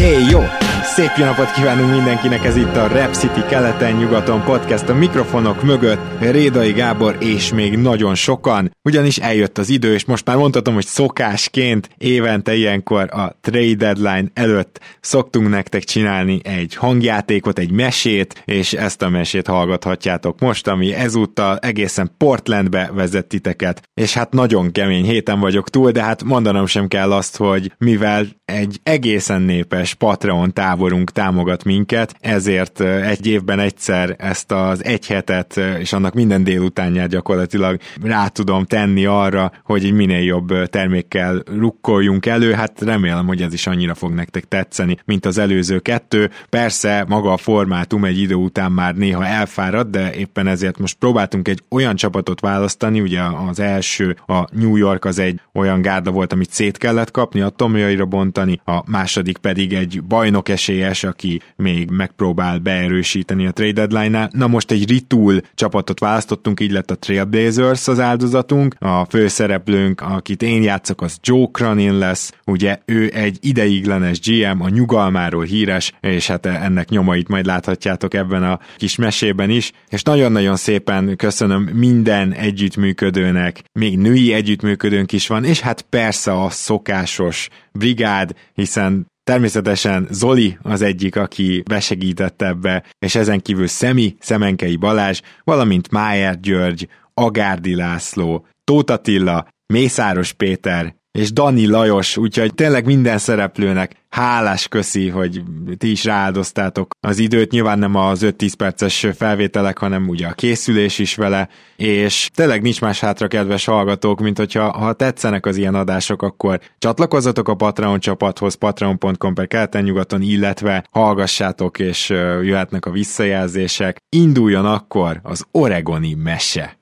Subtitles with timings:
[0.00, 0.69] Éj, jó!
[0.82, 5.98] Szép jó napot kívánunk mindenkinek, ez itt a Rap City keleten-nyugaton podcast a mikrofonok mögött,
[6.20, 10.86] Rédai Gábor és még nagyon sokan, ugyanis eljött az idő, és most már mondhatom, hogy
[10.86, 18.72] szokásként évente ilyenkor a trade deadline előtt szoktunk nektek csinálni egy hangjátékot, egy mesét, és
[18.72, 25.04] ezt a mesét hallgathatjátok most, ami ezúttal egészen Portlandbe vezet titeket, és hát nagyon kemény
[25.04, 30.52] héten vagyok túl, de hát mondanom sem kell azt, hogy mivel egy egészen népes Patreon
[30.70, 37.08] táborunk támogat minket, ezért egy évben egyszer ezt az egy hetet és annak minden délutánját
[37.08, 43.42] gyakorlatilag rá tudom tenni arra, hogy egy minél jobb termékkel rukkoljunk elő, hát remélem, hogy
[43.42, 46.30] ez is annyira fog nektek tetszeni, mint az előző kettő.
[46.48, 51.48] Persze maga a formátum egy idő után már néha elfárad, de éppen ezért most próbáltunk
[51.48, 56.32] egy olyan csapatot választani, ugye az első, a New York az egy olyan gárda volt,
[56.32, 62.58] amit szét kellett kapni, atomjaira bontani, a második pedig egy bajnok esélyes, aki még megpróbál
[62.58, 64.30] beerősíteni a trade deadline-nál.
[64.32, 70.42] Na most egy ritul csapatot választottunk, így lett a Trailblazers az áldozatunk, a főszereplőnk, akit
[70.42, 76.26] én játszok, az Joe Cronin lesz, ugye ő egy ideiglenes GM, a nyugalmáról híres, és
[76.26, 82.32] hát ennek nyomait majd láthatjátok ebben a kis mesében is, és nagyon-nagyon szépen köszönöm minden
[82.32, 90.58] együttműködőnek, még női együttműködőnk is van, és hát persze a szokásos brigád, hiszen Természetesen Zoli
[90.62, 97.74] az egyik, aki besegített ebbe, és ezen kívül Szemi, Szemenkei Balázs, valamint Májer György, Agárdi
[97.74, 105.42] László, Tóth Attila, Mészáros Péter, és Dani Lajos, úgyhogy tényleg minden szereplőnek hálás köszi, hogy
[105.78, 110.98] ti is rááldoztátok az időt, nyilván nem az 5-10 perces felvételek, hanem ugye a készülés
[110.98, 115.74] is vele, és tényleg nincs más hátra, kedves hallgatók, mint hogyha ha tetszenek az ilyen
[115.74, 122.08] adások, akkor csatlakozzatok a Patreon csapathoz, patreon.com per keleten nyugaton, illetve hallgassátok, és
[122.42, 123.96] jöhetnek a visszajelzések.
[124.08, 126.79] Induljon akkor az Oregoni mese!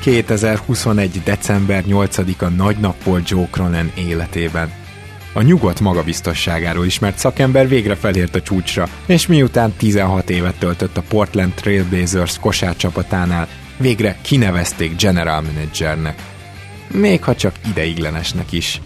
[0.00, 1.22] 2021.
[1.24, 4.72] december 8-a nagy nap volt Joe Cronin életében.
[5.32, 11.02] A nyugodt magabiztosságáról ismert szakember végre felért a csúcsra, és miután 16 évet töltött a
[11.08, 16.22] Portland Trailblazers kosárcsapatánál, végre kinevezték general managernek.
[16.92, 18.80] Még ha csak ideiglenesnek is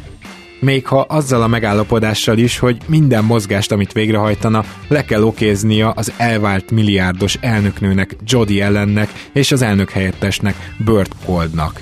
[0.62, 6.12] még ha azzal a megállapodással is, hogy minden mozgást, amit végrehajtana, le kell okéznia az
[6.16, 11.80] elvált milliárdos elnöknőnek Jody ellennek és az elnök helyettesnek Burt Coldnak.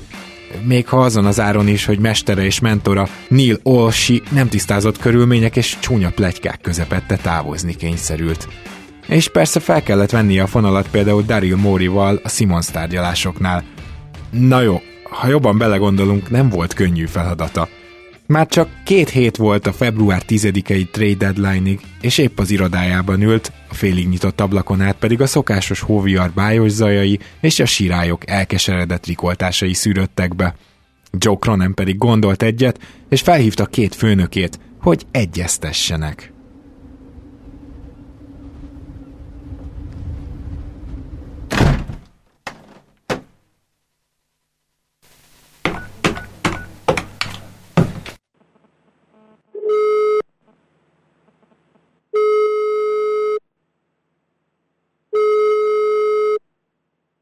[0.62, 5.56] Még ha azon az áron is, hogy mestere és mentora Neil Olshi nem tisztázott körülmények
[5.56, 8.48] és csúnya plegykák közepette távozni kényszerült.
[9.08, 13.64] És persze fel kellett vennie a fonalat például Daryl Morival a Simons tárgyalásoknál.
[14.30, 14.80] Na jó,
[15.10, 17.68] ha jobban belegondolunk, nem volt könnyű feladata–
[18.30, 23.52] már csak két hét volt a február 10-i trade deadline-ig, és épp az irodájában ült,
[23.68, 29.06] a félig nyitott ablakon át pedig a szokásos hóviar bájos zajai és a sirályok elkeseredett
[29.06, 30.54] rikoltásai szűröttek be.
[31.18, 36.29] Joe Cronen pedig gondolt egyet, és felhívta két főnökét, hogy egyeztessenek.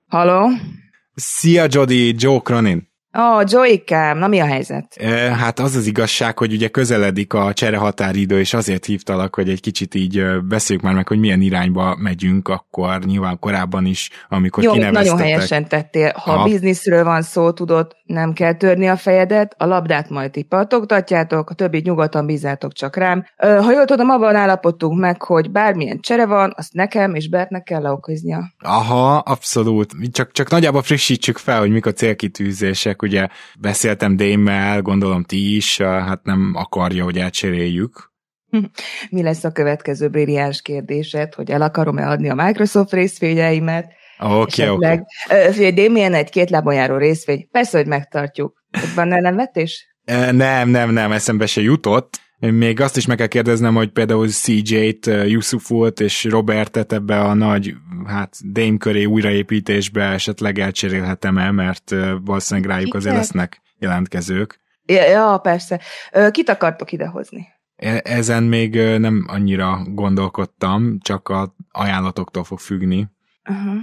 [0.09, 0.49] Halló?
[1.15, 2.88] Szia, Jody, Joe Cronin.
[3.19, 5.03] Ó, oh, Joykám, na mi a helyzet?
[5.39, 9.61] Hát az az igazság, hogy ugye közeledik a csere határidő, és azért hívtalak, hogy egy
[9.61, 14.75] kicsit így beszéljük már meg, hogy milyen irányba megyünk, akkor nyilván korábban is, amikor Jó,
[14.75, 16.13] nagyon helyesen tettél.
[16.15, 20.43] Ha a bizniszről van szó, tudod, nem kell törni a fejedet, a labdát majd ti
[20.43, 23.25] patogtatjátok, a többit nyugodtan bízátok csak rám.
[23.37, 27.83] Ha jól tudom, abban állapodtunk meg, hogy bármilyen csere van, azt nekem és Bertnek kell
[27.83, 28.53] leokoznia.
[28.59, 29.93] Aha, abszolút.
[30.13, 33.07] Csak, csak nagyjából frissítsük fel, hogy mik a célkitűzések.
[33.09, 33.29] Ugye
[33.61, 38.13] beszéltem Démmel, gondolom ti is, hát nem akarja, hogy elcseréljük.
[39.11, 43.93] Mi lesz a következő brilliáns kérdésed, hogy el akarom-e adni a Microsoft részvényeimet?
[44.19, 45.03] Oké, oké.
[45.29, 45.71] Okay.
[45.71, 47.49] Démien egy két lábon járó részvény.
[47.51, 48.63] Persze, hogy megtartjuk.
[48.95, 49.97] Van ellenvetés?
[50.31, 52.21] Nem, nem, nem, eszembe se jutott.
[52.41, 57.75] Még azt is meg kell kérdeznem, hogy például CJ-t, Yusufult és Robertet ebbe a nagy,
[58.07, 61.95] hát Dame köré újraépítésbe esetleg elcserélhetem-e, mert
[62.25, 64.61] valószínűleg rájuk azért lesznek jelentkezők.
[64.85, 65.81] Ja, ja, persze.
[66.31, 67.47] Kit akartok idehozni?
[67.77, 73.09] E, ezen még nem annyira gondolkodtam, csak a ajánlatoktól fog függni.
[73.51, 73.75] Uh-huh.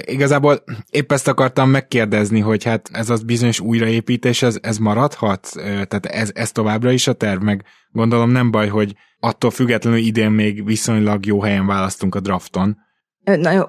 [0.00, 5.50] Igazából épp ezt akartam megkérdezni, hogy hát ez az bizonyos újraépítés, ez, ez maradhat?
[5.62, 10.30] Tehát ez, ez továbbra is a terv, meg gondolom nem baj, hogy attól függetlenül idén
[10.30, 12.76] még viszonylag jó helyen választunk a drafton.
[13.24, 13.62] Na jó,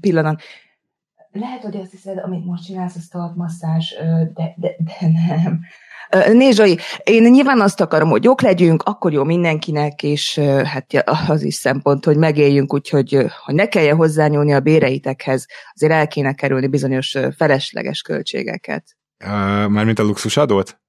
[0.00, 0.42] pillanat.
[1.32, 3.94] Lehet, hogy azt hiszed, amit most csinálsz, az talpmasszás,
[4.34, 5.60] de, de, de nem.
[6.32, 10.86] Nézd, Zsai, én nyilván azt akarom, hogy jók legyünk, akkor jó mindenkinek, és hát
[11.26, 16.32] az is szempont, hogy megéljünk, úgyhogy hogy ne kelljen hozzányúlni a béreitekhez, azért el kéne
[16.32, 18.96] kerülni bizonyos felesleges költségeket.
[19.24, 19.30] Uh,
[19.68, 20.80] mármint a luxusadót?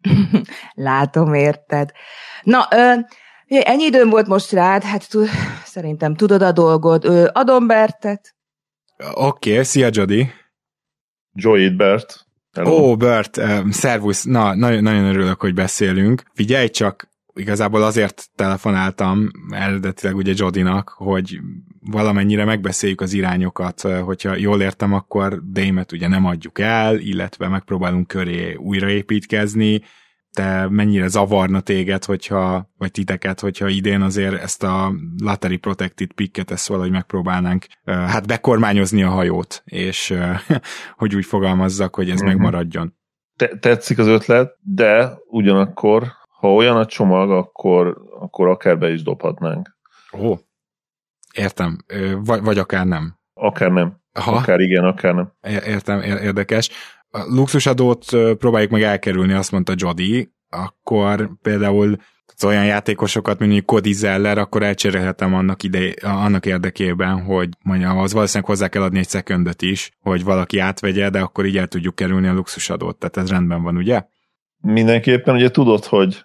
[0.74, 1.90] Látom, érted.
[2.42, 3.04] Na, uh,
[3.46, 5.28] ennyi időm volt most rád, hát t-
[5.64, 7.06] szerintem tudod a dolgod.
[7.06, 8.34] Uh, adom Bertet.
[9.14, 10.30] Oké, okay, szia Jody.
[11.32, 12.26] Joey Bert.
[12.60, 16.22] Ó, oh, Bert, um, szervusz, na, nagyon, nagyon örülök, hogy beszélünk.
[16.34, 21.40] Figyelj csak, igazából azért telefonáltam eredetileg ugye Jodinak, hogy
[21.80, 28.06] valamennyire megbeszéljük az irányokat, hogyha jól értem, akkor Démet ugye nem adjuk el, illetve megpróbálunk
[28.06, 29.82] köré újraépítkezni,
[30.32, 36.50] te mennyire zavarna téged, hogyha, vagy titeket, hogyha idén azért ezt a Lottery Protected picket
[36.50, 40.14] ezt valahogy megpróbálnánk hát bekormányozni a hajót, és
[40.96, 42.28] hogy úgy fogalmazzak, hogy ez uh-huh.
[42.28, 42.94] megmaradjon.
[43.36, 46.06] Te- tetszik az ötlet, de ugyanakkor,
[46.38, 49.76] ha olyan a csomag, akkor, akkor akár be is dobhatnánk.
[50.18, 50.36] Ó,
[51.32, 51.78] értem.
[52.16, 53.18] Vagy, vagy akár nem.
[53.34, 54.00] Akár nem.
[54.12, 54.30] Ha?
[54.30, 55.32] Akár igen, akár nem.
[55.42, 56.70] Értem, érdekes
[57.14, 58.04] a luxusadót
[58.38, 61.96] próbáljuk meg elkerülni, azt mondta Jody, akkor például
[62.44, 68.12] olyan játékosokat, mint mondjuk Cody Zeller, akkor elcserélhetem annak, ide, annak érdekében, hogy mondjam, az
[68.12, 71.94] valószínűleg hozzá kell adni egy szekundot is, hogy valaki átvegye, de akkor így el tudjuk
[71.94, 72.98] kerülni a luxusadót.
[72.98, 74.02] Tehát ez rendben van, ugye?
[74.60, 76.24] Mindenképpen ugye tudod, hogy,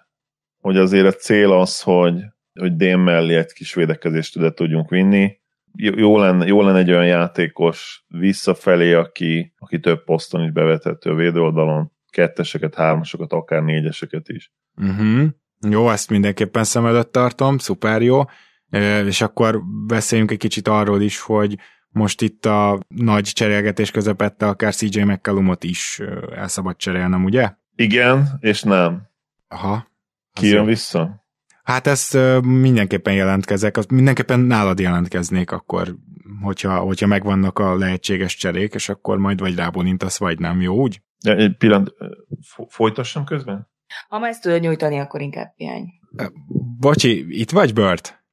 [0.60, 2.14] hogy azért a cél az, hogy,
[2.60, 5.38] hogy Dém mellé egy kis védekezést tudjunk vinni,
[5.80, 11.14] jó lenne, jó lenne egy olyan játékos visszafelé, aki, aki több poszton is bevethető a
[11.14, 14.52] védőoldalon, ketteseket, hármasokat, akár négyeseket is.
[14.76, 15.28] Uh-huh.
[15.68, 18.22] Jó, ezt mindenképpen szem előtt tartom, szuper jó.
[19.04, 21.58] És akkor beszéljünk egy kicsit arról is, hogy
[21.88, 26.00] most itt a nagy cserélgetés közepette akár CJ McCallumot is
[26.34, 27.50] el szabad cserélnem, ugye?
[27.76, 29.02] Igen, és nem.
[29.48, 29.86] Aha.
[30.32, 31.26] Ki jön vissza?
[31.68, 35.94] Hát ezt mindenképpen jelentkezek, mindenképpen nálad jelentkeznék akkor,
[36.42, 41.00] hogyha, hogyha megvannak a lehetséges cserék, és akkor majd vagy rábólintasz, vagy nem, jó úgy?
[41.24, 41.94] De egy pillanat,
[42.68, 43.68] folytassam közben?
[44.08, 45.84] Ha ezt tudod nyújtani, akkor inkább piány.
[46.78, 48.24] Bocsi, itt vagy, Bört?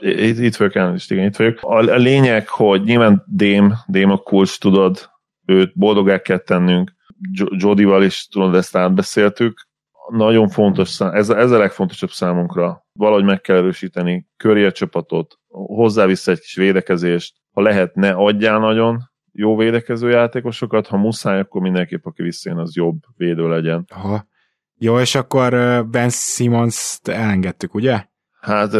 [0.00, 1.58] Itt, itt vagyok, elnézést, igen, itt vagyok.
[1.62, 5.10] A, a lényeg, hogy nyilván Dém, Dém a kulcs, tudod,
[5.46, 6.92] őt boldogá kell tennünk,
[7.50, 9.70] Jodival is, tudod, ezt átbeszéltük,
[10.10, 12.86] nagyon fontos, szám, ez, ez a legfontosabb számunkra.
[12.92, 18.10] Valahogy meg kell erősíteni köré a csapatot, hozzá vissza egy kis védekezést, ha lehet, ne
[18.10, 23.84] adjál nagyon jó védekező játékosokat, ha muszáj, akkor mindenképp, aki visszajön, az jobb védő legyen.
[23.94, 24.26] Aha.
[24.78, 25.50] Jó, és akkor
[25.90, 28.04] Ben Simmons-t elengedtük, ugye?
[28.40, 28.70] Hát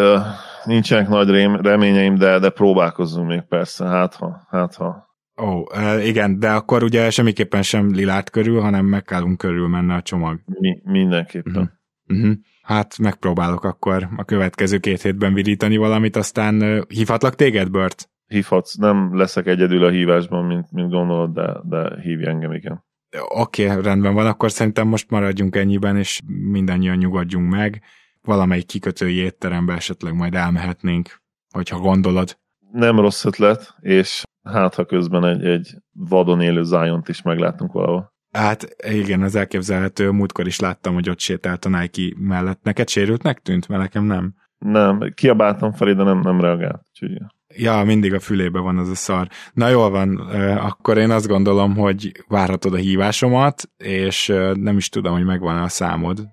[0.64, 1.30] nincsenek nagy
[1.62, 5.11] reményeim, de, de próbálkozzunk még persze, hát ha, hát ha.
[5.40, 10.02] Ó, oh, igen, de akkor ugye semmiképpen sem Lilát körül, hanem McCallum körül menne a
[10.02, 10.40] csomag.
[10.44, 11.80] Mi, mindenképpen.
[12.06, 12.18] Uh-huh.
[12.18, 12.36] Uh-huh.
[12.62, 18.10] Hát megpróbálok akkor a következő két hétben virítani valamit, aztán uh, hívhatlak téged, Bört?
[18.26, 22.84] Hívhatsz, nem leszek egyedül a hívásban, mint, mint gondolod, de, de hívj engem, igen.
[23.28, 26.20] Oké, okay, rendben van, akkor szerintem most maradjunk ennyiben, és
[26.50, 27.82] mindannyian nyugodjunk meg.
[28.22, 32.38] Valamelyik kikötői étterembe esetleg majd elmehetnénk, hogyha gondolod.
[32.72, 38.12] Nem rossz ötlet, és hát ha közben egy, egy vadon élő zion is meglátunk valahol.
[38.30, 40.10] Hát igen, az elképzelhető.
[40.10, 42.62] Múltkor is láttam, hogy ott sétált a Nike mellett.
[42.62, 44.34] Neked sérültnek tűnt, mert nekem nem.
[44.58, 46.82] Nem, kiabáltam felé, de nem, nem reagált.
[46.88, 47.18] Úgyhogy...
[47.56, 49.28] Ja, mindig a fülébe van az a szar.
[49.52, 50.16] Na jól van,
[50.56, 55.68] akkor én azt gondolom, hogy várhatod a hívásomat, és nem is tudom, hogy megvan a
[55.68, 56.26] számod.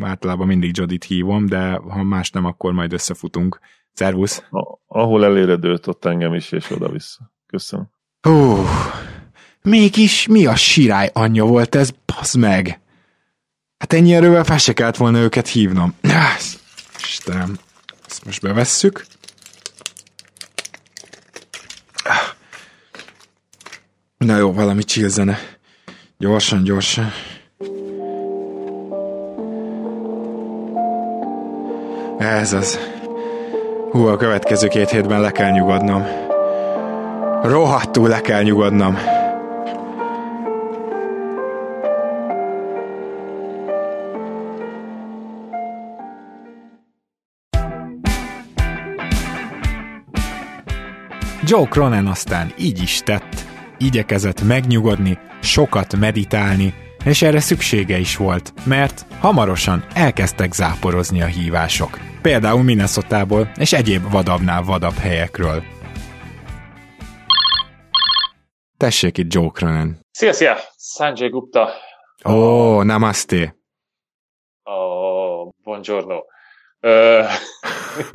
[0.00, 3.58] Általában mindig Jodit hívom, de ha más nem, akkor majd összefutunk.
[3.92, 4.48] Szervusz!
[4.86, 7.32] Ahol eléred őt, ott engem is, és oda-vissza.
[7.46, 7.90] Köszönöm.
[8.20, 8.66] Hú,
[9.62, 12.80] mégis mi a sirály anyja volt ez, basz meg!
[13.78, 15.94] Hát ennyi erővel fel se kellett volna őket hívnom.
[16.98, 17.58] Istenem,
[18.08, 19.06] ezt most bevesszük.
[24.16, 25.38] Na jó, valami chill zene.
[26.18, 27.12] Gyorsan, gyorsan.
[32.18, 32.78] Ez az.
[33.90, 36.23] Hú, a következő két hétben le kell nyugodnom.
[37.44, 38.96] Rohadtul le kell nyugodnom.
[51.42, 53.46] Joe Cronin aztán így is tett.
[53.78, 56.74] Igyekezett megnyugodni, sokat meditálni,
[57.04, 61.98] és erre szüksége is volt, mert hamarosan elkezdtek záporozni a hívások.
[62.22, 65.73] Például minnesota és egyéb vadabbnál vadabb helyekről.
[68.84, 69.98] Tessék itt Joe Cronin.
[70.10, 70.56] Szia, szia!
[70.76, 71.70] Sanjay Gupta.
[72.28, 73.56] Ó, oh, namaste.
[74.70, 76.24] Ó, oh, buongiorno.
[76.80, 77.26] Uh,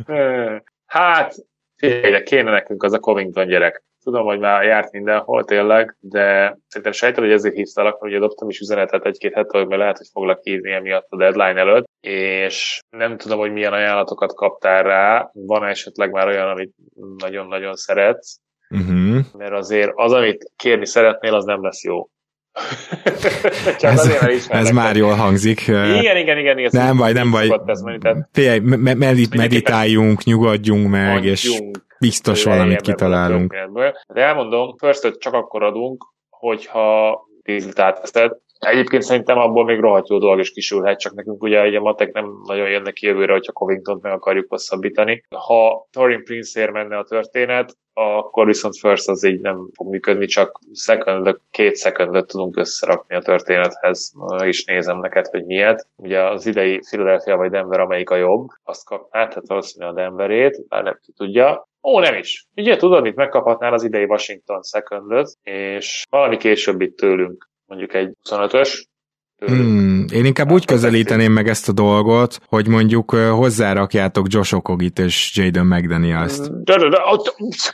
[0.85, 1.35] hát,
[1.75, 3.83] figyelj, kéne nekünk az a Covington gyerek.
[4.03, 8.59] Tudom, hogy már járt mindenhol tényleg, de szerintem sejtem, hogy ezért hívtalak, hogy adoptam is
[8.59, 13.39] üzenetet egy-két hete, hogy lehet, hogy foglak hívni emiatt a deadline előtt, és nem tudom,
[13.39, 16.73] hogy milyen ajánlatokat kaptál rá, van esetleg már olyan, amit
[17.17, 19.25] nagyon-nagyon szeretsz, uh-huh.
[19.38, 22.09] mert azért az, amit kérni szeretnél, az nem lesz jó.
[23.79, 25.67] Csak ez, azért, ez már jól hangzik.
[25.67, 26.57] Igen, igen, igen.
[26.57, 27.61] igen nem baj, nem baj.
[28.31, 31.61] Figyelj, me- medit- meditáljunk, nyugodjunk meg, Mondjunk, és
[31.99, 33.55] biztos valamit kitalálunk.
[34.07, 40.17] De elmondom, first csak akkor adunk, hogyha dízlit átveszed, Egyébként szerintem abból még rohadt jó
[40.17, 43.51] dolog is kisülhet, csak nekünk ugye egy a matek nem nagyon jönnek ki jövőre, hogyha
[43.51, 45.23] covington meg akarjuk hosszabbítani.
[45.35, 50.59] Ha Torin Prince-ér menne a történet, akkor viszont First az így nem fog működni, csak
[50.73, 54.13] second, két szekundot tudunk összerakni a történethez.
[54.45, 55.87] Is nézem neked, hogy miért.
[55.95, 60.67] Ugye az idei Philadelphia vagy Denver, amelyik a jobb, azt kapnád, hát valószínűleg a Denverét,
[60.67, 61.67] bár nem tudja.
[61.83, 62.47] Ó, nem is.
[62.55, 68.11] Ugye tudod, mit megkaphatnál az idei Washington secondot, és valami később itt tőlünk mondjuk egy
[68.29, 68.88] 25-ös.
[69.45, 75.31] Hmm, én inkább úgy közelíteném meg ezt a dolgot, hogy mondjuk hozzárakjátok Josh Okogit és
[75.35, 76.47] Jaden McDaniels-t.
[76.47, 76.97] Hmm, de, de, de,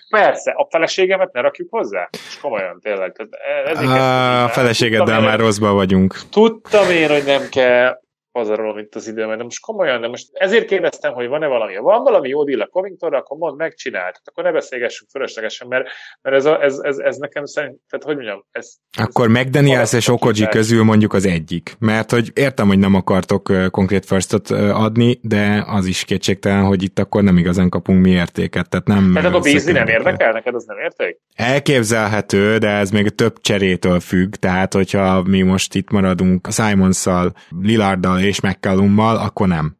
[0.10, 2.10] persze, a feleségemet ne rakjuk hozzá?
[2.12, 3.28] És komolyan, tényleg.
[3.66, 6.16] Ez a feleségeddel már rosszba vagyunk.
[6.30, 8.04] Tudtam én, hogy nem kell
[8.36, 11.74] pazarolom itt az időmet, de most komolyan, de most ezért kérdeztem, hogy van-e valami.
[11.74, 14.22] Ha van valami jó deal a Covingtonra, akkor mondd, megcsinált.
[14.24, 15.88] Akkor ne beszélgessünk fölöslegesen, mert,
[16.22, 18.74] mert ez, a, ez, ez, ez, nekem szerint, tehát hogy mondjam, ez...
[18.98, 21.76] Akkor McDaniels és Okoji közül mondjuk az egyik.
[21.80, 27.00] Mert hogy értem, hogy nem akartok konkrét firstot adni, de az is kétségtelen, hogy itt
[27.00, 28.70] akkor nem igazán kapunk mi értéket.
[28.70, 30.32] Tehát nem tehát akkor bízni nem érdekel?
[30.32, 31.20] Neked az nem érték?
[31.36, 38.24] Elképzelhető, de ez még több cserétől függ, tehát hogyha mi most itt maradunk Simonszal, Lillarddal
[38.26, 39.78] és McCallummal, akkor nem.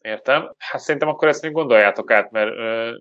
[0.00, 0.54] Értem.
[0.58, 2.50] Hát szerintem akkor ezt még gondoljátok át, mert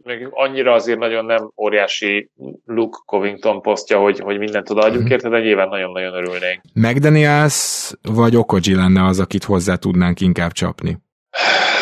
[0.03, 2.31] még annyira azért nagyon nem óriási
[2.65, 5.11] Luke Covington posztja, hogy, hogy mindent odaadjuk mm.
[5.11, 6.61] érte, de nyilván nagyon-nagyon örülnénk.
[6.73, 10.97] McDaniels vagy Okoji lenne az, akit hozzá tudnánk inkább csapni?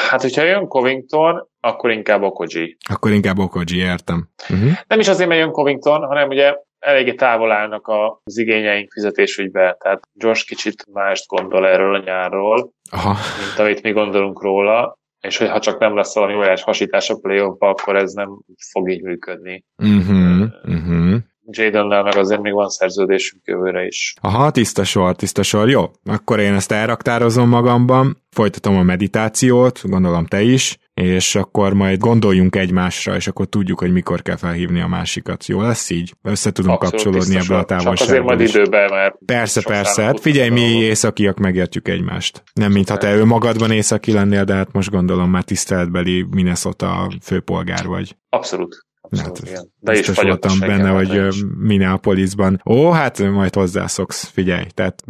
[0.09, 2.77] Hát, hogyha jön Covington, akkor inkább Okoji.
[2.89, 4.29] Akkor inkább Okoji, értem.
[4.49, 4.71] Uh-huh.
[4.87, 10.01] Nem is azért, mert jön Covington, hanem ugye eléggé távol állnak az igényeink fizetésügybe, tehát
[10.13, 13.15] Josh kicsit mást gondol erről a nyárról, Aha.
[13.39, 17.39] mint amit mi gondolunk róla, és hogyha csak nem lesz valami olyan hasítás a play
[17.59, 18.29] akkor ez nem
[18.71, 19.65] fog így működni.
[19.77, 21.17] Uh-huh, uh-huh.
[21.51, 24.13] Jadonnel meg azért még van szerződésünk jövőre is.
[24.21, 25.69] Aha, tiszta sor, tiszta sor.
[25.69, 31.99] Jó, akkor én ezt elraktározom magamban, folytatom a meditációt, gondolom te is, és akkor majd
[31.99, 35.45] gondoljunk egymásra, és akkor tudjuk, hogy mikor kell felhívni a másikat.
[35.47, 36.13] Jó lesz így?
[36.21, 37.95] Össze tudunk Abszolút kapcsolódni ebbe a távolságba.
[37.95, 39.15] Csak azért majd időben, mert...
[39.25, 40.03] Persze, persze.
[40.03, 42.43] Hát figyelj, mi északiak megértjük egymást.
[42.53, 47.85] Nem, mintha te ő magadban északi lennél, de hát most gondolom már tiszteletbeli Minnesota főpolgár
[47.85, 48.15] vagy.
[48.29, 48.87] Abszolút.
[49.09, 49.73] Abszolút, hát, igen.
[49.79, 52.61] De is voltam benne, hogy Minneapolisban.
[52.65, 54.65] Ó, hát majd hozzászoksz, figyelj.
[54.73, 55.03] Tehát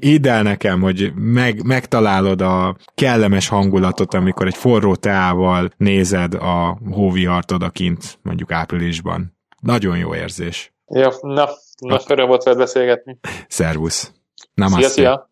[0.00, 6.78] hidd el nekem, hogy meg, megtalálod a kellemes hangulatot, amikor egy forró teával nézed a
[6.90, 9.36] hóvihart odakint, mondjuk áprilisban.
[9.60, 10.74] Nagyon jó érzés.
[10.86, 11.48] Ja, na,
[11.78, 13.18] Nagy öröm volt veled beszélgetni.
[13.48, 14.00] Szervusz.
[14.00, 14.88] Szia, Namaste.
[14.88, 15.30] szia!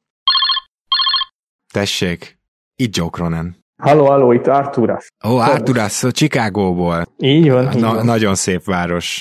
[1.72, 2.38] Tessék,
[2.76, 3.63] itt Joe Cronin.
[3.84, 5.08] Halló, halló, itt Arturas.
[5.28, 7.04] Ó, Arturas, Chicagóból.
[7.18, 8.04] Így van, így Na, van.
[8.04, 9.20] nagyon szép város.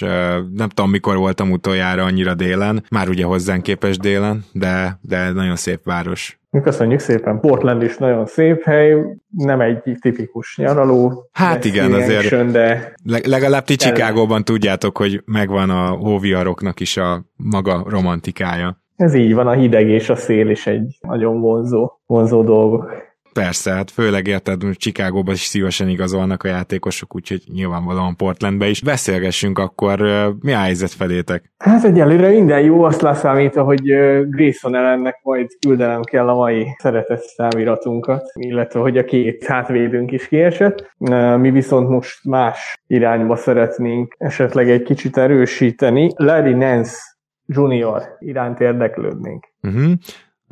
[0.53, 2.84] Nem tudom, mikor voltam utoljára annyira délen.
[2.89, 6.38] Már ugye hozzánk képes délen, de, de nagyon szép város.
[6.63, 7.39] Köszönjük szépen.
[7.39, 8.96] Portland is nagyon szép hely,
[9.29, 11.29] nem egy tipikus nyaraló.
[11.32, 13.75] Hát igen, azért- De Le- legalább ti.
[13.75, 18.82] Chicagóban tudjátok, hogy megvan a hóviharoknak is a maga romantikája.
[18.96, 22.91] ez így van, a hideg és a szél is egy nagyon vonzó, vonzó dolgok.
[23.34, 28.82] Persze, hát főleg érted, hogy Chicagóban is szívesen igazolnak a játékosok, úgyhogy nyilvánvalóan Portlandbe is.
[28.82, 30.00] Beszélgessünk akkor,
[30.42, 31.52] mi a helyzet felétek?
[31.58, 33.82] Hát egyelőre minden jó, azt leszámítva, hogy
[34.30, 40.28] Grayson ellennek majd küldenem kell a mai szeretett számiratunkat, illetve hogy a két hátvédünk is
[40.28, 40.92] kiesett.
[41.38, 46.10] Mi viszont most más irányba szeretnénk esetleg egy kicsit erősíteni.
[46.16, 46.96] Larry Nance
[47.46, 49.48] Junior iránt érdeklődnénk.
[49.62, 49.92] Uh-huh.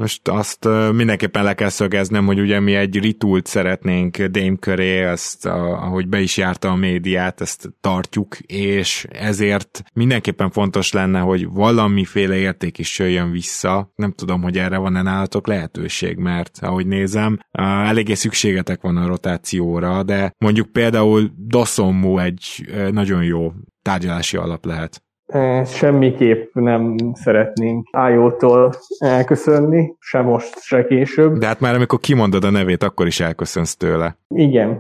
[0.02, 5.46] Most azt mindenképpen le kell szögeznem, hogy ugye mi egy ritult szeretnénk Dame köré, ezt
[5.46, 12.36] ahogy be is járta a médiát, ezt tartjuk, és ezért mindenképpen fontos lenne, hogy valamiféle
[12.36, 13.92] érték is jöjjön vissza.
[13.96, 20.04] Nem tudom, hogy erre van-e nálatok lehetőség, mert ahogy nézem, eléggé szükségetek van a rotációra,
[20.04, 25.04] de mondjuk például Dosommu egy nagyon jó tárgyalási alap lehet.
[25.32, 31.38] Eh, Semmiképp nem szeretnénk Ájótól elköszönni, se most, se később.
[31.38, 34.18] De hát már amikor kimondod a nevét, akkor is elköszönsz tőle.
[34.28, 34.78] Igen,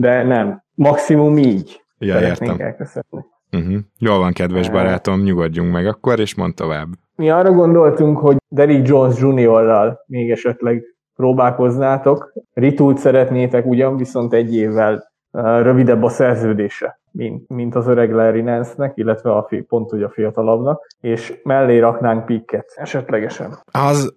[0.00, 0.62] de nem.
[0.74, 2.66] Maximum így Ja, szeretnénk értem.
[2.66, 3.24] elköszönni.
[3.52, 3.76] Uh-huh.
[3.98, 6.88] Jól van, kedves barátom, nyugodjunk meg akkor, és mond tovább.
[7.16, 10.82] Mi arra gondoltunk, hogy Derrick Jones Juniorral még esetleg
[11.16, 12.32] próbálkoznátok.
[12.52, 18.92] Ritult szeretnétek ugyan, viszont egy évvel rövidebb a szerződése, mint, mint az öreg Larry Nance-nek,
[18.94, 23.58] illetve a fi, pont ugye a fiatalabbnak, és mellé raknánk pikket esetlegesen.
[23.70, 24.14] Az,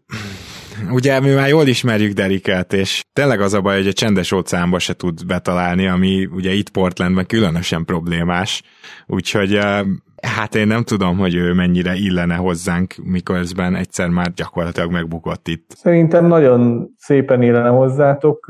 [0.91, 4.79] ugye mi már jól ismerjük Deriket, és tényleg az a baj, hogy a csendes óceánba
[4.79, 8.63] se tud betalálni, ami ugye itt Portlandben különösen problémás,
[9.07, 9.59] úgyhogy
[10.21, 15.71] hát én nem tudom, hogy ő mennyire illene hozzánk, miközben egyszer már gyakorlatilag megbukott itt.
[15.75, 18.45] Szerintem nagyon szépen illene hozzátok,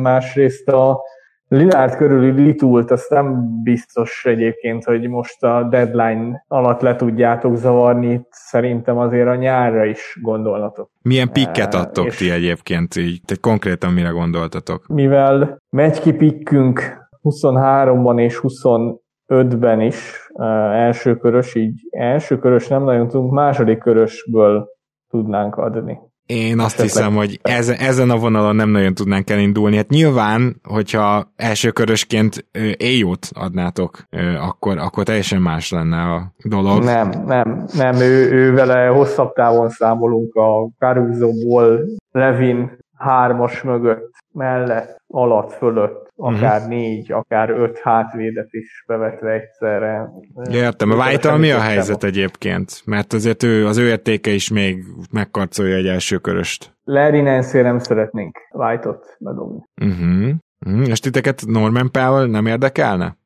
[0.00, 1.00] másrészt a
[1.48, 8.12] Linárd körüli litult, azt nem biztos egyébként, hogy most a deadline alatt le tudjátok zavarni,
[8.12, 10.90] itt szerintem azért a nyárra is gondolnatok.
[11.02, 14.86] Milyen pikket adtok és- ti egyébként, így, tehát konkrétan mire gondoltatok?
[14.86, 20.28] Mivel megy ki pikkünk 23-ban és 25-ben is
[20.72, 24.68] első körös, így első körös nem nagyon tudunk, második körösből
[25.08, 25.98] tudnánk adni.
[26.26, 26.88] Én azt Esetleg.
[26.88, 29.76] hiszem, hogy ez, ezen a vonalon nem nagyon tudnánk elindulni.
[29.76, 34.02] Hát nyilván, hogyha elsőkörösként éjót adnátok,
[34.40, 36.82] akkor, akkor teljesen más lenne a dolog.
[36.82, 44.96] Nem, nem, nem, ő, ő vele hosszabb távon számolunk a Caruso-ból, Levin hármas mögött, mellett,
[45.06, 46.68] alatt, fölött, akár Mhm.
[46.68, 50.08] négy, akár öt hátvédet is bevetve egyszerre.
[50.50, 52.82] Értem, a white mi a helyzet egyébként?
[52.84, 56.76] Mert azért ő, az ő értéke is még megkarcolja egy elsőköröst.
[56.84, 59.62] Larry nance nem szeretnénk White-ot bedobni.
[59.82, 60.28] Uh-huh.
[60.66, 60.88] Uh-huh.
[60.88, 63.16] És titeket Norman Powell nem érdekelne?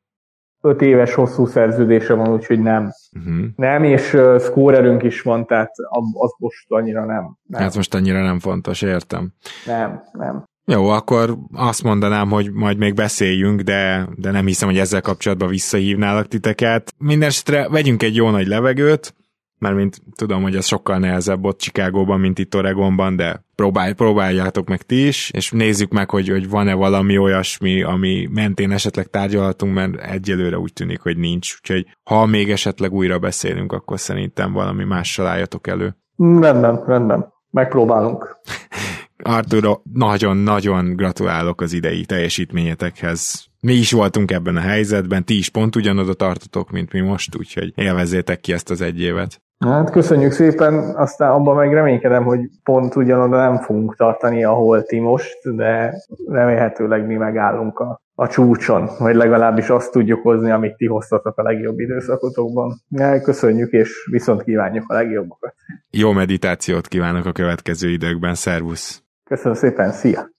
[0.63, 2.89] Öt éves hosszú szerződése van, úgyhogy nem.
[3.17, 3.45] Uh-huh.
[3.55, 5.71] Nem, és uh, scorerünk is van, tehát
[6.13, 7.37] az most annyira nem.
[7.43, 9.33] Nem, Hát most annyira nem fontos, értem.
[9.65, 10.43] nem, nem.
[10.65, 15.49] Jó, akkor azt mondanám, hogy majd még beszéljünk, de, de nem hiszem, hogy ezzel kapcsolatban
[15.49, 16.93] visszahívnálak titeket.
[16.97, 19.15] Mindenesetre vegyünk egy jó nagy levegőt,
[19.61, 24.67] mert mint tudom, hogy ez sokkal nehezebb ott Chicagóban, mint itt Oregonban, de próbálj, próbáljátok
[24.67, 29.73] meg ti is, és nézzük meg, hogy, hogy van-e valami olyasmi, ami mentén esetleg tárgyalhatunk,
[29.73, 31.55] mert egyelőre úgy tűnik, hogy nincs.
[31.61, 35.95] Úgyhogy ha még esetleg újra beszélünk, akkor szerintem valami mással álljatok elő.
[36.17, 37.33] Rendben, rendben.
[37.49, 38.37] Megpróbálunk.
[39.23, 43.45] Arturo, nagyon-nagyon gratulálok az idei teljesítményetekhez.
[43.59, 47.71] Mi is voltunk ebben a helyzetben, ti is pont ugyanoda tartotok, mint mi most, úgyhogy
[47.75, 49.41] élvezzétek ki ezt az egy évet.
[49.65, 54.99] Hát köszönjük szépen, aztán abban meg reménykedem, hogy pont ugyanoda nem fogunk tartani, ahol ti
[54.99, 55.93] most, de
[56.27, 61.43] remélhetőleg mi megállunk a, a csúcson, vagy legalábbis azt tudjuk hozni, amit ti hoztatok a
[61.43, 62.81] legjobb időszakotokban.
[63.23, 65.53] Köszönjük, és viszont kívánjuk a legjobbakat.
[65.89, 69.03] Jó meditációt kívánok a következő időkben, szervusz!
[69.31, 70.29] Köszönöm szépen, szia!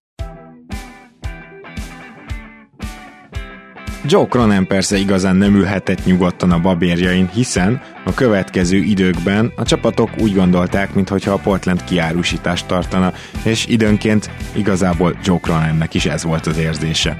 [4.05, 10.11] Joe Cronin persze igazán nem ülhetett nyugodtan a babérjain, hiszen a következő időkben a csapatok
[10.21, 13.13] úgy gondolták, mintha a Portland kiárusítást tartana,
[13.45, 17.17] és időnként igazából Joe Croninnek is ez volt az érzése.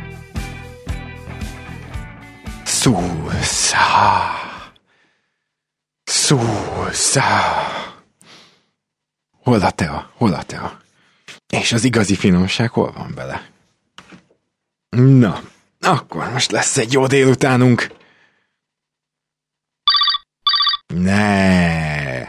[2.65, 3.81] Szúszá!
[6.05, 7.41] Szúszá.
[9.43, 10.11] Hol a tea?
[10.17, 10.82] Hol a tea?
[11.61, 13.51] És az igazi finomság hol van bele?
[14.97, 15.41] Na,
[15.81, 17.87] akkor most lesz egy jó délutánunk.
[20.95, 22.23] Ne.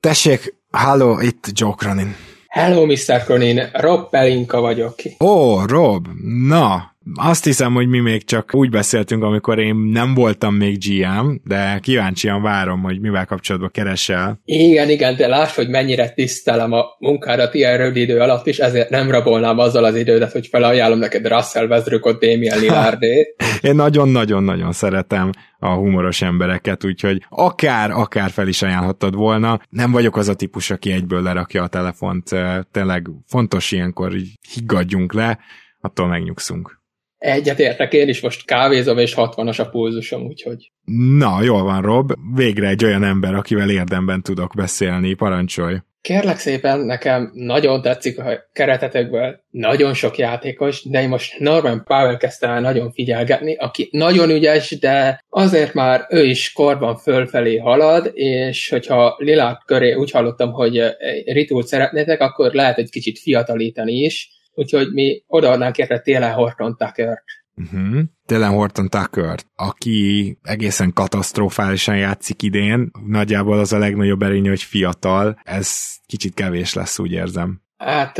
[0.00, 2.16] Tessék, halló, itt Joe Cronin.
[2.46, 3.22] Hello, Mr.
[3.24, 4.94] Cronin, Rob Pelinka vagyok.
[5.18, 6.08] Ó, Rob,
[6.46, 11.30] na, azt hiszem, hogy mi még csak úgy beszéltünk, amikor én nem voltam még GM,
[11.44, 14.40] de kíváncsian várom, hogy mivel kapcsolatban keresel.
[14.44, 18.90] Igen, igen, de láss, hogy mennyire tisztelem a munkádat ilyen rövid idő alatt, és ezért
[18.90, 23.36] nem rabolnám azzal az idődet, hogy felajánlom neked Russell Westbrookot, Damian Lillardét.
[23.60, 29.60] én nagyon-nagyon-nagyon szeretem a humoros embereket, úgyhogy akár, akár fel is ajánlhattad volna.
[29.68, 32.28] Nem vagyok az a típus, aki egyből lerakja a telefont.
[32.72, 35.38] Tényleg fontos ilyenkor, hogy higgadjunk le,
[35.80, 36.77] attól megnyugszunk.
[37.18, 40.72] Egyetértek, én is most kávézom, és 60-as a pulzusom, úgyhogy...
[41.18, 42.12] Na, jól van, Rob.
[42.34, 45.14] Végre egy olyan ember, akivel érdemben tudok beszélni.
[45.14, 45.76] Parancsolj!
[46.00, 52.16] Kérlek szépen, nekem nagyon tetszik a keretetekből, nagyon sok játékos, de én most Norman Powell
[52.16, 58.10] kezdtem el nagyon figyelgetni, aki nagyon ügyes, de azért már ő is korban fölfelé halad,
[58.14, 60.82] és hogyha Lilát köré úgy hallottam, hogy
[61.24, 67.22] ritult szeretnétek, akkor lehet egy kicsit fiatalítani is, úgyhogy mi odaadnánk érte Télen Horton tucker
[67.60, 68.00] Uh-huh.
[68.26, 75.40] Télen Horton tucker aki egészen katasztrofálisan játszik idén, nagyjából az a legnagyobb erény, hogy fiatal,
[75.44, 75.70] ez
[76.06, 77.60] kicsit kevés lesz, úgy érzem.
[77.76, 78.18] Hát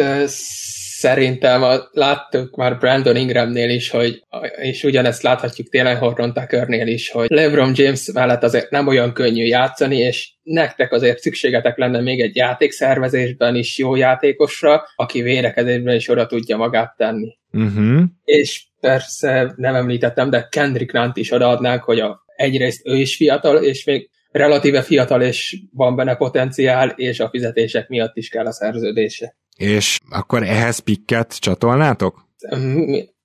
[0.98, 4.22] szerintem a, láttuk már Brandon Ingramnél is, hogy,
[4.56, 9.44] és ugyanezt láthatjuk tényleg Horton Tuckernél is, hogy LeBron James mellett azért nem olyan könnyű
[9.44, 16.08] játszani, és nektek azért szükségetek lenne még egy játékszervezésben is jó játékosra, aki védekezésben is
[16.08, 17.36] oda tudja magát tenni.
[17.52, 18.02] Uh-huh.
[18.24, 23.56] És persze nem említettem, de Kendrick Nant is odaadnánk, hogy a, egyrészt ő is fiatal,
[23.56, 28.52] és még relatíve fiatal, és van benne potenciál, és a fizetések miatt is kell a
[28.52, 29.36] szerződése.
[29.58, 32.26] És akkor ehhez pikket csatolnátok?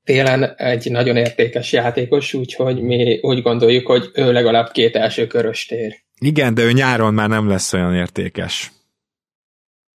[0.03, 5.65] Télen egy nagyon értékes játékos, úgyhogy mi úgy gondoljuk, hogy ő legalább két első körös
[5.65, 5.95] tér.
[6.19, 8.71] Igen, de ő nyáron már nem lesz olyan értékes.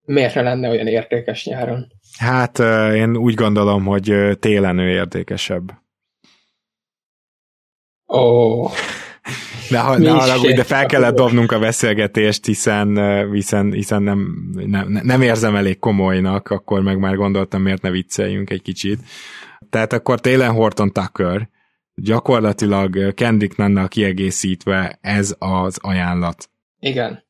[0.05, 1.87] Miért ne lenne olyan értékes nyáron?
[2.17, 2.59] Hát
[2.93, 5.71] én úgy gondolom, hogy télen ő értékesebb.
[8.07, 8.17] Ó.
[8.17, 8.71] Oh.
[9.69, 12.97] Ne, ha, ne haragudj, de fel kellett dobnunk a beszélgetést, hiszen,
[13.31, 18.49] hiszen, hiszen nem, nem, nem érzem elég komolynak, akkor meg már gondoltam, miért ne vicceljünk
[18.49, 18.99] egy kicsit.
[19.69, 21.49] Tehát akkor télen Horton Tucker,
[21.95, 26.49] gyakorlatilag Kendrick Nannal kiegészítve ez az ajánlat.
[26.79, 27.23] Igen.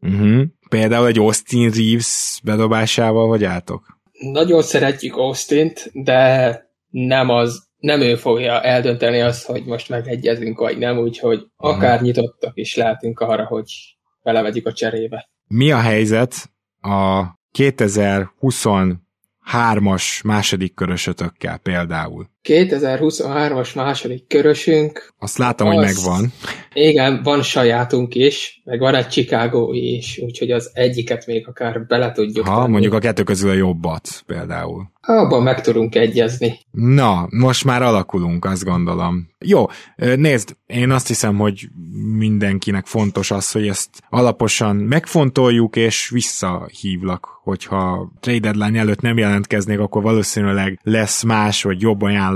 [0.00, 0.42] Uh-huh.
[0.68, 3.98] Például egy Austin Reeves bedobásával, hogy álltok?
[4.32, 10.78] Nagyon szeretjük Austin-t, de nem az nem ő fogja eldönteni azt, hogy most megegyezünk, vagy
[10.78, 15.28] nem, úgyhogy akár nyitottak is lehetünk arra, hogy belevegyük a cserébe.
[15.46, 17.24] Mi a helyzet a
[17.58, 22.26] 2023-as második körösötökkel például?
[22.46, 25.14] 2023-as második körösünk.
[25.18, 26.32] Azt látom, az, hogy megvan.
[26.72, 32.12] Igen, van sajátunk is, meg van egy Chicago is, úgyhogy az egyiket még akár bele
[32.12, 32.70] tudjuk Ha, tenni.
[32.70, 34.94] mondjuk a kettő közül a jobbat például.
[35.00, 36.58] Abban meg tudunk egyezni.
[36.70, 39.28] Na, most már alakulunk, azt gondolom.
[39.38, 41.68] Jó, nézd, én azt hiszem, hogy
[42.16, 49.78] mindenkinek fontos az, hogy ezt alaposan megfontoljuk, és visszahívlak, hogyha trade deadline előtt nem jelentkeznék,
[49.78, 52.35] akkor valószínűleg lesz más, vagy jobb ajánlat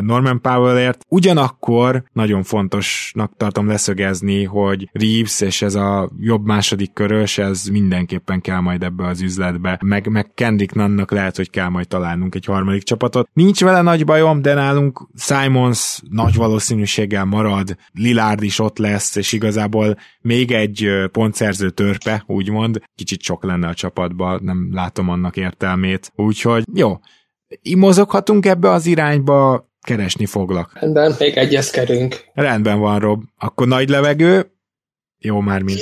[0.00, 1.04] Norman Powellért.
[1.08, 8.40] Ugyanakkor nagyon fontosnak tartom leszögezni, hogy Reeves és ez a jobb második körös, ez mindenképpen
[8.40, 9.78] kell majd ebbe az üzletbe.
[9.84, 13.28] Meg, meg Kendrick Nannak lehet, hogy kell majd találnunk egy harmadik csapatot.
[13.32, 19.32] Nincs vele nagy bajom, de nálunk Simons nagy valószínűséggel marad, Lillard is ott lesz, és
[19.32, 26.12] igazából még egy pontszerző törpe, úgymond, kicsit sok lenne a csapatban, nem látom annak értelmét.
[26.14, 26.98] Úgyhogy jó,
[27.76, 30.78] mozoghatunk ebbe az irányba, keresni foglak.
[30.78, 32.24] Rendben, még egyezkedünk.
[32.34, 33.22] Rendben van, Rob.
[33.38, 34.54] Akkor nagy levegő,
[35.18, 35.80] jó már, mint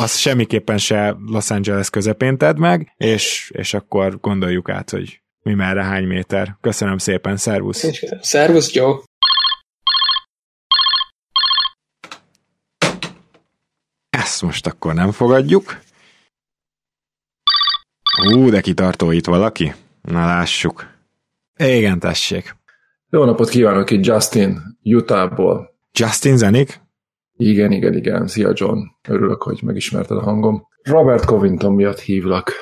[0.00, 5.54] az semmiképpen se Los Angeles közepén tedd meg, és, és akkor gondoljuk át, hogy mi
[5.54, 6.56] merre, hány méter.
[6.60, 7.86] Köszönöm szépen, szervusz!
[8.20, 8.96] Szervusz, Joe!
[14.10, 15.80] Ezt most akkor nem fogadjuk.
[18.34, 19.74] Ú, de kitartó itt valaki.
[20.02, 20.86] Na lássuk.
[21.56, 22.56] Igen, tessék.
[23.10, 25.74] Jó napot kívánok itt Justin, Utahból.
[25.92, 26.80] Justin zenik?
[27.36, 28.26] Igen, igen, igen.
[28.26, 28.78] Szia John.
[29.08, 30.66] Örülök, hogy megismerted a hangom.
[30.82, 32.52] Robert Covington miatt hívlak.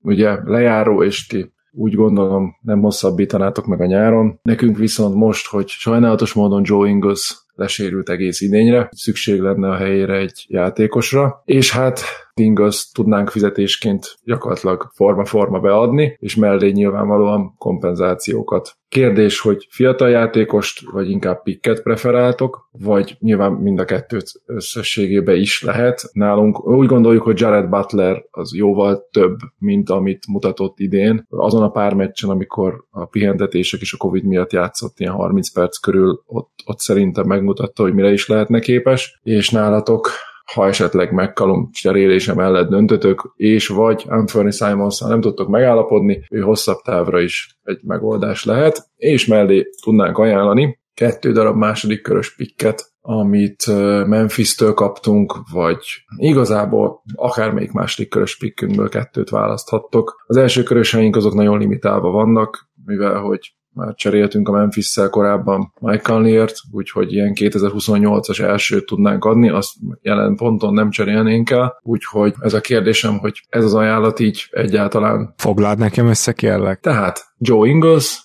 [0.00, 4.38] Ugye lejáró, és ti úgy gondolom nem hosszabbítanátok meg a nyáron.
[4.42, 10.16] Nekünk viszont most, hogy sajnálatos módon Joe Ingles lesérült egész idényre, szükség lenne a helyére
[10.16, 12.00] egy játékosra, és hát
[12.34, 18.76] Ingles tudnánk fizetésként gyakorlatilag forma-forma beadni, és mellé nyilvánvalóan kompenzációkat.
[18.88, 25.62] Kérdés, hogy fiatal játékost, vagy inkább pikket preferáltok, vagy nyilván mind a kettőt összességében is
[25.62, 26.02] lehet.
[26.12, 31.26] Nálunk úgy gondoljuk, hogy Jared Butler az jóval több, mint amit mutatott idén.
[31.28, 35.78] Azon a pár meccsen, amikor a pihentetések és a Covid miatt játszott ilyen 30 perc
[35.78, 40.10] körül, ott, ott szerintem megmutatta, hogy mire is lehetne képes, és nálatok
[40.54, 46.78] ha esetleg McCallum cserélése mellett döntötök, és vagy Anthony simons nem tudtok megállapodni, ő hosszabb
[46.84, 53.66] távra is egy megoldás lehet, és mellé tudnánk ajánlani kettő darab második körös pikket, amit
[54.06, 55.78] Memphis-től kaptunk, vagy
[56.16, 60.24] igazából akármelyik második körös pikkünkből kettőt választhattok.
[60.26, 66.02] Az első köröseink azok nagyon limitálva vannak, mivel hogy már cseréltünk a memphis korábban Mike
[66.02, 72.54] Conley-ért, úgyhogy ilyen 2028-as elsőt tudnánk adni, azt jelen ponton nem cserélnénk el, úgyhogy ez
[72.54, 75.34] a kérdésem, hogy ez az ajánlat így egyáltalán...
[75.36, 76.80] Foglald nekem össze, kérlek.
[76.80, 78.22] Tehát Joe Ingles,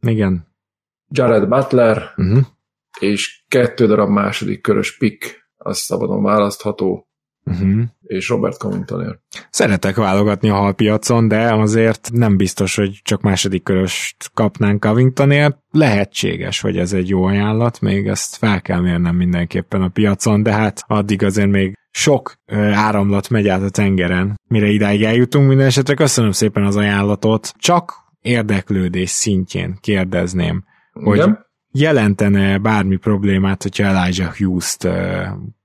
[0.00, 0.48] Igen.
[1.08, 2.44] Jared Butler, Uh-huh.
[3.00, 7.09] és kettő darab második körös pick, az szabadon választható,
[7.50, 7.82] Uh-huh.
[8.02, 9.20] és Robert Covingtonért.
[9.50, 15.58] Szeretek válogatni a halpiacon, de azért nem biztos, hogy csak második köröst kapnánk Covingtonért.
[15.70, 20.52] Lehetséges, hogy ez egy jó ajánlat, még ezt fel kell mérnem mindenképpen a piacon, de
[20.52, 22.34] hát addig azért még sok
[22.72, 25.48] áramlat megy át a tengeren, mire idáig eljutunk.
[25.48, 27.54] Minden esetre köszönöm szépen az ajánlatot.
[27.58, 31.46] Csak érdeklődés szintjén kérdezném, hogy Igen?
[31.72, 34.88] jelentene bármi problémát, hogyha Elijah Hughes-t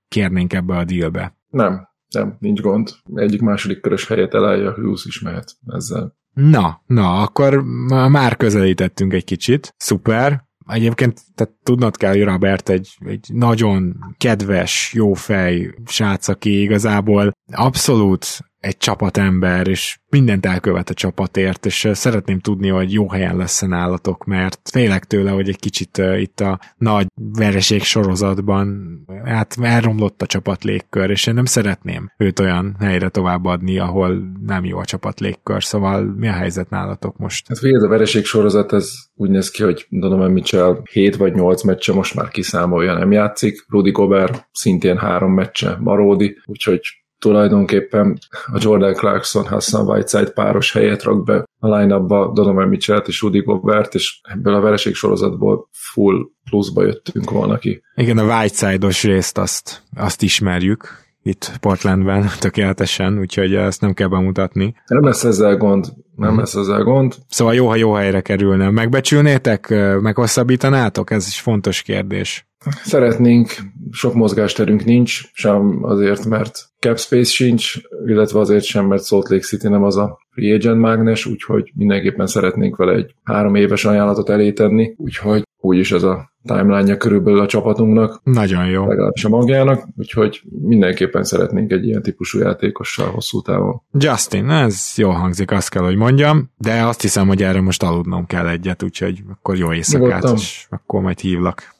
[0.07, 1.35] kérnénk ebbe a dealbe.
[1.55, 2.89] Nem, nem, nincs gond.
[3.13, 6.15] Egyik második körös helyet elállja, Hughes is mehet ezzel.
[6.33, 7.63] Na, na, akkor
[8.09, 9.73] már közelítettünk egy kicsit.
[9.77, 10.43] Szuper.
[10.67, 17.31] Egyébként tehát tudnod kell, hogy Robert egy, egy nagyon kedves, jó fej srác, aki igazából
[17.51, 18.25] abszolút
[18.65, 24.25] egy csapatember, és mindent elkövet a csapatért, és szeretném tudni, hogy jó helyen lesz nálatok,
[24.25, 30.63] mert félek tőle, hogy egy kicsit itt a nagy vereség sorozatban hát elromlott a csapat
[30.63, 35.63] légkör, és én nem szeretném őt olyan helyre továbbadni, ahol nem jó a csapat légkör,
[35.63, 37.47] szóval mi a helyzet nálatok most?
[37.47, 41.63] Hát figyelj, a vereség sorozat, ez úgy néz ki, hogy Donovan Mitchell 7 vagy 8
[41.63, 43.65] meccse most már kiszámolja, nem játszik.
[43.69, 46.81] Rudy Gobert szintén három meccse maródi, úgyhogy
[47.25, 53.21] tulajdonképpen a Jordan Clarkson Hassan Whiteside páros helyet rak be a line-upba Donovan mitchell és
[53.21, 56.15] Rudy Gobert, és ebből a vereség sorozatból full
[56.49, 57.81] pluszba jöttünk volna ki.
[57.95, 64.75] Igen, a Whiteside-os részt azt, azt ismerjük itt Portlandben tökéletesen, úgyhogy ezt nem kell bemutatni.
[64.87, 65.85] Nem lesz ezzel gond,
[66.15, 66.39] nem Mhm.
[66.39, 67.13] lesz ezzel gond.
[67.29, 68.69] Szóval jó, ha jó helyre kerülne.
[68.69, 69.69] Megbecsülnétek?
[70.01, 71.11] Meghosszabbítanátok?
[71.11, 72.47] Ez is fontos kérdés.
[72.83, 73.53] Szeretnénk,
[73.91, 77.73] sok mozgásterünk nincs, sem azért, mert cap space sincs,
[78.05, 82.27] illetve azért sem, mert Salt Lake City nem az a free agent mágnes, úgyhogy mindenképpen
[82.27, 87.45] szeretnénk vele egy három éves ajánlatot elé tenni, úgyhogy úgyis ez a timeline-ja körülbelül a
[87.45, 88.87] csapatunknak, Nagyon jó.
[88.87, 93.81] legalábbis a magjának, úgyhogy mindenképpen szeretnénk egy ilyen típusú játékossal hosszú távon.
[93.91, 98.25] Justin, ez jól hangzik, azt kell, hogy mondjam, de azt hiszem, hogy erre most aludnom
[98.25, 100.35] kell egyet, úgyhogy akkor jó éjszakát, Nyugodtan.
[100.35, 101.74] és akkor majd hívlak.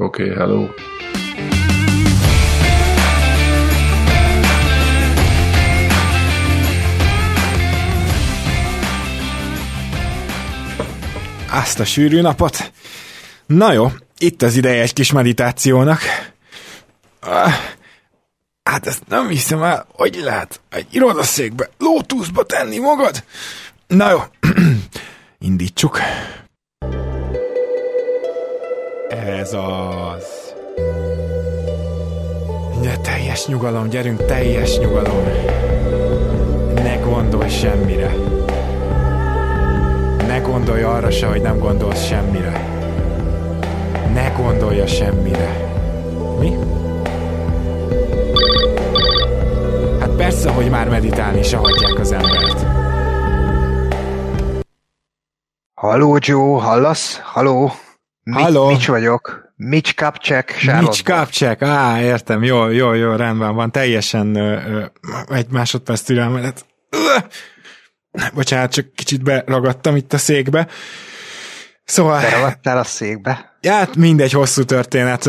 [0.00, 0.68] Oké, okay, hello.
[11.50, 12.72] Azt a sűrű napot.
[13.46, 16.00] Na jó, itt az ideje egy kis meditációnak.
[17.20, 17.52] Ah,
[18.62, 23.24] Hát ezt nem hiszem el, hogy lehet egy irodaszékbe, lótuszba tenni magad.
[23.86, 24.18] Na jó,
[25.38, 25.98] indítsuk.
[29.08, 30.54] Ez az.
[32.82, 35.24] De teljes nyugalom, gyerünk, teljes nyugalom.
[36.74, 38.14] Ne gondolj semmire.
[40.26, 42.66] Ne gondolj arra se, hogy nem gondolsz semmire.
[44.12, 45.70] Ne gondolj a semmire.
[46.38, 46.56] Mi?
[50.00, 52.66] Hát persze, hogy már meditálni se hagyják az embert.
[55.74, 57.20] Halló, Joe, hallasz?
[57.22, 57.70] Halló?
[58.32, 58.68] Halló.
[58.68, 59.52] Mitch vagyok.
[59.56, 60.54] Mitch Kapcsek.
[60.80, 64.84] Mitch Kapcsek, á, értem, jó, jó, jó, rendben van, teljesen ö, ö,
[65.34, 66.66] egy másodperc türelmedet.
[66.90, 67.16] Ö!
[68.34, 70.68] Bocsánat, csak kicsit beragadtam itt a székbe.
[71.88, 72.20] Szóval...
[72.20, 73.56] Beragadtál a székbe?
[73.60, 75.22] Ja, hát mindegy hosszú történet.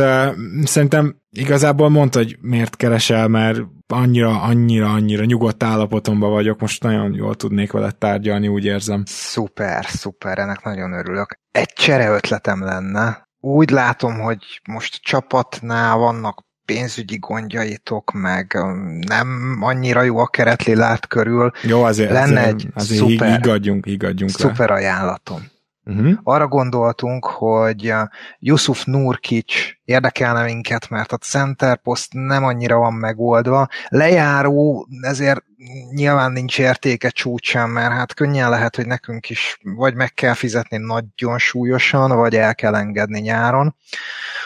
[0.63, 7.13] Szerintem igazából mondta, hogy miért keresel, mert annyira, annyira, annyira nyugodt állapotomban vagyok, most nagyon
[7.13, 9.03] jól tudnék veled tárgyalni, úgy érzem.
[9.05, 11.39] Szuper, szuper, ennek nagyon örülök.
[11.51, 13.27] Egy csere ötletem lenne.
[13.39, 20.27] úgy látom, hogy most a csapatnál vannak pénzügyi gondjaitok, meg um, nem annyira jó a
[20.27, 21.51] keretlilát körül.
[21.61, 24.47] Jó, azért, Lenne azért, egy azért szuper- higgadjunk, higgadjunk le.
[24.47, 25.41] Szuper ajánlatom.
[25.85, 26.17] Uh-huh.
[26.23, 28.07] Arra gondoltunk, hogy uh,
[28.39, 33.67] Yusuf Nurkic érdekelne minket, mert a center post nem annyira van megoldva.
[33.87, 35.43] Lejáró, ezért
[35.91, 40.77] nyilván nincs értéke csúcsán, mert hát könnyen lehet, hogy nekünk is vagy meg kell fizetni
[40.77, 43.75] nagyon súlyosan, vagy el kell engedni nyáron.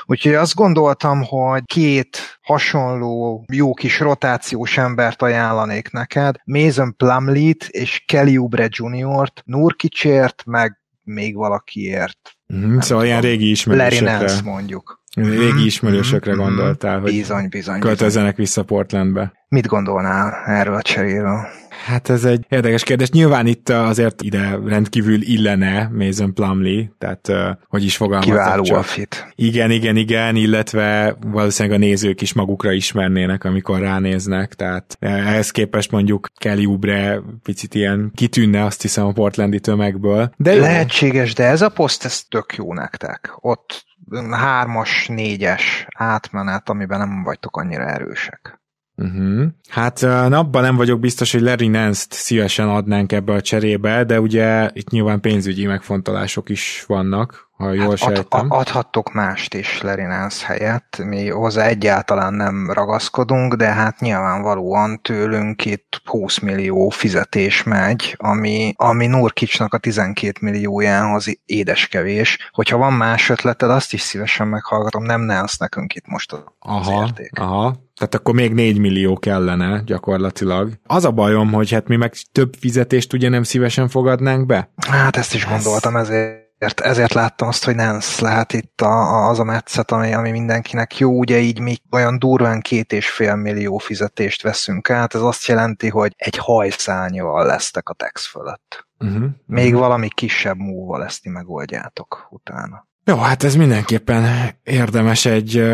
[0.06, 8.04] Úgyhogy azt gondoltam, hogy két hasonló jó kis rotációs embert ajánlanék neked, Mason Plumlee-t és
[8.08, 12.38] Kelly Oubre Jr.-t, Nurkicért, meg még valakiért.
[12.48, 12.82] Uh-huh.
[12.82, 15.02] Szóval ilyen régi Larry ismerősökre, Nance mondjuk.
[15.16, 16.50] régi ismerősökre Mhm, mhm.
[16.56, 17.80] gondoltál, hogy Bizony, bizony, bizony.
[17.80, 19.34] költözzenek vissza Portlandbe.
[19.48, 21.48] Mit gondolnál erről a cseréről?
[21.84, 23.10] Hát ez egy érdekes kérdés.
[23.10, 28.78] Nyilván itt azért ide rendkívül illene Mason Plumley, tehát hogy is fogalmazok Kiváló csak.
[28.78, 29.34] a fit.
[29.36, 35.52] Igen, igen, igen, illetve valószínűleg a nézők is magukra ismernének, amikor ránéznek, tehát eh, ehhez
[35.52, 40.34] képest mondjuk Kelly Oubre picit ilyen kitűnne, azt hiszem a portlandi tömegből.
[40.38, 40.56] De.
[40.56, 43.34] Lehetséges, de ez a poszt, ez tök jó nektek.
[43.36, 43.86] Ott
[44.32, 48.62] hármas, négyes átmenet, amiben nem vagytok annyira erősek.
[48.96, 49.44] Uh-huh.
[49.70, 54.20] Hát uh, abban nem vagyok biztos, hogy Larry Nance-t szívesen adnánk ebbe a cserébe, de
[54.20, 58.52] ugye itt nyilván pénzügyi megfontolások is vannak, ha jól Hát ad, sejtem.
[58.52, 65.02] a- adhattok mást is Larry Nance helyett, mi hozzá egyáltalán nem ragaszkodunk, de hát nyilvánvalóan
[65.02, 72.50] tőlünk itt 20 millió fizetés megy, ami, ami Nurkicsnak a 12 milliójához édeskevés.
[72.52, 77.02] Hogyha van más ötleted, azt is szívesen meghallgatom, nem Nance nekünk itt most az Aha,
[77.04, 77.40] érték.
[77.40, 77.76] aha.
[78.04, 80.72] Tehát akkor még 4 millió kellene gyakorlatilag.
[80.84, 84.70] Az a bajom, hogy hát mi meg több fizetést ugye nem szívesen fogadnánk be.
[84.88, 89.40] Hát ezt is gondoltam, ezért ezért láttam azt, hogy Nance lehet itt a, a, az
[89.40, 93.78] a metszet, ami, ami mindenkinek jó, ugye így mi olyan durván két és fél millió
[93.78, 98.88] fizetést veszünk át, ez azt jelenti, hogy egy hajszányval lesztek a tex fölött.
[99.00, 99.26] Uh-huh.
[99.46, 102.88] Még valami kisebb múlval ezt ti megoldjátok utána.
[103.06, 105.74] Jó, hát ez mindenképpen érdemes egy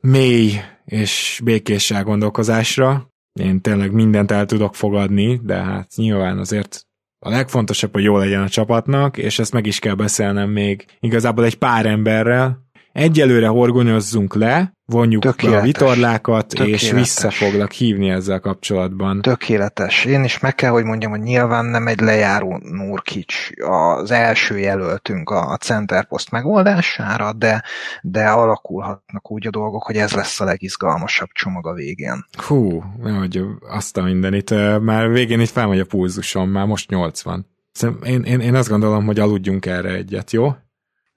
[0.00, 3.10] mély és békés elgondolkozásra.
[3.40, 6.86] Én tényleg mindent el tudok fogadni, de hát nyilván azért
[7.18, 11.44] a legfontosabb, hogy jó legyen a csapatnak, és ezt meg is kell beszélnem még igazából
[11.44, 12.67] egy pár emberrel.
[12.98, 15.64] Egyelőre horgonyozzunk le, vonjuk be a Tökéletes.
[15.64, 16.90] vitorlákat, és Tökéletes.
[16.90, 19.22] vissza foglak hívni ezzel kapcsolatban.
[19.22, 20.04] Tökéletes.
[20.04, 23.34] Én is meg kell, hogy mondjam, hogy nyilván nem egy lejáró Nurkic
[23.68, 27.62] az első jelöltünk a center post megoldására, de,
[28.02, 32.26] de alakulhatnak úgy a dolgok, hogy ez lesz a legizgalmasabb csomag a végén.
[32.46, 32.82] Hú,
[33.18, 34.54] hogy azt a mindenit.
[34.80, 37.46] Már végén itt felmegy a pulzusom, már most 80.
[37.72, 40.52] Szerintem Én, én, én azt gondolom, hogy aludjunk erre egyet, jó?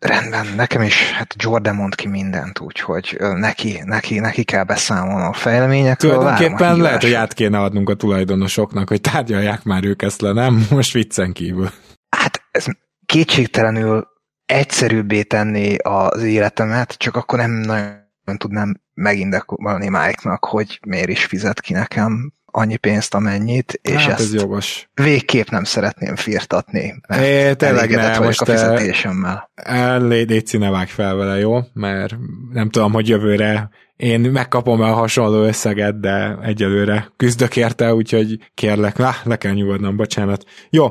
[0.02, 5.34] Rendben, nekem is, hát Jordan mond ki mindent, úgyhogy neki, neki, neki kell beszámolnom a
[5.34, 6.12] fejleményekről.
[6.12, 10.22] várom a Tulajdonképpen lehet, hogy át kéne adnunk a tulajdonosoknak, hogy tárgyalják már ők ezt
[10.22, 10.66] le, nem?
[10.70, 11.70] Most viccen kívül.
[12.10, 12.66] Hát ez
[13.06, 14.08] kétségtelenül
[14.46, 21.62] egyszerűbbé tenni az életemet, csak akkor nem nagyon tudnám megindekolni Mike-nak, hogy miért is fizet
[21.62, 24.90] ki nekem annyi pénzt, amennyit, és hát ez ezt jogos.
[24.94, 29.52] végképp nem szeretném firtatni, mert É, tényleg ne, most a fizetésemmel.
[30.00, 31.60] Légy, ne vágj fel vele, jó?
[31.74, 32.16] Mert
[32.52, 33.70] nem tudom, hogy jövőre
[34.02, 39.96] én megkapom el hasonló összeget, de egyelőre küzdök érte, úgyhogy kérlek, lá, le kell nyugodnom,
[39.96, 40.44] bocsánat.
[40.70, 40.88] Jó,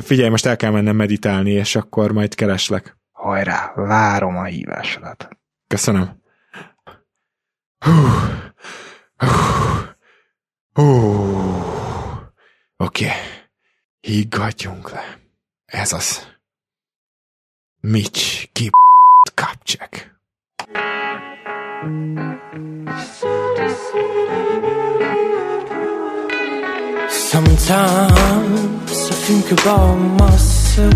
[0.00, 2.96] figyelj, most el kell mennem meditálni, és akkor majd kereslek.
[3.12, 5.28] Hajrá, várom a hívásodat.
[5.66, 6.22] Köszönöm.
[7.78, 7.92] Hú.
[9.16, 9.26] Hú.
[10.78, 10.84] Hú.
[12.76, 13.04] Oké.
[13.04, 13.16] Okay.
[14.00, 15.18] Higgadjunk le.
[15.66, 16.26] Ez az.
[17.80, 18.70] Mitch ki
[19.34, 20.16] kapcsek.
[27.08, 30.94] Sometimes I think about myself.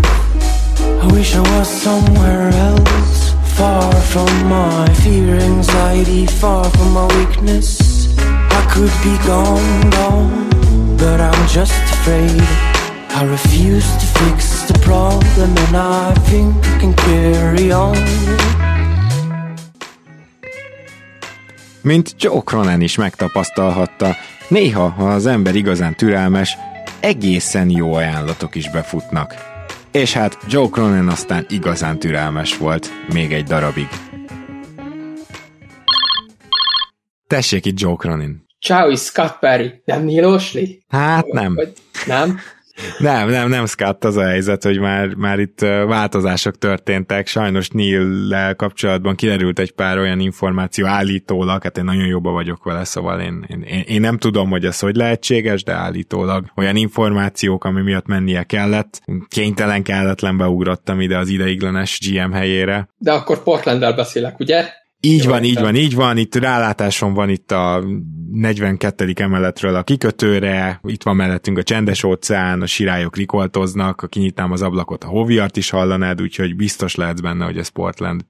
[1.01, 3.33] I wish I was somewhere else.
[3.57, 7.92] Far from my fear, anxiety, far from my weakness.
[8.59, 10.49] I could be gone, gone,
[10.97, 12.41] but I'm just afraid.
[13.15, 17.97] I refuse to fix the problem, and I think I can carry on.
[21.81, 24.15] Mint Joe Cronin is megtapasztalhatta,
[24.47, 26.57] néha, ha az ember igazán türelmes,
[26.99, 29.33] egészen jó ajánlatok is befutnak.
[29.91, 33.87] És hát Joe Cronin aztán igazán türelmes volt, még egy darabig.
[37.27, 38.42] Tessék itt Joe Cronin.
[38.63, 39.81] Ciao, Scott Perry.
[39.85, 40.65] Nem Neil Oshley?
[40.87, 41.55] Hát nem.
[41.55, 41.73] Vagy,
[42.05, 42.39] nem?
[42.99, 47.27] Nem, nem, nem Scott az a helyzet, hogy már, már itt változások történtek.
[47.27, 52.83] Sajnos Neil-lel kapcsolatban kiderült egy pár olyan információ állítólag, hát én nagyon jobba vagyok vele,
[52.83, 57.81] szóval én, én, én nem tudom, hogy ez hogy lehetséges, de állítólag olyan információk, ami
[57.81, 59.01] miatt mennie kellett.
[59.27, 62.87] Kénytelen kelletlen beugrottam ide az ideiglenes GM helyére.
[62.97, 64.81] De akkor Portlanddel beszélek, ugye?
[65.05, 67.83] Így Jó, van, így van, így van, itt rálátásom van itt a
[68.31, 69.13] 42.
[69.15, 74.61] emeletről a kikötőre, itt van mellettünk a csendes óceán, a sirályok rikoltoznak, ha kinyitnám az
[74.61, 78.21] ablakot, a hoviart is hallanád, úgyhogy biztos lehetsz benne, hogy ez Portland.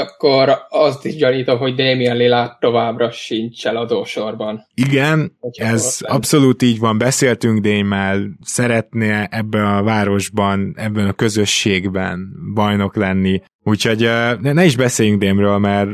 [0.00, 4.66] Akkor azt is gyanítom, hogy Damien Lillard továbbra sincs eladósorban.
[4.74, 6.16] Igen, Hogyha ez Portland.
[6.16, 13.98] abszolút így van, beszéltünk Démmel, szeretné ebben a városban, ebben a közösségben bajnok lenni, Úgyhogy
[14.40, 15.90] ne, is beszéljünk Démről, mert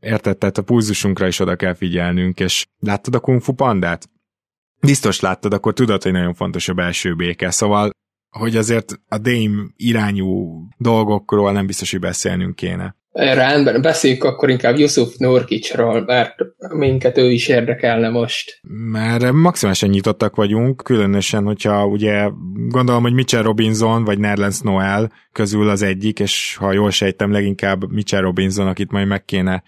[0.00, 4.10] érted, tehát a pulzusunkra is oda kell figyelnünk, és láttad a Kung Fu pandát?
[4.80, 7.90] Biztos láttad, akkor tudod, hogy nagyon fontos a belső béke, szóval
[8.30, 12.96] hogy azért a Dame irányú dolgokról nem biztos, hogy beszélnünk kéne.
[13.16, 16.34] Rendben, beszéljük akkor inkább Yusuf Nurkicsról, mert
[16.74, 18.60] minket ő is érdekelne most.
[18.90, 22.28] Mert maximálisan nyitottak vagyunk, különösen, hogyha ugye
[22.68, 27.92] gondolom, hogy Mitchell Robinson vagy Nerlens Noel közül az egyik, és ha jól sejtem, leginkább
[27.92, 29.62] Mitchell Robinson, akit majd meg kéne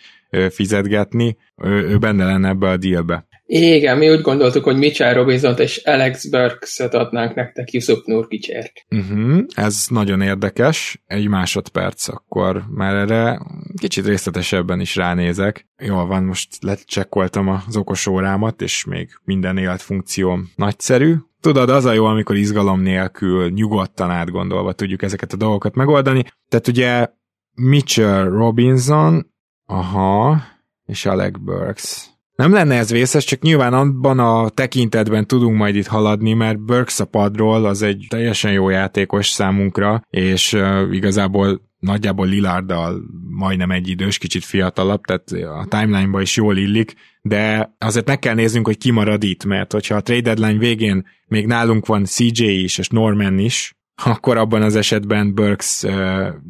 [0.50, 3.27] fizetgetni, ő, ő benne lenne ebbe a dealbe.
[3.50, 8.72] Igen, mi úgy gondoltuk, hogy Mitchell robinson és Alex Burks-et adnánk nektek Yusuf Nurkicsért.
[8.90, 11.02] Uh-huh, ez nagyon érdekes.
[11.06, 13.40] Egy másodperc, akkor már erre
[13.80, 15.66] kicsit részletesebben is ránézek.
[15.78, 21.14] Jól van, most lecsekkoltam az okos órámat, és még minden életfunkcióm nagyszerű.
[21.40, 26.24] Tudod, az a jó, amikor izgalom nélkül, nyugodtan átgondolva tudjuk ezeket a dolgokat megoldani.
[26.48, 27.06] Tehát ugye
[27.54, 29.26] Mitchell Robinson,
[29.66, 30.42] aha,
[30.86, 35.86] és Alec Burks nem lenne ez vészes, csak nyilván abban a tekintetben tudunk majd itt
[35.86, 42.26] haladni, mert Burks a padról az egy teljesen jó játékos számunkra, és uh, igazából nagyjából
[42.26, 48.18] Lillarddal majdnem egy idős, kicsit fiatalabb, tehát a timeline-ba is jól illik, de azért meg
[48.18, 52.04] kell néznünk, hogy ki marad itt, mert hogyha a trade deadline végén még nálunk van
[52.04, 55.84] CJ is, és Norman is, akkor abban az esetben Burks,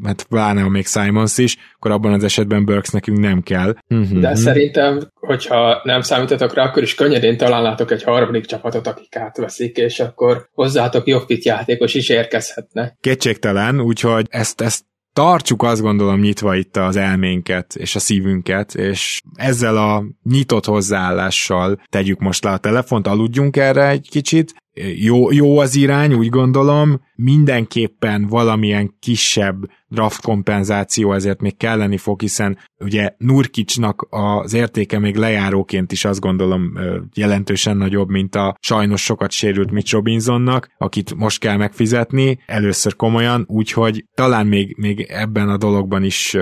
[0.05, 3.75] hát pláne még Simons is, akkor abban az esetben Burks nekünk nem kell.
[3.87, 4.21] Mhm.
[4.21, 9.77] De szerintem, hogyha nem számítatok rá, akkor is könnyedén találnátok egy harmadik csapatot, akik átveszik,
[9.77, 12.97] és akkor hozzátok jobb fit játékos is érkezhetne.
[13.01, 19.21] Kétségtelen, úgyhogy ezt, ezt tartsuk azt gondolom nyitva itt az elménket és a szívünket, és
[19.35, 24.55] ezzel a nyitott hozzáállással tegyük most le a telefont, aludjunk erre egy kicsit,
[24.97, 32.21] jó, jó az irány, úgy gondolom, mindenképpen valamilyen kisebb draft kompenzáció ezért még kelleni fog,
[32.21, 36.79] hiszen ugye Nurkicsnak az értéke még lejáróként is azt gondolom
[37.15, 43.45] jelentősen nagyobb, mint a sajnos sokat sérült Mitch Robinsonnak, akit most kell megfizetni, először komolyan,
[43.49, 46.37] úgyhogy talán még, még ebben a dologban is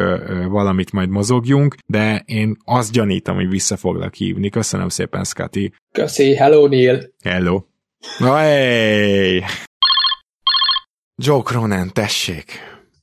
[0.48, 4.48] valamit majd mozogjunk, de én azt gyanítom, hogy vissza foglak hívni.
[4.48, 5.72] Köszönöm szépen, Scotty.
[5.92, 7.02] Köszi, hello Neil.
[7.22, 7.62] Hello.
[8.18, 9.42] Hey!
[11.22, 12.44] Joe Cronin, tessék!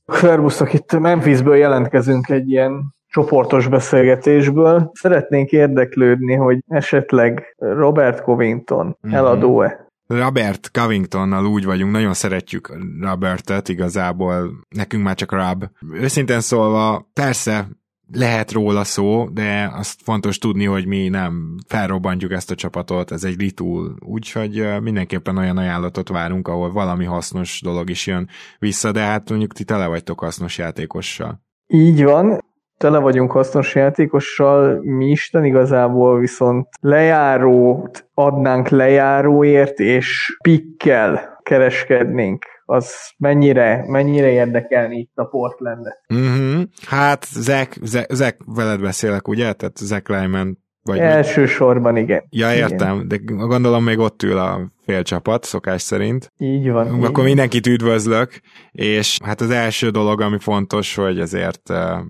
[0.06, 4.90] Szervuszok, itt Memphisből jelentkezünk egy ilyen csoportos beszélgetésből.
[4.92, 9.16] Szeretnénk érdeklődni, hogy esetleg Robert Covington mm-hmm.
[9.16, 9.88] eladó-e?
[10.06, 15.64] Robert Covingtonnal úgy vagyunk, nagyon szeretjük Robertet igazából, nekünk már csak Rob.
[15.92, 17.68] Őszintén szólva, persze
[18.12, 23.24] lehet róla szó, de azt fontos tudni, hogy mi nem felrobbantjuk ezt a csapatot, ez
[23.24, 28.28] egy ritul, úgyhogy mindenképpen olyan ajánlatot várunk, ahol valami hasznos dolog is jön
[28.58, 31.42] vissza, de hát mondjuk ti tele vagytok hasznos játékossal.
[31.66, 32.38] Így van,
[32.78, 42.94] tele vagyunk hasznos játékossal, mi Isten igazából viszont lejárót adnánk lejáróért, és pikkel kereskednénk az
[43.18, 46.00] mennyire, mennyire érdekelni itt a Portlandet.
[46.08, 46.62] Uh-huh.
[46.86, 49.52] Hát Zach, Zach, Zach, veled beszélek, ugye?
[49.52, 52.24] Tehát Zach Lyman vagy Elsősorban igen.
[52.30, 53.08] Ja, értem, igen.
[53.08, 56.32] de gondolom még ott ül a félcsapat, szokás szerint.
[56.38, 57.02] Így van.
[57.02, 57.28] Akkor így.
[57.28, 58.40] mindenkit üdvözlök,
[58.72, 62.00] és hát az első dolog, ami fontos, hogy azért uh,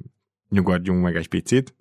[0.48, 1.76] nyugodjunk meg egy picit.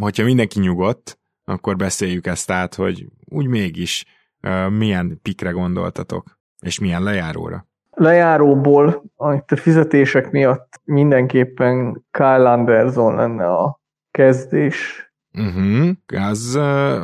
[0.00, 4.04] Hogyha mindenki nyugodt, akkor beszéljük ezt át, hogy úgy mégis
[4.42, 7.66] uh, milyen pikre gondoltatok, és milyen lejáróra
[7.96, 13.80] lejáróból a fizetések miatt mindenképpen Kyle Anderson lenne a
[14.10, 15.10] kezdés.
[15.38, 15.88] Uh-huh.
[16.06, 16.54] Az,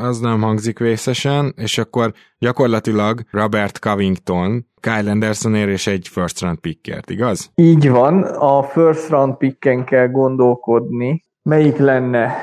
[0.02, 6.58] az nem hangzik vészesen, és akkor gyakorlatilag Robert Covington, Kyle Andersonért és egy first round
[6.58, 7.50] pickért, igaz?
[7.54, 11.22] Így van, a first round picken kell gondolkodni.
[11.42, 12.34] Melyik lenne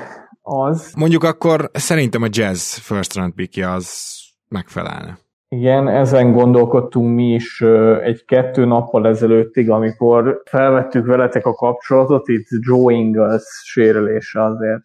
[0.41, 0.93] az?
[0.97, 5.17] Mondjuk akkor szerintem a Jazz first round pickje az megfelelne.
[5.55, 7.61] Igen, ezen gondolkodtunk mi is
[8.03, 14.83] egy-kettő nappal ezelőttig, amikor felvettük veletek a kapcsolatot, itt Joe Ingles sérülése azért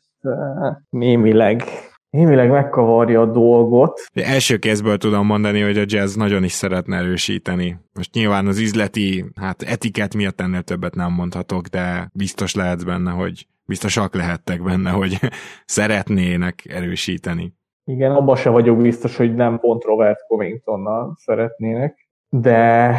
[0.90, 1.62] némileg
[2.10, 4.00] némileg megkavarja a dolgot.
[4.12, 7.78] De első kézből tudom mondani, hogy a jazz nagyon is szeretne erősíteni.
[7.92, 13.10] Most nyilván az üzleti, hát etiket miatt ennél többet nem mondhatok, de biztos lehet benne,
[13.10, 15.18] hogy biztosak lehettek benne, hogy
[15.64, 17.52] szeretnének erősíteni.
[17.84, 22.96] Igen, abban se vagyok biztos, hogy nem pont Robert Covingtonnal szeretnének, de,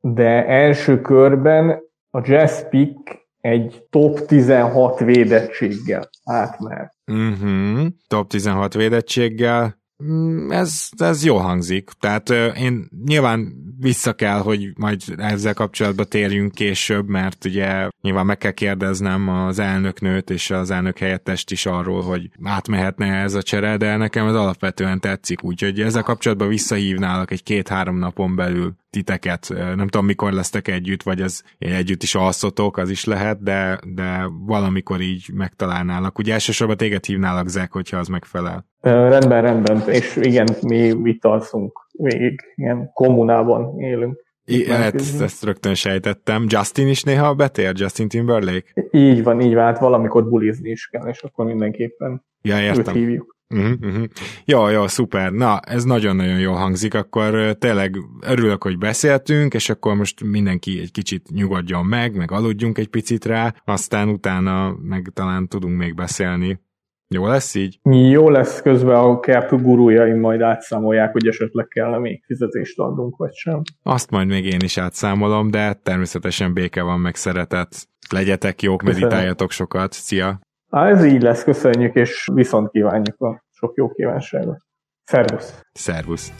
[0.00, 1.80] de első körben
[2.10, 6.94] a jazz pick egy top 16 védettséggel átmehet.
[7.06, 7.86] Uh-huh.
[8.06, 9.82] Top 16 védettséggel.
[10.06, 11.90] Mm, ez, ez jól hangzik.
[12.00, 18.38] Tehát én nyilván vissza kell, hogy majd ezzel kapcsolatban térjünk később, mert ugye nyilván meg
[18.38, 23.76] kell kérdeznem az elnöknőt és az elnök helyettest is arról, hogy átmehetne ez a csere,
[23.76, 29.48] de nekem ez alapvetően tetszik, úgyhogy ezzel kapcsolatban visszahívnálak egy két-három napon belül titeket.
[29.48, 34.26] Nem tudom, mikor lesztek együtt, vagy ez együtt is alszotok, az is lehet, de, de
[34.46, 36.18] valamikor így megtalálnálak.
[36.18, 38.72] Ugye elsősorban téged hívnálak, Zek, hogyha az megfelel.
[38.84, 39.88] Rendben, rendben.
[39.88, 44.22] És igen, mi itt alszunk végig, ilyen kommunában élünk.
[44.44, 46.44] I, hát, ezt rögtön sejtettem.
[46.48, 48.88] Justin is néha betér, Justin Timberlake?
[48.90, 52.94] Így van, így van, hát valamikor bulizni is kell, és akkor mindenképpen ja, értem.
[52.94, 53.36] őt hívjuk.
[53.48, 54.04] Uh-huh, uh-huh.
[54.44, 55.32] Jó, jó, szuper.
[55.32, 60.90] Na, ez nagyon-nagyon jól hangzik, akkor tényleg örülök, hogy beszéltünk, és akkor most mindenki egy
[60.90, 66.60] kicsit nyugodjon meg, meg aludjunk egy picit rá, aztán utána meg talán tudunk még beszélni.
[67.08, 67.78] Jó lesz így?
[67.82, 73.32] Jó lesz, közben a Cap gurújaim majd átszámolják, hogy esetleg kell még fizetést adnunk, vagy
[73.32, 73.62] sem.
[73.82, 77.88] Azt majd még én is átszámolom, de természetesen béke van meg szeretet.
[78.10, 79.92] Legyetek jók, meditáljatok sokat.
[79.92, 80.40] Szia!
[80.70, 84.58] Á, ez így lesz, köszönjük, és viszont kívánjuk a sok jó kívánságot.
[85.04, 85.60] Szervusz!
[85.72, 86.32] Szervusz!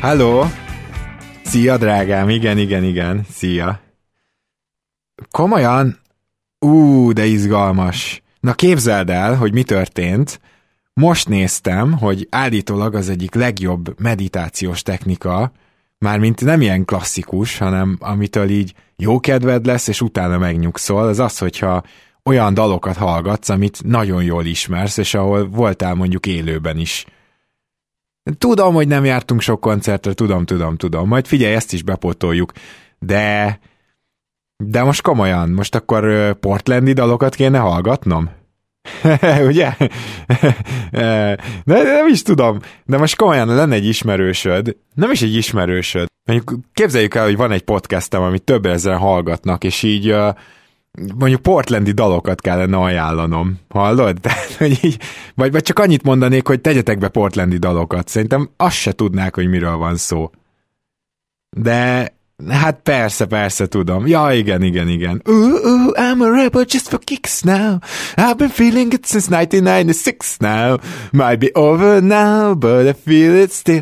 [0.00, 0.42] Halló!
[1.42, 2.28] Szia, drágám!
[2.28, 3.22] Igen, igen, igen.
[3.22, 3.87] Szia!
[5.30, 5.98] Komolyan?
[6.58, 8.22] Ú, de izgalmas.
[8.40, 10.40] Na képzeld el, hogy mi történt.
[10.92, 15.52] Most néztem, hogy állítólag az egyik legjobb meditációs technika,
[15.98, 21.38] mármint nem ilyen klasszikus, hanem amitől így jó kedved lesz, és utána megnyugszol, az az,
[21.38, 21.82] hogyha
[22.24, 27.06] olyan dalokat hallgatsz, amit nagyon jól ismersz, és ahol voltál mondjuk élőben is.
[28.38, 31.08] Tudom, hogy nem jártunk sok koncertre, tudom, tudom, tudom.
[31.08, 32.52] Majd figyelj, ezt is bepotoljuk.
[32.98, 33.58] De
[34.64, 38.30] de most komolyan, most akkor portlandi dalokat kéne hallgatnom?
[39.50, 39.76] Ugye?
[41.64, 46.06] de nem is tudom, de most komolyan lenne egy ismerősöd, nem is egy ismerősöd.
[46.24, 50.14] Mondjuk képzeljük el, hogy van egy podcastem, amit több ezeren hallgatnak, és így
[51.18, 53.58] mondjuk portlandi dalokat kellene ajánlanom.
[53.68, 54.20] Hallod?
[54.22, 55.00] Tehát, hogy így,
[55.34, 58.08] vagy, vagy csak annyit mondanék, hogy tegyetek be portlandi dalokat.
[58.08, 60.30] Szerintem azt se tudnák, hogy miről van szó.
[61.56, 62.12] De
[62.46, 64.06] Hát persze, persze tudom.
[64.06, 65.22] Ja, igen, igen, igen.
[65.28, 67.78] Ooh, ooh, I'm a rebel just for kicks now.
[68.16, 70.78] I've been feeling it since 1996 now.
[71.12, 73.80] Might be over now, but I feel it still.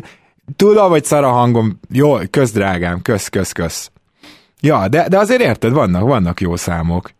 [0.55, 1.79] Tudom, hogy szar a hangom.
[1.89, 3.91] Jó, kösz drágám, kösz, kösz, kösz.
[4.61, 7.11] Ja, de, de azért érted, vannak, vannak jó számok.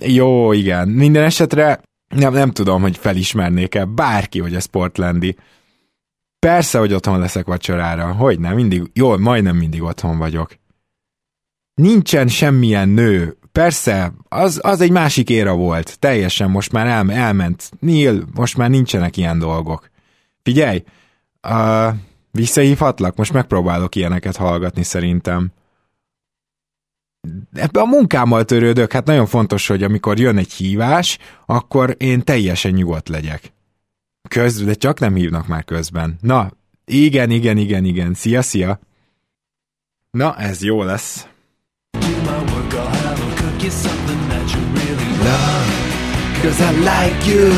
[0.00, 0.88] Jó, igen.
[0.88, 5.36] Minden esetre nem, nem tudom, hogy felismernék-e bárki, hogy ez Portlandi.
[6.46, 8.12] Persze, hogy otthon leszek vacsorára.
[8.12, 10.58] Hogy nem, mindig, jó, majdnem mindig otthon vagyok.
[11.74, 13.36] Nincsen semmilyen nő.
[13.52, 15.98] Persze, az, az egy másik éra volt.
[15.98, 17.70] Teljesen most már el, elment.
[17.80, 19.90] Neil, most már nincsenek ilyen dolgok.
[20.42, 20.84] Figyelj,
[21.48, 21.94] uh,
[22.30, 23.16] visszahívhatlak?
[23.16, 25.52] Most megpróbálok ilyeneket hallgatni szerintem.
[27.54, 32.72] Ebbe a munkámmal törődök, hát nagyon fontos, hogy amikor jön egy hívás, akkor én teljesen
[32.72, 33.54] nyugodt legyek.
[34.28, 36.18] Köz, de csak nem hívnak már közben.
[36.20, 36.50] Na,
[36.84, 38.14] igen, igen, igen, igen.
[38.14, 38.80] Szia, szia.
[40.10, 41.26] Na, ez jó lesz.
[46.42, 47.50] Cause I like you,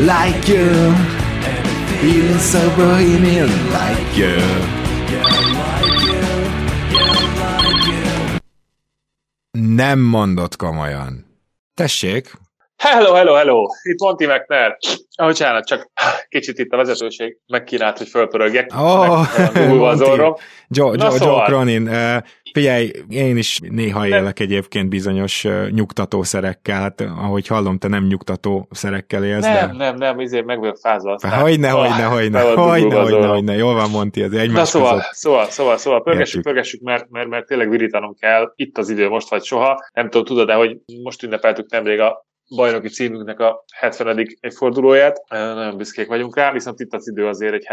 [0.00, 0.92] like you,
[2.00, 4.40] feeling so bohemian like you.
[9.50, 11.24] Nem mondott komolyan.
[11.74, 12.38] Tessék,
[12.76, 13.66] Hello, hello, hello!
[13.82, 14.76] Itt Monty McNair.
[15.14, 15.90] Ahogy csinálnak, csak
[16.28, 18.70] kicsit itt a vezetőség megkínált, hogy fölpörögjek.
[18.74, 20.34] Oh, az orrom.
[20.68, 21.36] Joe, Joe, szóval.
[21.36, 22.16] Joe Cronin, uh,
[22.52, 29.24] figyelj, én is néha élek egyébként bizonyos uh, nyugtatószerekkel, hát ahogy hallom, te nem nyugtatószerekkel
[29.24, 29.76] élsz, nem, de...
[29.76, 31.18] Nem, nem, izé meg vagyok fázva.
[31.40, 35.12] Hogyne, hogyne, hogyne, hogyne, hogyne, hogyne, jól van Monty, az egymás Na szóval, között.
[35.12, 39.28] szóval, szóval, szóval, pörgessük, pörgessük, mert, mert, mert tényleg virítanom kell, itt az idő most
[39.28, 39.84] vagy soha.
[39.92, 42.24] Nem tudom, tudod-e, hogy most ünnepeltük nemrég a
[42.54, 44.26] bajnoki címünknek a 70.
[44.40, 45.22] évfordulóját.
[45.28, 47.66] Nagyon büszkék vagyunk rá, viszont itt az idő azért egy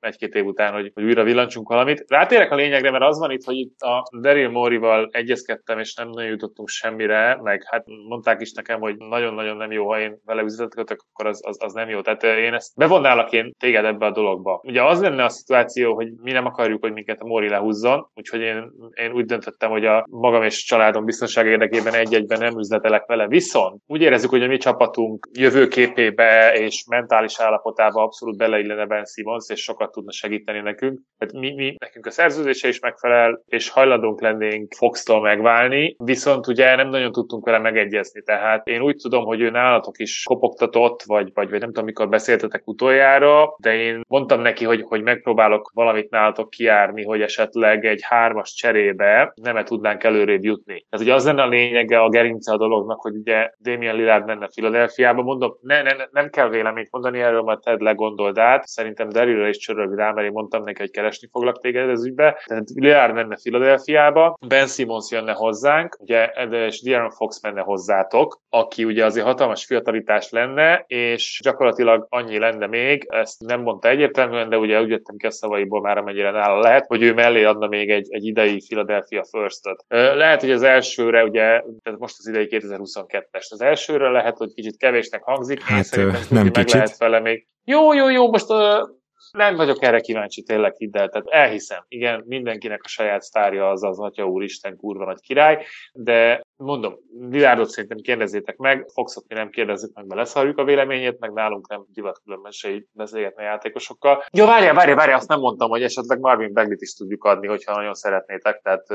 [0.00, 2.04] 71-2 év után, hogy, hogy újra villancsunk valamit.
[2.08, 6.08] Rátérek a lényegre, mert az van itt, hogy itt a Daryl Morival egyezkedtem, és nem
[6.08, 10.42] nagyon jutottunk semmire, meg hát mondták is nekem, hogy nagyon-nagyon nem jó, ha én vele
[10.42, 12.00] üzletet akkor az, az, az, nem jó.
[12.00, 14.60] Tehát én ezt bevonnálak én téged ebbe a dologba.
[14.64, 18.40] Ugye az lenne a szituáció, hogy mi nem akarjuk, hogy minket a Mori lehúzzon, úgyhogy
[18.40, 23.28] én, én úgy döntöttem, hogy a magam és családom biztonság érdekében egy-egyben nem üzletelek vele.
[23.28, 29.44] Viszont úgy érezzük, hogy a mi csapatunk jövőképébe és mentális állapotába abszolút beleillene Ben Simmons,
[29.48, 31.00] és sokat tudna segíteni nekünk.
[31.18, 36.76] Tehát mi, mi, nekünk a szerződése is megfelel, és hajlandónk lennénk Fox-tól megválni, viszont ugye
[36.76, 38.22] nem nagyon tudtunk vele megegyezni.
[38.22, 42.08] Tehát én úgy tudom, hogy ő nálatok is kopogtatott, vagy, vagy, vagy nem tudom, mikor
[42.08, 48.00] beszéltetek utoljára, de én mondtam neki, hogy, hogy megpróbálok valamit nálatok kiárni, hogy esetleg egy
[48.02, 50.86] hármas cserébe nem tudnánk előrébb jutni.
[50.88, 54.46] Tehát ugye az lenne a lényege a gerince a dolognak, hogy ugye Damien Lillard menne
[54.46, 55.22] Philadelphiába.
[55.22, 58.66] Mondom, ne, ne, nem kell véleményt mondani erről, mert Ted legondold át.
[58.66, 62.42] Szerintem Darylra is csörög rá, mert én mondtam neki, hogy keresni foglak téged ez ügybe.
[62.46, 66.26] Tehát Lillard menne Philadelphiába, Ben Simmons jönne hozzánk, ugye,
[66.66, 72.66] és De'Aaron Fox menne hozzátok, aki ugye azért hatalmas fiatalitás lenne, és gyakorlatilag annyi lenne
[72.66, 76.58] még, ezt nem mondta egyértelműen, de ugye úgy jöttem ki a szavaiból már, amennyire nála
[76.58, 79.84] lehet, hogy ő mellé adna még egy, egy idei Philadelphia First-öt.
[79.88, 83.60] Lehet, hogy az elsőre, ugye, tehát most az idei 2022-es, az
[83.98, 86.72] elsőre lehet, hogy kicsit kevésnek hangzik, hát, én nem meg kicsit.
[86.72, 87.46] lehet vele még.
[87.64, 88.88] Jó, jó, jó, most uh,
[89.32, 91.08] nem vagyok erre kíváncsi, tényleg hidd el.
[91.08, 96.40] Tehát elhiszem, igen, mindenkinek a saját sztárja az az Atya Úristen kurva nagy király, de
[96.64, 96.94] mondom,
[97.30, 101.68] Lilárdot szerintem kérdezzétek meg, Foxot mi nem kérdezzük meg, mert leszarjuk a véleményét, meg nálunk
[101.68, 104.24] nem divat különben se így beszélgetni játékosokkal.
[104.32, 107.74] Jó, várjál, várjál, várjál, azt nem mondtam, hogy esetleg Marvin Beglit is tudjuk adni, hogyha
[107.74, 108.86] nagyon szeretnétek, tehát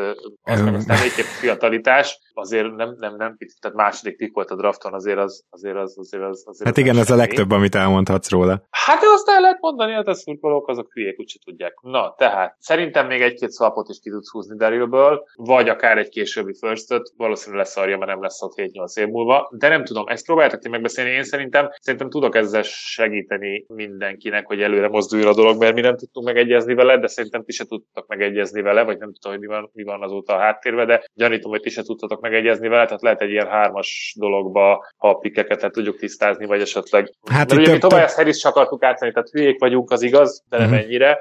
[0.42, 4.94] az meg aztán egyéb fiatalitás, azért nem, nem, nem, tehát második pick volt a drafton,
[4.94, 7.76] azért az, azért az, azért az, azért Hát az igen, nem ez a legtöbb, amit
[7.76, 8.62] elmondhatsz róla.
[8.70, 11.74] Hát de azt el lehet mondani, hát a szurkolók azok hülyék, úgyse tudják.
[11.82, 16.54] Na, tehát szerintem még egy-két swapot is ki tudsz húzni Darylből, vagy akár egy későbbi
[16.60, 20.60] firstöt, valószínűleg leszarja, mert nem lesz ott 7-8 év múlva, de nem tudom, ezt próbáltak
[20.60, 25.74] ti megbeszélni, én szerintem, szerintem tudok ezzel segíteni mindenkinek, hogy előre mozduljon a dolog, mert
[25.76, 29.38] mi nem tudtunk megegyezni vele, de szerintem ti se tudtak megegyezni vele, vagy nem tudom,
[29.38, 32.68] hogy mi van, mi van azóta a háttérben, de gyanítom, hogy ti se tudtatok megegyezni
[32.68, 37.10] vele, tehát lehet egy ilyen hármas dologba, ha a pikeket tudjuk tisztázni, vagy esetleg.
[37.32, 40.58] Hát Mert ugye mi Tobias Harris csak akartuk átvenni, tehát hülyék vagyunk, az igaz, de
[40.58, 40.78] nem Mhm.
[40.78, 41.20] ennyire.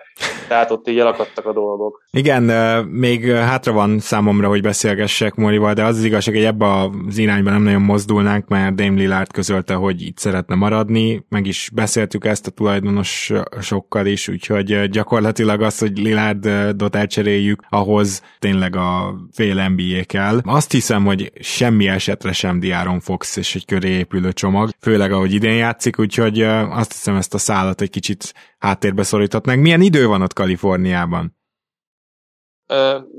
[0.49, 2.03] Tehát ott így elakadtak a dolgok.
[2.11, 2.43] Igen,
[2.87, 7.51] még hátra van számomra, hogy beszélgessek Morival, de az az igazság, hogy ebbe az irányba
[7.51, 12.47] nem nagyon mozdulnánk, mert Dame Lillard közölte, hogy itt szeretne maradni, meg is beszéltük ezt
[12.47, 20.41] a tulajdonosokkal is, úgyhogy gyakorlatilag az, hogy Lillardot elcseréljük, ahhoz tényleg a fél NBA kell.
[20.45, 25.33] Azt hiszem, hogy semmi esetre sem Diáron Fox és egy köré épülő csomag, főleg ahogy
[25.33, 29.63] idén játszik, úgyhogy azt hiszem ezt a szállat egy kicsit háttérbe szoríthatnánk.
[29.63, 31.41] Milyen idő van ott Kaliforniában?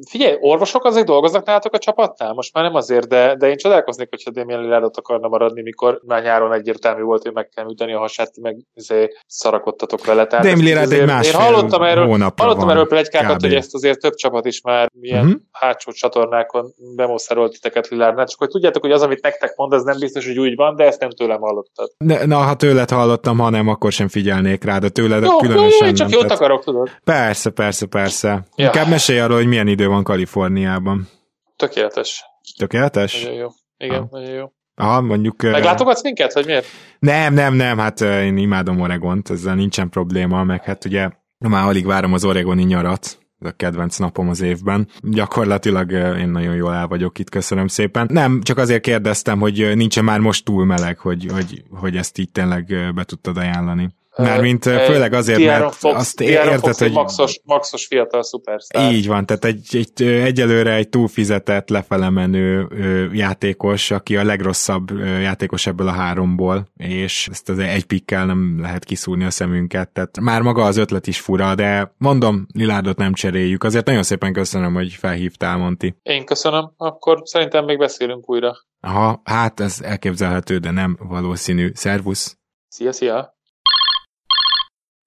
[0.09, 2.33] Figyelj, orvosok azért dolgoznak nálatok a csapatnál?
[2.33, 6.23] Most már nem azért, de, de én csodálkoznék, hogyha Damien Lillardot akarna maradni, mikor már
[6.23, 10.25] nyáron egyértelmű volt, hogy meg kell műteni a hasát, meg izé, szarakodtatok vele.
[10.25, 13.99] Tehát Damien Lillard egy másfél Én hallottam erről, hallottam van erről plegykákat, hogy ezt azért
[13.99, 15.33] több csapat is már milyen Mhm.
[15.51, 19.99] hátsó csatornákon bemoszerolt titeket Lillardnál, csak hogy tudjátok, hogy az, amit nektek mond, az nem
[19.99, 21.89] biztos, hogy úgy van, de ezt nem tőlem hallottad.
[21.97, 25.37] Ne, na, ha tőled hallottam, ha nem, akkor sem figyelnék rá, de tőled Jó, jó,
[25.37, 26.19] különösen jó, én csak nem.
[26.19, 26.89] jót akarok, tudod.
[27.03, 28.43] Persze, persze, persze.
[28.55, 28.65] Ja.
[28.65, 31.07] Inkább mesélj arról, hogy milyen idő van Kaliforniában.
[31.55, 32.23] Tökéletes.
[32.57, 33.23] Tökéletes?
[33.23, 33.47] Nagyon jó.
[33.77, 34.09] Igen, Ah.
[34.11, 34.51] nagyon jó.
[34.75, 35.41] Aha, mondjuk...
[35.41, 36.65] Meglátogatsz minket, vagy miért?
[36.99, 41.67] Nem, nem, nem, hát ö, én imádom Oregont, ezzel nincsen probléma, meg hát ugye már
[41.67, 44.87] alig várom az oregoni nyarat, ez a kedvenc napom az évben.
[45.01, 48.07] Gyakorlatilag én nagyon jól el vagyok itt, köszönöm szépen.
[48.11, 52.31] Nem, csak azért kérdeztem, hogy nincsen már most túl meleg, hogy, hogy, hogy ezt így
[52.31, 53.89] tényleg be tudtad ajánlani.
[54.17, 56.91] Mármint ö, főleg azért, mert Fox, azt Diáron érted, Fox hogy...
[56.91, 58.91] maxos, maxos fiatal szupersztár.
[58.93, 62.67] Így van, tehát egy, egy, egyelőre egy túlfizetett, lefele menő
[63.13, 68.83] játékos, aki a legrosszabb játékos ebből a háromból, és ezt az egy pikkel nem lehet
[68.83, 73.63] kiszúrni a szemünket, tehát már maga az ötlet is fura, de mondom, Lilárdot nem cseréljük,
[73.63, 75.95] azért nagyon szépen köszönöm, hogy felhívtál, Monti.
[76.03, 78.53] Én köszönöm, akkor szerintem még beszélünk újra.
[78.79, 81.71] Aha, hát ez elképzelhető, de nem valószínű.
[81.73, 82.37] Szervusz!
[82.67, 83.32] Szia, szia!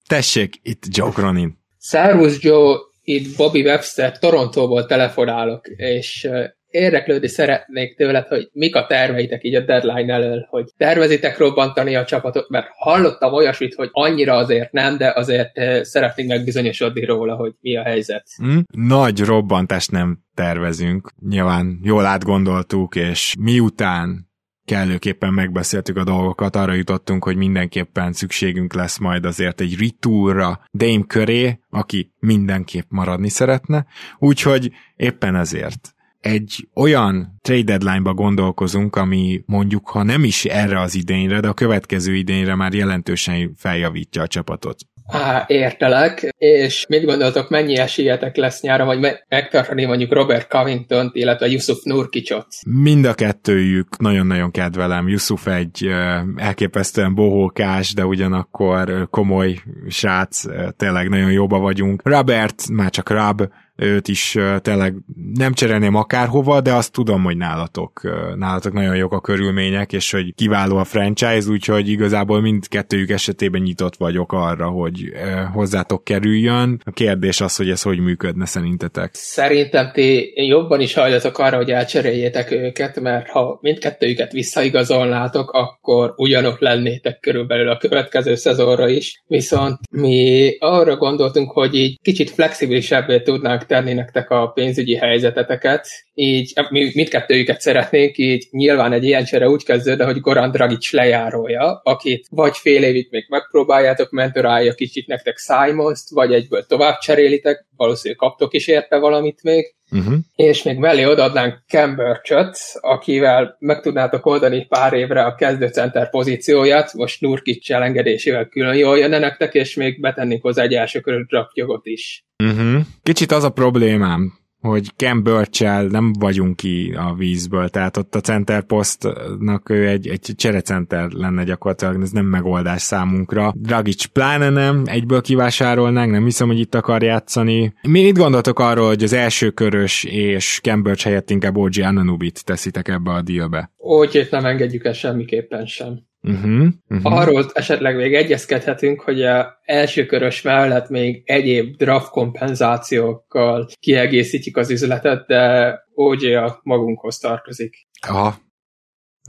[0.07, 1.57] Tessék, itt Joe Cronin.
[1.77, 8.85] Szervusz Joe, itt Bobby Webster, Torontóból telefonálok, és uh, érdeklődni szeretnék tőled, hogy mik a
[8.85, 14.35] terveitek így a deadline elől, hogy tervezitek robbantani a csapatot, mert hallottam olyasmit, hogy annyira
[14.35, 18.27] azért nem, de azért uh, szeretnénk megbizonyosodni róla, hogy mi a helyzet.
[18.37, 18.59] Hm?
[18.87, 21.09] Nagy robbantást nem tervezünk.
[21.29, 24.26] Nyilván jól átgondoltuk, és miután
[24.67, 31.03] kellőképpen megbeszéltük a dolgokat, arra jutottunk, hogy mindenképpen szükségünk lesz majd azért egy ritúra Dame
[31.07, 33.85] köré, aki mindenképp maradni szeretne,
[34.17, 40.95] úgyhogy éppen ezért egy olyan trade deadline-ba gondolkozunk, ami mondjuk, ha nem is erre az
[40.95, 44.79] idényre, de a következő idényre már jelentősen feljavítja a csapatot.
[45.07, 51.15] Á, értelek, és mit gondoltok, mennyi esélyetek lesz nyára, vagy me- megtartani mondjuk Robert Covington-t,
[51.15, 52.47] illetve Yusuf Nurkicsot?
[52.81, 55.07] Mind a kettőjük nagyon-nagyon kedvelem.
[55.07, 55.87] Yusuf egy
[56.35, 60.43] elképesztően bohókás, de ugyanakkor komoly srác,
[60.77, 62.01] tényleg nagyon jóba vagyunk.
[62.03, 63.41] Robert, már csak Rab,
[63.77, 64.95] őt is tényleg
[65.33, 68.01] nem cserélném akárhova, de azt tudom, hogy nálatok,
[68.35, 73.95] nálatok nagyon jók a körülmények, és hogy kiváló a franchise, úgyhogy igazából mindkettőjük esetében nyitott
[73.95, 75.11] vagyok arra, hogy
[75.53, 76.81] hozzátok kerüljön.
[76.85, 79.09] A kérdés az, hogy ez hogy működne szerintetek.
[79.13, 86.59] Szerintem ti jobban is hajlatok arra, hogy elcseréljétek őket, mert ha mindkettőjüket visszaigazolnátok, akkor ugyanott
[86.59, 89.23] lennétek körülbelül a következő szezonra is.
[89.27, 96.53] Viszont mi arra gondoltunk, hogy így kicsit flexibilisebbé tudnánk tenni nektek a pénzügyi helyzeteteket, így
[96.69, 102.27] mi mindkettőjüket szeretnénk, így nyilván egy ilyen csere úgy kezdődne, hogy Goran Dragic lejárója, akit
[102.29, 108.53] vagy fél évig még megpróbáljátok, mentorálja kicsit nektek simons vagy egyből tovább cserélitek, valószínűleg kaptok
[108.53, 110.15] is érte valamit még, Uh-huh.
[110.35, 117.21] és még mellé odaadnánk Cambridge-ot, akivel meg tudnátok oldani pár évre a kezdőcenter pozícióját, most
[117.21, 122.25] Nurkic elengedésével külön jól jönne nektek, és még betennénk hozzá egy első körű draftjogot is.
[122.43, 122.81] Uh-huh.
[123.03, 128.21] Kicsit az a problémám, hogy Cam Birchel nem vagyunk ki a vízből, tehát ott a
[128.21, 133.53] center posztnak ő egy, egy cserecenter lenne gyakorlatilag, ez nem megoldás számunkra.
[133.55, 137.73] Dragic pláne nem, egyből kivásárolnánk, nem hiszem, hogy itt akar játszani.
[137.81, 142.45] Mi mit gondoltok arról, hogy az első körös és Cam Birch helyett inkább OG Ananubit
[142.45, 143.71] teszitek ebbe a dealbe?
[143.77, 146.06] Úgy nem engedjük el semmiképpen sem.
[146.21, 147.19] Uh-huh, uh-huh.
[147.19, 154.71] Arról esetleg még egyezkedhetünk, hogy a első körös mellett még egyéb draft kompenzációkkal kiegészítjük az
[154.71, 157.87] üzletet, de OG a magunkhoz tartozik.
[158.07, 158.35] Aha.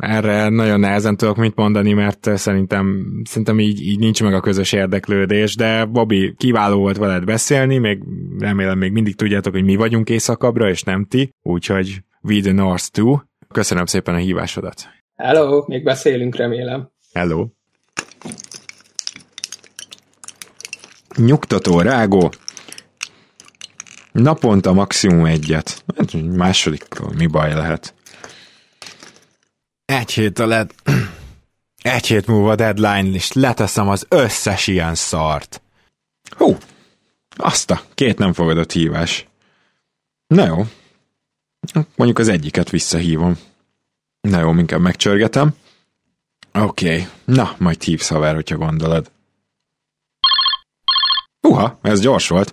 [0.02, 4.72] Erre nagyon nehezen tudok mit mondani, mert szerintem, szerintem így, így nincs meg a közös
[4.72, 8.02] érdeklődés, de Bobby, kiváló volt veled beszélni, még
[8.38, 12.90] remélem még mindig tudjátok, hogy mi vagyunk északabbra, és nem ti, úgyhogy we the North
[12.90, 13.18] too.
[13.48, 14.97] Köszönöm szépen a hívásodat.
[15.18, 16.90] Hello, még beszélünk, remélem.
[17.12, 17.46] Hello.
[21.16, 22.32] Nyugtató rágó.
[24.12, 25.84] Naponta maximum egyet.
[25.96, 27.94] Hát, második, mi baj lehet?
[29.84, 30.70] Egy hét a led...
[31.82, 35.62] Egy hét múlva deadline, és leteszem az összes ilyen szart.
[36.36, 36.56] Hú,
[37.36, 39.26] azt a két nem fogadott hívás.
[40.26, 40.66] Na jó.
[41.96, 43.38] Mondjuk az egyiket visszahívom.
[44.30, 45.54] Na jó, inkább megcsörgetem.
[46.54, 47.06] Oké, okay.
[47.24, 49.10] na, majd hívsz haver, hogyha gondolod.
[51.40, 52.52] Uha, ez gyors volt.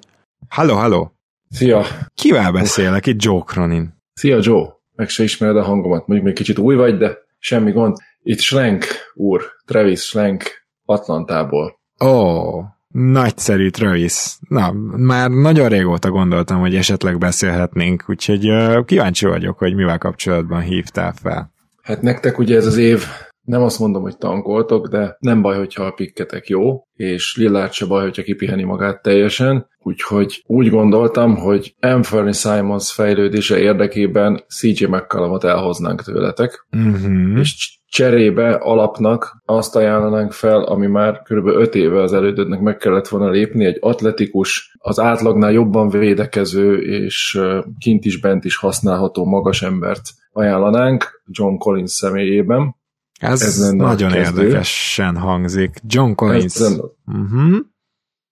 [0.50, 1.12] Halló, halló.
[1.50, 1.86] Szia.
[2.14, 3.06] Kivel beszélek?
[3.06, 4.02] Itt Joe Cronin.
[4.14, 4.68] Szia, Joe.
[4.96, 6.08] Meg se ismered a hangomat.
[6.08, 7.98] Mondjuk még kicsit új vagy, de semmi gond.
[8.22, 10.44] Itt Schlenk úr, Travis Schlenk
[10.86, 11.80] Atlantából.
[12.04, 14.38] Ó, oh, nagyszerű Travis.
[14.50, 20.62] Na, már nagyon régóta gondoltam, hogy esetleg beszélhetnénk, úgyhogy uh, kíváncsi vagyok, hogy mivel kapcsolatban
[20.62, 21.54] hívtál fel.
[21.86, 23.04] Hát nektek ugye ez az év
[23.42, 27.86] nem azt mondom, hogy tankoltok, de nem baj, hogyha a pikketek jó, és Lillard se
[27.86, 35.44] baj, hogyha kipiheni magát teljesen, úgyhogy úgy gondoltam, hogy Anthony Simons fejlődése érdekében CJ McCollumot
[35.44, 37.40] elhoznánk tőletek, uh-huh.
[37.40, 41.48] és cserébe alapnak azt ajánlanánk fel, ami már kb.
[41.48, 47.42] 5 éve az elődödnek meg kellett volna lépni, egy atletikus, az átlagnál jobban védekező és
[47.80, 50.02] kint is bent is használható magas embert
[50.36, 52.76] ajánlanánk John Collins személyében.
[53.20, 55.80] Ez, ez nagyon érdekesen hangzik.
[55.88, 56.56] John Collins.
[56.56, 57.58] Ez, uh-huh.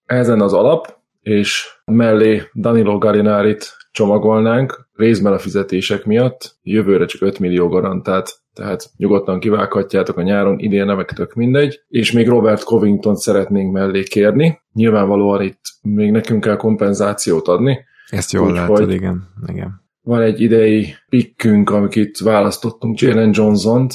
[0.04, 7.38] ez az alap, és mellé Danilo Galinarit csomagolnánk, részben a fizetések miatt, jövőre csak 5
[7.38, 13.16] millió garantált, tehát nyugodtan kivághatjátok a nyáron, idén nem tök mindegy, és még Robert Covington
[13.16, 14.60] szeretnénk mellé kérni.
[14.72, 17.84] Nyilvánvalóan itt még nekünk kell kompenzációt adni.
[18.08, 19.28] Ezt jól Úgy, látod, igen.
[19.46, 19.83] igen.
[20.04, 23.94] Van egy idei pikkünk, amit választottunk, Jalen Johnson-t,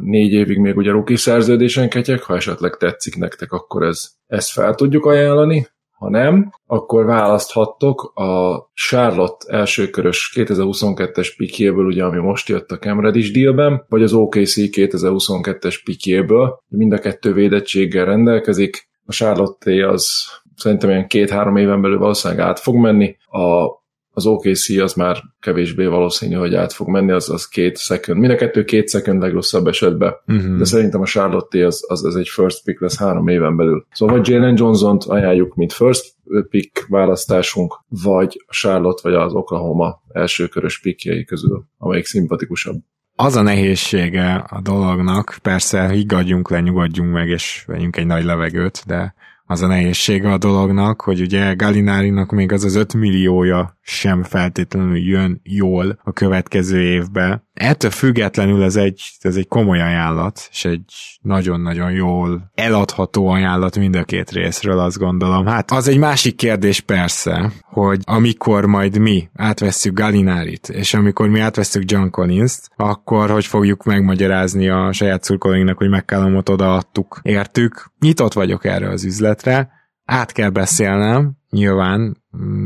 [0.00, 4.74] négy évig még ugye rookie szerződésen ketyek, ha esetleg tetszik nektek, akkor ez, ezt fel
[4.74, 5.66] tudjuk ajánlani.
[5.90, 13.00] Ha nem, akkor választhattok a Charlotte elsőkörös 2022-es pikjéből, ugye, ami most jött a Cam
[13.00, 16.62] Reddish dealben, vagy az OKC 2022-es pikjéből.
[16.68, 18.88] Mind a kettő védettséggel rendelkezik.
[19.04, 20.08] A Charlotte az
[20.56, 23.16] szerintem ilyen két-három éven belül valószínűleg át fog menni.
[23.26, 23.79] A,
[24.20, 28.32] az OKC az már kevésbé valószínű, hogy át fog menni, az, az két second, mind
[28.32, 30.56] a kettő két second legrosszabb esetben, Uh-huh.
[30.58, 33.86] de szerintem a Charlotte az, az, az egy first pick lesz három éven belül.
[33.92, 36.14] Szóval vagy Jalen Johnson-t ajánljuk, mint first
[36.50, 42.76] pick választásunk, vagy a Charlotte, vagy az Oklahoma elsőkörös pickjei közül, amelyik szimpatikusabb.
[43.16, 48.82] Az a nehézsége a dolognak, persze higgadjunk le, nyugodjunk meg, és vegyünk egy nagy levegőt,
[48.86, 49.14] de
[49.50, 54.96] az a nehézsége a dolognak, hogy ugye Galinárinak még az az 5 milliója sem feltétlenül
[54.96, 57.44] jön jól a következő évbe.
[57.60, 60.82] Ettől függetlenül ez egy, ez egy komoly ajánlat, és egy
[61.20, 65.46] nagyon-nagyon jól eladható ajánlat mind a két részről, azt gondolom.
[65.46, 71.40] Hát az egy másik kérdés persze, hogy amikor majd mi átvesszük Galinárit, és amikor mi
[71.40, 77.90] átvesszük John Collins-t, akkor hogy fogjuk megmagyarázni a saját szurkolóinknak, hogy McCallumot odaadtuk, értük.
[77.98, 79.70] Nyitott vagyok erre az üzletre,
[80.04, 82.16] át kell beszélnem, nyilván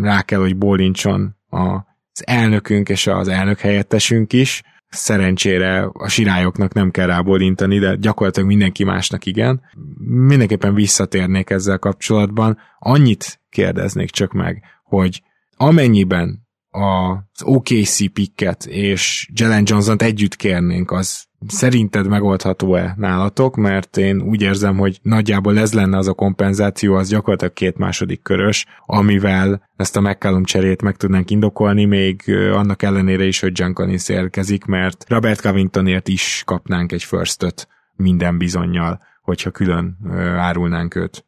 [0.03, 4.63] rá kell, hogy bólincson az elnökünk és az elnök helyettesünk is,
[4.95, 9.63] szerencsére a sirályoknak nem kell rábólintani, de gyakorlatilag mindenki másnak igen.
[10.07, 12.59] Mindenképpen visszatérnék ezzel kapcsolatban.
[12.79, 15.23] Annyit kérdeznék csak meg, hogy
[15.57, 16.44] amennyiben
[16.75, 23.57] az OKC picket és Jalen Johnson-t együtt kérnénk, az szerinted megoldható-e nálatok?
[23.57, 28.23] Mert én úgy érzem, hogy nagyjából ez lenne az a kompenzáció, az gyakorlatilag két második
[28.23, 32.23] körös, amivel ezt a McCallum cserét meg tudnánk indokolni, még
[32.53, 39.01] annak ellenére is, hogy Collins érkezik, mert Robert Covingtonért is kapnánk egy firstöt minden bizonyal,
[39.23, 39.97] hogyha külön
[40.37, 41.25] árulnánk őt.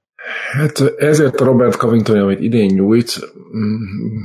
[0.52, 3.18] Hát ezért a Robert Covington, amit idén nyújt,
[3.56, 4.22] mm,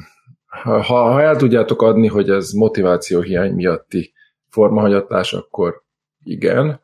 [0.64, 4.14] ha, ha el tudjátok adni, hogy ez motiváció hiány miatti
[4.50, 5.84] formahagyatás, akkor
[6.24, 6.80] igen.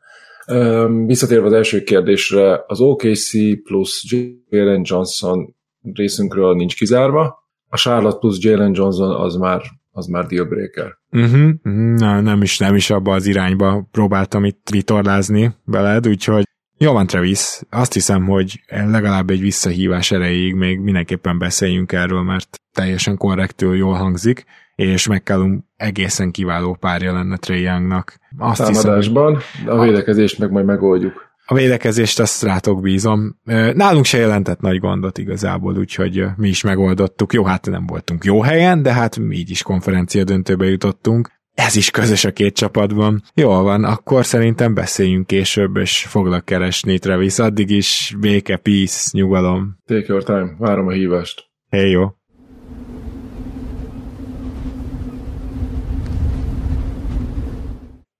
[1.05, 3.31] Visszatérve az első kérdésre, az OKC
[3.63, 4.03] plusz
[4.49, 5.55] Jalen Johnson
[5.93, 9.61] részünkről nincs kizárva, a Charlotte plusz Jalen Johnson az már,
[9.91, 10.97] az már dealbreaker.
[11.11, 11.51] Uh-huh,
[11.97, 16.45] Na, nem is, nem is abba az irányba próbáltam itt vitorlázni veled, úgyhogy
[16.79, 17.59] jó van, Travis.
[17.69, 23.93] Azt hiszem, hogy legalább egy visszahívás erejéig még mindenképpen beszéljünk erről, mert teljesen korrektül jól
[23.93, 28.19] hangzik, és McCallum egészen kiváló párja lenne Trey Youngnak.
[28.37, 31.25] Azt Támadásban, hiszem, a védekezést meg majd megoldjuk.
[31.45, 33.39] A védekezést azt rátok bízom.
[33.73, 37.33] Nálunk se jelentett nagy gondot igazából, úgyhogy mi is megoldottuk.
[37.33, 41.29] Jó, hát nem voltunk jó helyen, de hát így is konferencia döntőbe jutottunk.
[41.53, 43.23] Ez is közös a két csapatban.
[43.33, 47.39] Jól van, akkor szerintem beszéljünk később, és foglak keresni, Travis.
[47.39, 49.77] Addig is béke, peace, nyugalom.
[49.85, 51.45] Take your time, várom a hívást.
[51.69, 52.15] Hey, jó.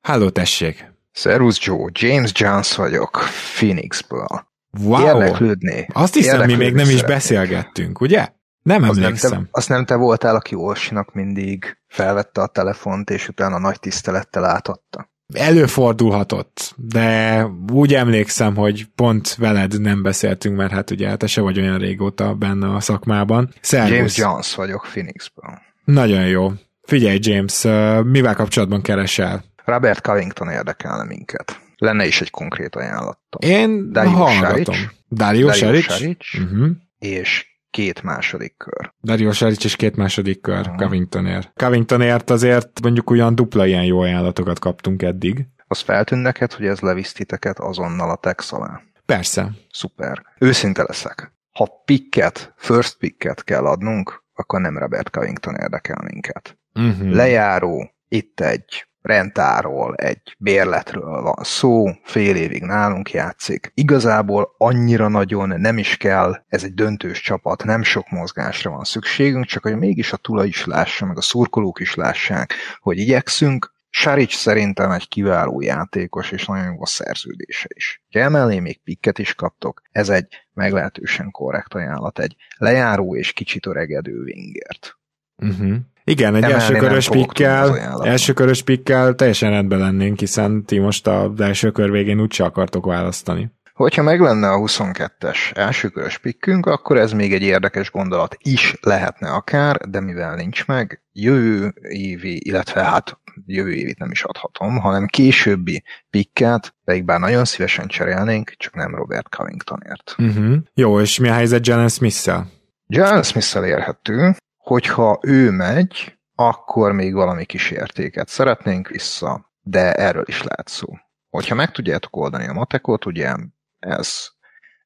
[0.08, 0.94] Halló, tessék!
[1.12, 3.20] Szervusz Joe, James Jones vagyok,
[3.56, 4.48] Phoenixből.
[4.80, 5.06] Wow!
[5.06, 5.88] Érdeklődni.
[5.94, 7.16] Azt hiszem, mi még nem is szeretnék.
[7.16, 8.28] beszélgettünk, ugye?
[8.62, 9.44] Nem Azt nem, emlékszem.
[9.44, 14.46] te, azt nem te voltál, aki Orsinak mindig felvette a telefont, és utána nagy tisztelettel
[14.46, 15.10] átadta.
[15.34, 21.60] Előfordulhatott, de úgy emlékszem, hogy pont veled nem beszéltünk, mert hát ugye te se vagy
[21.60, 23.54] olyan régóta benne a szakmában.
[23.62, 23.96] Szervusz.
[23.96, 25.60] James Jones vagyok Phoenixből.
[25.84, 26.52] Nagyon jó.
[26.82, 27.62] Figyelj, James,
[28.04, 29.44] mivel kapcsolatban keresel?
[29.68, 31.62] Robert Covington érdekelne minket.
[31.78, 33.50] Lenne is egy konkrét ajánlatom.
[33.50, 34.76] Én Dario hallgatom.
[35.12, 36.04] Dario Saric?
[36.38, 36.68] Uh-huh.
[37.00, 38.94] És két második kör.
[39.02, 40.76] Dario Saric és két második kör Mhm.
[40.78, 41.52] Covingtonért.
[41.56, 45.48] Covingtonért azért mondjuk olyan dupla ilyen jó ajánlatokat kaptunk eddig.
[45.68, 48.82] Az feltűn neked, hogy ez levisz titeket azonnal a tex alá.
[49.06, 49.52] Persze.
[49.72, 50.22] Szuper.
[50.40, 51.32] Őszinte leszek.
[51.52, 56.58] Ha picket, first picket kell adnunk, akkor nem Robert Covington érdekel minket.
[56.74, 57.10] Uh-huh.
[57.12, 63.72] Lejáró, itt egy rentáról, egy bérletről van szó, fél évig nálunk játszik.
[63.74, 69.46] Igazából annyira nagyon nem is kell, ez egy döntős csapat, nem sok mozgásra van szükségünk,
[69.46, 74.36] csak hogy mégis a tulaj is lássa, meg a szurkolók is lássák, hogy igyekszünk, Saric
[74.36, 78.04] szerintem egy kiváló játékos, és nagyon jó a szerződése is.
[78.14, 83.66] Ha emellé még pikket is kaptok, ez egy meglehetősen korrekt ajánlat, egy lejáró és kicsit
[83.66, 84.98] öregedő wingert.
[85.36, 85.76] Uh-huh.
[86.10, 91.92] Igen, egy elsőkörös pikkel, elsőkörös pikkel teljesen rendben lennénk, hiszen ti most az első kör
[91.92, 93.52] végén úgyse akartok választani.
[93.74, 99.30] Hogyha meg lenne a 22-es elsőkörös pikkünk, akkor ez még egy érdekes gondolat is lehetne
[99.30, 105.06] akár, de mivel nincs meg, jövő évi, illetve hát jövő évit nem is adhatom, hanem
[105.06, 110.16] későbbi pikket, pedig bár nagyon szívesen cserélnénk, csak nem Robert Covingtonért.
[110.18, 110.56] Uh-huh.
[110.74, 112.56] Jó, és mi a helyzet Jalen Smith-szel?
[112.90, 114.36] Jalen smith érhető,
[114.68, 120.88] hogyha ő megy, akkor még valami kis értéket szeretnénk vissza, de erről is lehet szó.
[121.30, 123.36] Hogyha meg tudjátok oldani a matekot, ugye
[123.80, 124.28] ez,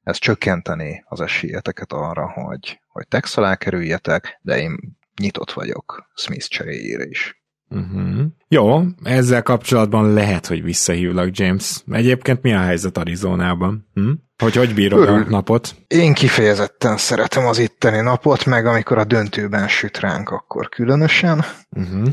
[0.02, 4.78] ez csökkenteni az esélyeteket arra, hogy, hogy tex alá kerüljetek, de én
[5.20, 7.42] nyitott vagyok Smith cseréjére is.
[7.68, 8.24] Uh-huh.
[8.48, 11.84] Jó, ezzel kapcsolatban lehet, hogy visszahívlak, James.
[11.90, 13.88] Egyébként mi a helyzet Arizonában?
[13.94, 14.12] Hm?
[14.42, 15.14] Hogy hogy bírod Örül.
[15.14, 15.74] a napot?
[15.86, 21.44] Én kifejezetten szeretem az itteni napot, meg amikor a döntőben süt ránk, akkor különösen.
[21.70, 22.08] Uh-huh.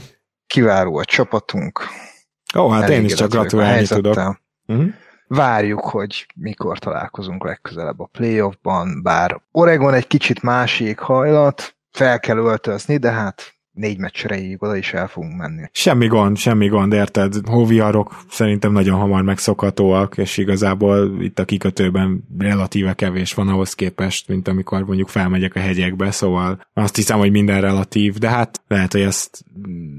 [0.47, 1.83] Kiváló a csapatunk.
[2.57, 4.41] Ó, hát én is csak gratulálni tudok.
[4.67, 4.87] Uh-huh.
[5.27, 12.37] Várjuk, hogy mikor találkozunk legközelebb a playoffban, bár Oregon egy kicsit másik hajlat, fel kell
[12.37, 15.61] öltözni, de hát négy meccsre oda is el fogunk menni.
[15.71, 17.33] Semmi gond, semmi gond, érted?
[17.45, 24.27] Hóviarok szerintem nagyon hamar megszokhatóak, és igazából itt a kikötőben relatíve kevés van ahhoz képest,
[24.27, 28.91] mint amikor mondjuk felmegyek a hegyekbe, szóval azt hiszem, hogy minden relatív, de hát lehet,
[28.91, 29.43] hogy ezt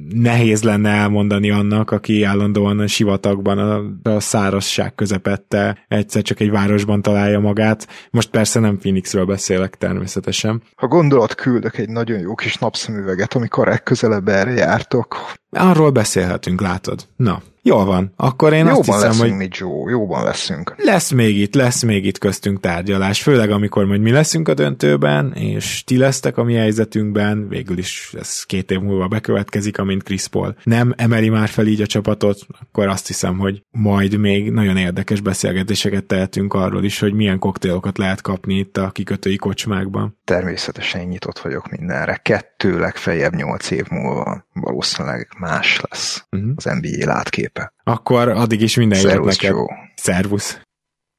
[0.08, 6.50] nehéz lenne elmondani annak, aki állandóan a sivatagban a, a szárazság közepette egyszer csak egy
[6.50, 7.88] városban találja magát.
[8.10, 10.62] Most persze nem Phoenixről beszélek természetesen.
[10.76, 15.16] Ha gondolat küldök egy nagyon jó kis napszemüveget, amikor legközelebb erre jártok.
[15.50, 17.06] Arról beszélhetünk, látod.
[17.16, 19.38] Na, Jól van, akkor én jóban azt hiszem, leszünk, hogy...
[19.38, 20.74] mi Joe, jóban leszünk.
[20.76, 25.32] Lesz még itt, lesz még itt köztünk tárgyalás, főleg amikor majd mi leszünk a döntőben,
[25.32, 30.28] és ti lesztek a mi helyzetünkben, végül is ez két év múlva bekövetkezik, amint Chris
[30.28, 34.76] Paul nem emeli már fel így a csapatot, akkor azt hiszem, hogy majd még nagyon
[34.76, 40.18] érdekes beszélgetéseket tehetünk arról is, hogy milyen koktélokat lehet kapni itt a kikötői kocsmákban.
[40.24, 42.16] Természetesen nyitott vagyok mindenre.
[42.16, 46.52] Kettő, legfeljebb nyolc év múlva valószínűleg más lesz uh-huh.
[46.56, 47.72] az NBA látkép képe.
[47.84, 49.54] Akkor addig is minden jót neked.
[49.94, 50.60] Szervusz.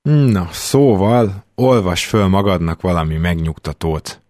[0.10, 4.22] Na, szóval, olvas föl magadnak valami megnyugtatót.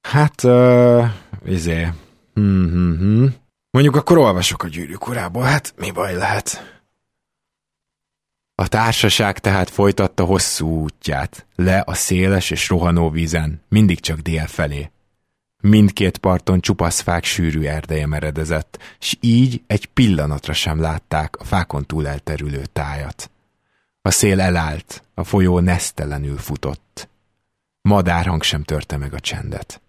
[0.00, 1.04] Hát, uh,
[1.44, 1.88] izé,
[2.34, 3.26] hm, hm, hm.
[3.70, 6.74] Mondjuk akkor olvasok a gyűrűk urából, hát mi baj lehet?
[8.54, 14.46] A társaság tehát folytatta hosszú útját, le a széles és rohanó vízen, mindig csak dél
[14.46, 14.90] felé.
[15.68, 21.86] Mindkét parton csupasz fák sűrű erdeje meredezett, s így egy pillanatra sem látták a fákon
[21.86, 23.30] túl elterülő tájat.
[24.02, 27.08] A szél elállt, a folyó nesztelenül futott.
[27.82, 29.80] Madárhang sem törte meg a csendet.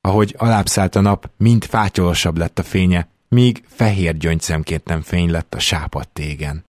[0.00, 5.54] Ahogy alábbszállt a nap, mind fátyolosabb lett a fénye, míg fehér gyöngyszemként nem fény lett
[5.54, 6.64] a sápadt tégen.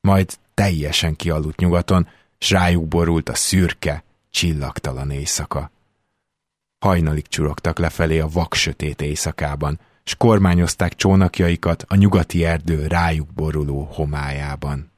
[0.00, 2.08] Majd teljesen kialudt nyugaton,
[2.38, 5.72] s rájuk borult a szürke, csillagtalan éjszaka.
[6.84, 14.92] Hajnalig csurogtak lefelé a vaksötét éjszakában, s kormányozták csónakjaikat a nyugati erdő rájuk boruló homályában.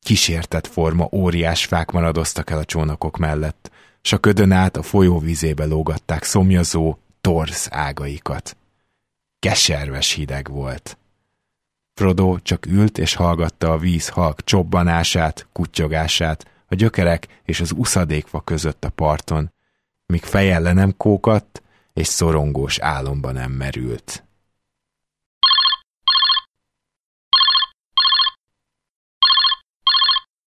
[0.00, 3.70] Kísértett forma óriás fák maradoztak el a csónakok mellett,
[4.02, 8.56] s a ködön át a folyó vizébe lógatták szomjazó, torz ágaikat.
[9.38, 10.98] Keserves hideg volt.
[11.94, 18.40] Frodo csak ült és hallgatta a víz halk csobbanását, kuttyogását, a gyökerek és az uszadékfa
[18.40, 19.54] között a parton,
[20.06, 24.24] míg feje le nem kókadt, és szorongós álomba nem merült.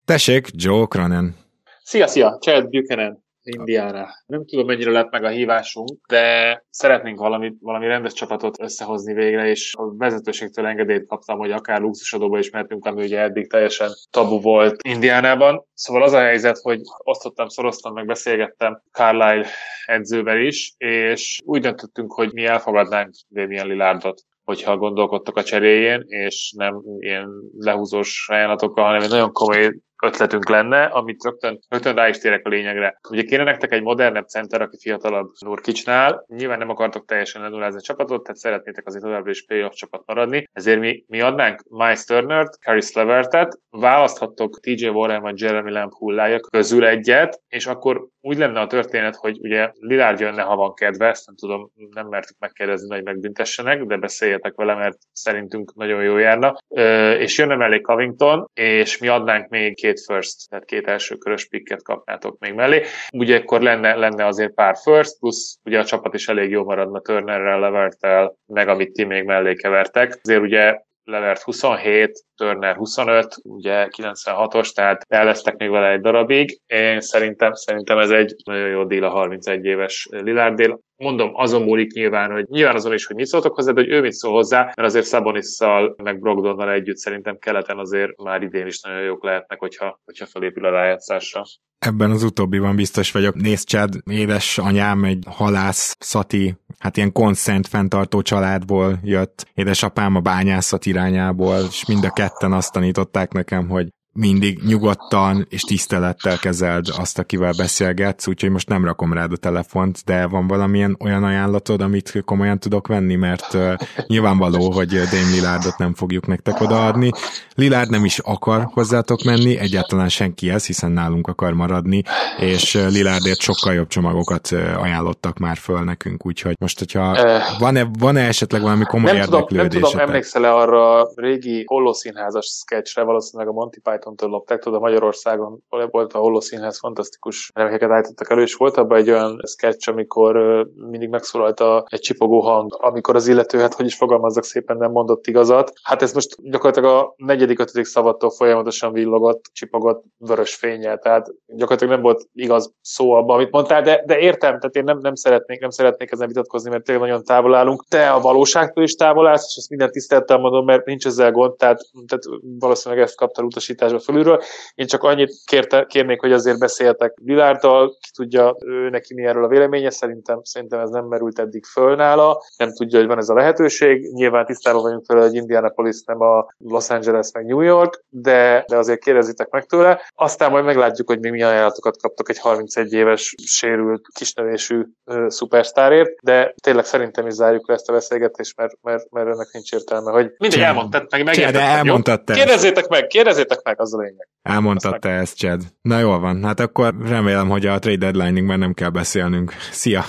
[0.05, 1.35] Tessék, Joe Cronin.
[1.83, 3.22] Szia, szia, Chad Buchanan.
[3.43, 4.07] Indiára.
[4.25, 9.49] Nem tudom, mennyire lett meg a hívásunk, de szeretnénk valami, valami rendes csapatot összehozni végre,
[9.49, 14.41] és a vezetőségtől engedélyt kaptam, hogy akár luxusadóba is mehetünk, ami ugye eddig teljesen tabu
[14.41, 15.65] volt Indiánában.
[15.73, 19.51] Szóval az a helyzet, hogy osztottam, szoroztam, meg beszélgettem Carlisle
[19.85, 26.53] edzővel is, és úgy döntöttünk, hogy mi elfogadnánk Damien Lillardot hogyha gondolkodtak a cseréjén, és
[26.57, 29.73] nem ilyen lehúzós ajánlatokkal, hanem egy nagyon komoly
[30.03, 32.99] ötletünk lenne, amit rögtön, rögtön rá is térek a lényegre.
[33.09, 37.83] Ugye kéne nektek egy modernebb center, aki fiatalabb Nurkicsnál, nyilván nem akartok teljesen lenullázni a
[37.83, 42.57] csapatot, tehát szeretnétek azért továbbra is playoff csapat maradni, ezért mi, mi adnánk Miles Turner-t,
[42.61, 48.59] Harry Slevertet, választhattok TJ Warren vagy Jeremy Lamb hullája közül egyet, és akkor úgy lenne
[48.59, 52.95] a történet, hogy ugye Lillard jönne, ha van kedve, ezt nem tudom, nem mertük megkérdezni,
[52.95, 56.55] hogy megbüntessenek, de beszéljetek vele, mert szerintünk nagyon jó járna.
[56.67, 61.47] Ö, és jönne mellé Covington, és mi adnánk még két first, tehát két első körös
[61.47, 62.83] picket kapnátok még mellé.
[63.11, 67.01] Ugye akkor lenne, lenne azért pár first, plusz ugye a csapat is elég jó maradna
[67.01, 70.19] Turnerrel, Levertel, meg amit ti még mellé kevertek.
[70.23, 76.59] Azért ugye Levert 27, Turner 25, ugye 96-os, tehát el még vele egy darabig.
[76.65, 80.79] Én szerintem, szerintem ez egy nagyon jó díl a 31 éves Lillard dél.
[81.03, 84.01] Mondom, azon múlik nyilván, hogy nyilván azon is, hogy mit szóltok hozzá, de hogy ő
[84.01, 88.81] mit szól hozzá, mert azért Szabonisszal, meg Brogdonnal együtt szerintem keleten azért már idén is
[88.81, 91.41] nagyon jók lehetnek, hogyha, hogyha felépül a rájátszásra.
[91.79, 93.35] Ebben az utóbbiban biztos vagyok.
[93.35, 99.45] Nézd, Chad, édes anyám egy halász, szati, hát ilyen konszent fenntartó családból jött.
[99.53, 105.61] Édesapám a bányászat irányából, és mind a ketten azt tanították nekem, hogy mindig nyugodtan és
[105.61, 110.97] tisztelettel kezeld azt, akivel beszélgetsz, úgyhogy most nem rakom rád a telefont, de van valamilyen
[110.99, 113.73] olyan ajánlatod, amit komolyan tudok venni, mert uh,
[114.07, 117.11] nyilvánvaló, hogy Dame Lillardot nem fogjuk nektek odaadni.
[117.55, 122.03] Lillard nem is akar hozzátok menni, egyáltalán senki ez, hiszen nálunk akar maradni,
[122.39, 127.17] és Lillardért sokkal jobb csomagokat ajánlottak már föl nekünk, úgyhogy most, hogyha
[127.59, 133.03] van-e, van-e esetleg valami komoly nem tudom, nem tudom, emlékszel-e arra a régi Hollószínházas sketchre,
[133.03, 138.53] valószínűleg a Monty Python-tól lopták, tudod, Magyarországon volt a Hollószínház, fantasztikus remekeket állítottak elő, és
[138.53, 140.35] volt abban egy olyan sketch, amikor
[140.75, 144.91] mindig megszólalt a, egy csipogó hang, amikor az illető, hát hogy is fogalmazzak szépen, nem
[144.91, 145.73] mondott igazat.
[145.83, 151.93] Hát ez most gyakorlatilag a negyedik, ötödik szavattól folyamatosan villogott, csipogott vörös fényel, tehát gyakorlatilag
[151.93, 155.59] nem volt igaz szó abban, amit mondtál, de, de értem, tehát én nem, nem szeretnék,
[155.59, 157.83] nem szeretnék ezen vitatkozni, mert tényleg nagyon távol állunk.
[157.87, 161.55] Te a valóságtól is távol állsz, és ezt minden tisztelettel mondom, mert nincs ezzel gond,
[161.55, 162.23] tehát, tehát
[162.59, 163.45] valószínűleg ezt kaptál
[163.93, 164.41] utasításba fölülről.
[164.75, 169.43] Én csak annyit kérte, kérnék, hogy azért beszéltek Vilárdal, ki tudja ő neki mi erről
[169.43, 173.29] a véleménye, szerintem, szerintem ez nem merült eddig föl nála, nem tudja, hogy van ez
[173.29, 174.13] a lehetőség.
[174.13, 178.77] Nyilván tisztában vagyunk vele, hogy Indianapolis nem a Los Angeles meg New York, de, de
[178.77, 180.01] azért kérdezitek meg tőle.
[180.15, 186.11] Aztán majd meglátjuk, hogy még milyen ajánlatokat kaptok egy 31 éves sérült kisnövésű ö, szupersztárért,
[186.21, 190.11] de tényleg szerintem is zárjuk le ezt a beszélgetést, mert, mert, mert ennek nincs értelme,
[190.11, 190.67] hogy Cseh.
[190.67, 191.59] elmondtad, meg jó?
[191.59, 192.33] elmondtad te.
[192.33, 194.27] Kérdezzétek meg, kérdezzétek meg, az a lényeg.
[194.41, 195.61] Elmondtad te ezt, Chad.
[195.81, 199.53] Na jól van, hát akkor remélem, hogy a trade deadline-ig már nem kell beszélnünk.
[199.71, 200.03] Szia!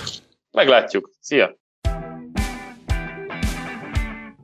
[0.51, 1.09] Meglátjuk.
[1.19, 1.57] Szia!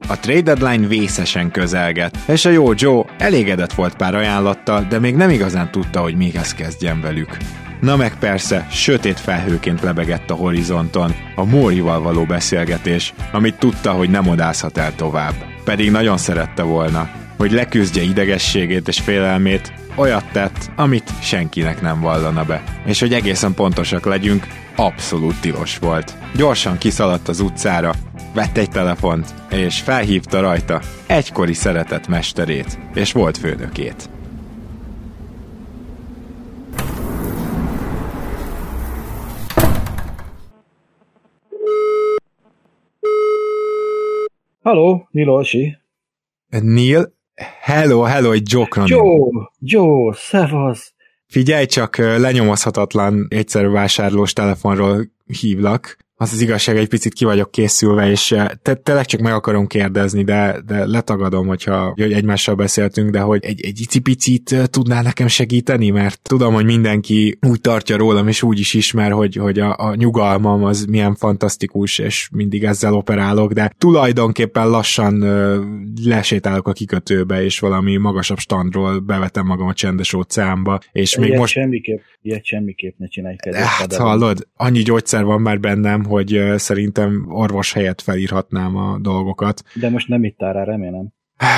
[0.07, 5.15] A trade deadline vészesen közelget, és a jó Joe elégedett volt pár ajánlattal, de még
[5.15, 7.37] nem igazán tudta, hogy mihez kezdjen velük.
[7.81, 14.09] Na meg persze, sötét felhőként lebegett a horizonton, a Mórival való beszélgetés, amit tudta, hogy
[14.09, 15.33] nem odázhat el tovább.
[15.63, 17.09] Pedig nagyon szerette volna,
[17.41, 22.63] hogy leküzdje idegességét és félelmét, olyat tett, amit senkinek nem vallana be.
[22.85, 26.13] És hogy egészen pontosak legyünk, abszolút tilos volt.
[26.35, 27.93] Gyorsan kiszaladt az utcára,
[28.33, 34.09] vett egy telefont, és felhívta rajta egykori szeretett mesterét, és volt főnökét.
[44.61, 45.77] Halló, Nilolsi.
[46.49, 47.19] Neil,
[47.61, 50.93] hello, hello, egy Joe Joe, Joe, szevasz.
[51.27, 55.97] Figyelj csak, lenyomozhatatlan egyszerű vásárlós telefonról hívlak.
[56.21, 59.67] Az az igazság, egy picit ki vagyok készülve, és eh, te, tényleg csak meg akarom
[59.67, 65.01] kérdezni, de, de letagadom, hogyha hogy egymással beszéltünk, de hogy egy, egy icipicit eh, tudnál
[65.01, 69.59] nekem segíteni, mert tudom, hogy mindenki úgy tartja rólam, és úgy is ismer, hogy, hogy
[69.59, 75.63] a, a nyugalmam az milyen fantasztikus, és mindig ezzel operálok, de tulajdonképpen lassan ö,
[76.03, 81.39] lesétálok a kikötőbe, és valami magasabb standról bevetem magam a csendes óceánba, és még ilyet
[81.39, 86.43] most Semmiképp, ilyet semmiképp ne csinálj, kedves Hát hallod, annyi gyógyszer van már bennem, hogy
[86.55, 89.63] szerintem orvos helyett felírhatnám a dolgokat.
[89.73, 91.13] De most nem itt áll rá, remélem.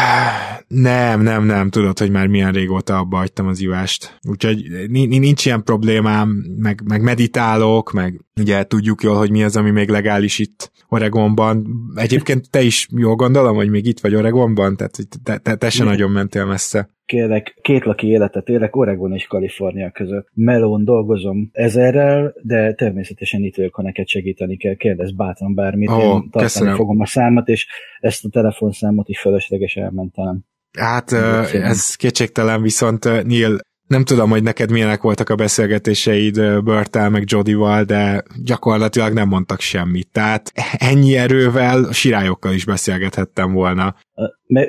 [0.67, 4.19] Nem, nem, nem, tudod, hogy már milyen régóta abba hagytam az ivást.
[4.29, 9.43] Úgyhogy ni- ni- nincs ilyen problémám, meg, meg meditálok, meg ugye tudjuk jól, hogy mi
[9.43, 11.67] az, ami még legális itt Oregonban.
[11.95, 15.75] Egyébként te is jól gondolom, hogy még itt vagy Oregonban, tehát te, te, te se
[15.75, 15.87] Igen.
[15.87, 16.89] nagyon mentél messze.
[17.05, 20.27] Kérlek, két laki életet élek Oregon és Kalifornia között.
[20.33, 24.75] Melón dolgozom ezerrel, de természetesen itt vagyok, ha neked segíteni kell.
[24.75, 26.75] Kérdezz bátran bármit, Ó, én tartani köszönöm.
[26.75, 27.67] fogom a számot, és
[27.99, 30.39] ezt a telefonszámot is fölösleges elmentenem.
[30.79, 31.11] Hát
[31.51, 33.57] ez kétségtelen, viszont Neil,
[33.87, 39.59] nem tudom, hogy neked milyenek voltak a beszélgetéseid Börtel meg Jodival, de gyakorlatilag nem mondtak
[39.59, 40.07] semmit.
[40.11, 43.95] Tehát ennyi erővel sirályokkal is beszélgethettem volna.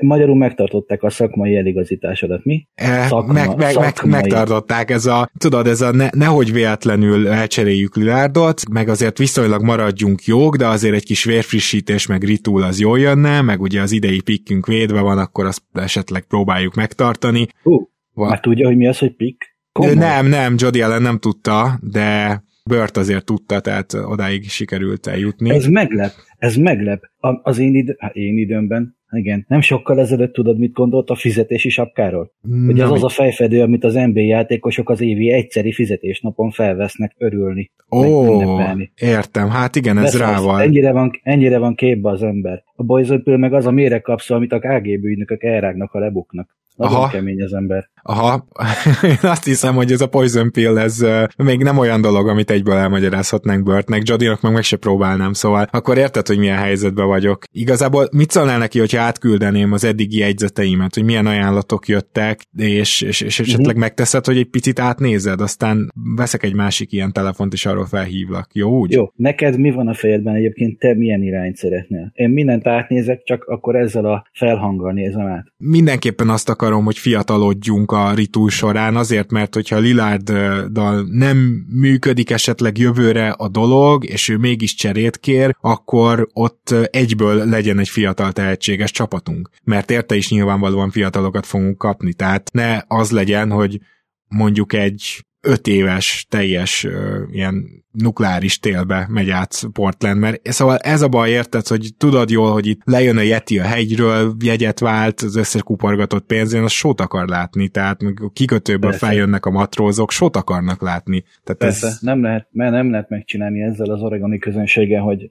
[0.00, 2.66] Magyarul megtartották a szakmai eligazításodat, mi?
[2.74, 7.96] Eh, Szakma- meg, meg, meg, megtartották ez a, tudod, ez a ne, nehogy véletlenül elcseréljük
[7.96, 12.98] Lilárdot, meg azért viszonylag maradjunk jók, de azért egy kis vérfrissítés, meg ritul az jól
[12.98, 17.46] jönne, meg ugye az idei pikkünk védve van, akkor azt esetleg próbáljuk megtartani.
[17.62, 19.56] Hú, Va- már tudja, hogy mi az, hogy pik?
[19.72, 19.94] Komoly.
[19.94, 25.50] Nem, nem, Jody Allen nem tudta, de Bört azért tudta, tehát odáig sikerült eljutni.
[25.50, 27.02] Ez meglep, ez meglep.
[27.42, 31.68] Az én, id- hát én időmben, igen, nem sokkal ezelőtt tudod, mit gondolt a fizetési
[31.68, 32.32] sapkáról?
[32.66, 37.70] Hogy az az a fejfedő, amit az NBA játékosok az évi egyszeri fizetésnapon felvesznek örülni.
[37.90, 38.92] Ó, ünnepelni.
[38.96, 40.60] értem, hát igen, ez rá van.
[40.60, 42.62] Ennyire van, ennyire van képbe az ember.
[42.74, 46.56] A bolyzöpül meg az a méregkapszol, amit a KGB ügynökök elrágnak, ha lebuknak.
[46.76, 47.08] Nagyon Aha.
[47.08, 47.88] kemény az ember.
[48.02, 48.46] Aha,
[49.02, 52.50] én azt hiszem, hogy ez a Poison Pill, ez uh, még nem olyan dolog, amit
[52.50, 57.44] egyből elmagyarázhatnánk Burtnek, Jodinak meg meg se próbálnám, szóval akkor érted, hogy milyen helyzetben vagyok.
[57.50, 63.20] Igazából mit szólnál neki, hogyha átküldeném az eddigi jegyzeteimet, hogy milyen ajánlatok jöttek, és, és,
[63.20, 63.80] és esetleg uh-huh.
[63.80, 68.48] megteszed, hogy egy picit átnézed, aztán veszek egy másik ilyen telefont, és arról felhívlak.
[68.52, 68.92] Jó úgy?
[68.92, 69.08] Jó.
[69.14, 70.78] Neked mi van a fejedben egyébként?
[70.78, 72.10] Te milyen irányt szeretnél?
[72.14, 75.46] Én mindent átnézek, csak akkor ezzel a felhanggal nézem át.
[75.56, 82.78] Mindenképpen azt akarom, hogy fiatalodjunk a ritul során, azért, mert hogyha Lilárddal nem működik esetleg
[82.78, 88.90] jövőre a dolog, és ő mégis cserét kér, akkor ott egyből legyen egy fiatal tehetséges
[88.94, 89.48] csapatunk.
[89.64, 93.80] Mert érte is nyilvánvalóan fiatalokat fogunk kapni, tehát ne az legyen, hogy
[94.28, 96.92] mondjuk egy öt éves teljes uh,
[97.30, 102.52] ilyen nukleáris télbe megy át Portland, mert szóval ez a baj, érted, hogy tudod jól,
[102.52, 107.00] hogy itt lejön a Yeti a hegyről, jegyet vált, az összes kuporgatott pénzén, az sót
[107.00, 109.06] akar látni, tehát a kikötőből Persze.
[109.06, 111.24] feljönnek a matrózok, sót akarnak látni.
[111.44, 111.98] Tehát Persze, ez...
[112.00, 115.30] nem, lehet, mert nem lehet megcsinálni ezzel az oregoni közönséggel, hogy,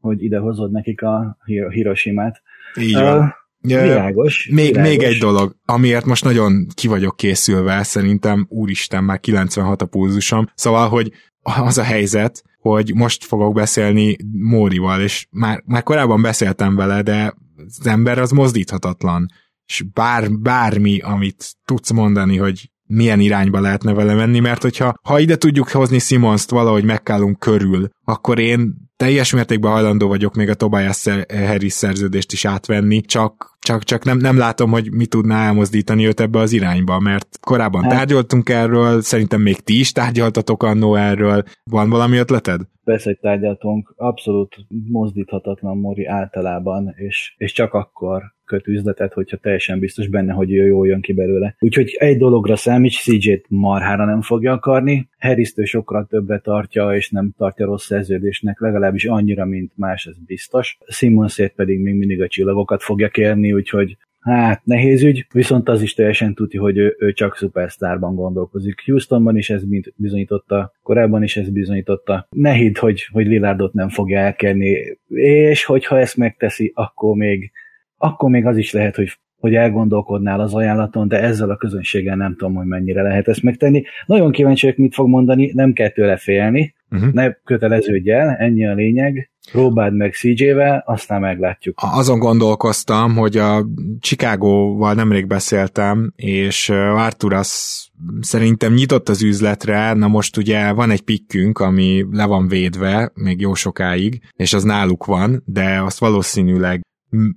[0.00, 1.36] hogy ide hozod nekik a
[1.70, 2.42] Hiroshima-t.
[2.76, 3.18] Így van.
[3.18, 3.32] Uh,
[3.64, 4.48] Világos.
[4.52, 4.90] Még, világos.
[4.90, 10.48] még egy dolog, amiért most nagyon ki vagyok készülve, szerintem úristen, már 96 a pulzusom.
[10.54, 16.76] Szóval, hogy az a helyzet, hogy most fogok beszélni Mórival, és már, már korábban beszéltem
[16.76, 17.34] vele, de
[17.66, 19.26] az ember az mozdíthatatlan.
[19.66, 25.18] És bár, bármi, amit tudsz mondani, hogy milyen irányba lehetne vele menni, mert hogyha ha
[25.18, 30.54] ide tudjuk hozni Simons-t valahogy megkálunk körül, akkor én teljes mértékben hajlandó vagyok még a
[30.54, 36.06] Tobias Harris szerződést is átvenni, csak, csak, csak nem, nem látom, hogy mi tudná elmozdítani
[36.06, 37.92] őt ebbe az irányba, mert korábban hát.
[37.92, 41.42] tárgyaltunk erről, szerintem még ti is tárgyaltatok annó erről.
[41.70, 42.60] Van valami ötleted?
[42.84, 44.56] Persze, hogy tárgyaltunk, abszolút
[44.90, 50.66] mozdíthatatlan Mori általában, és, és csak akkor köt üzletet, hogyha teljesen biztos benne, hogy ő
[50.66, 51.56] jól jön ki belőle.
[51.58, 57.34] Úgyhogy egy dologra számít, CJ-t marhára nem fogja akarni, harris sokkal többre tartja, és nem
[57.36, 60.78] tartja rossz szerződésnek, legalábbis annyira, mint más, ez biztos.
[60.86, 65.94] Simonsért pedig még mindig a csillagokat fogja kérni, úgyhogy Hát, nehéz ügy, viszont az is
[65.94, 68.82] teljesen tudja, hogy ő, ő csak szupersztárban gondolkozik.
[68.84, 69.62] Houstonban is ez
[69.96, 72.26] bizonyította, korábban is ez bizonyította.
[72.30, 77.52] Ne hidd, hogy, hogy Lillardot nem fogja elkerni, és hogyha ezt megteszi, akkor még
[77.96, 82.36] akkor még az is lehet, hogy hogy elgondolkodnál az ajánlaton, de ezzel a közönséggel nem
[82.36, 83.82] tudom, hogy mennyire lehet ezt megtenni.
[84.06, 87.12] Nagyon kíváncsi vagyok, mit fog mondani, nem kell tőle félni, uh-huh.
[87.12, 91.78] ne köteleződj el, ennyi a lényeg, próbáld meg CJ-vel, aztán meglátjuk.
[91.82, 93.66] Azon gondolkoztam, hogy a
[94.00, 97.82] Chicago-val nemrég beszéltem, és Arthur az
[98.20, 103.40] szerintem nyitott az üzletre, na most ugye van egy pikkünk, ami le van védve még
[103.40, 106.80] jó sokáig, és az náluk van, de azt valószínűleg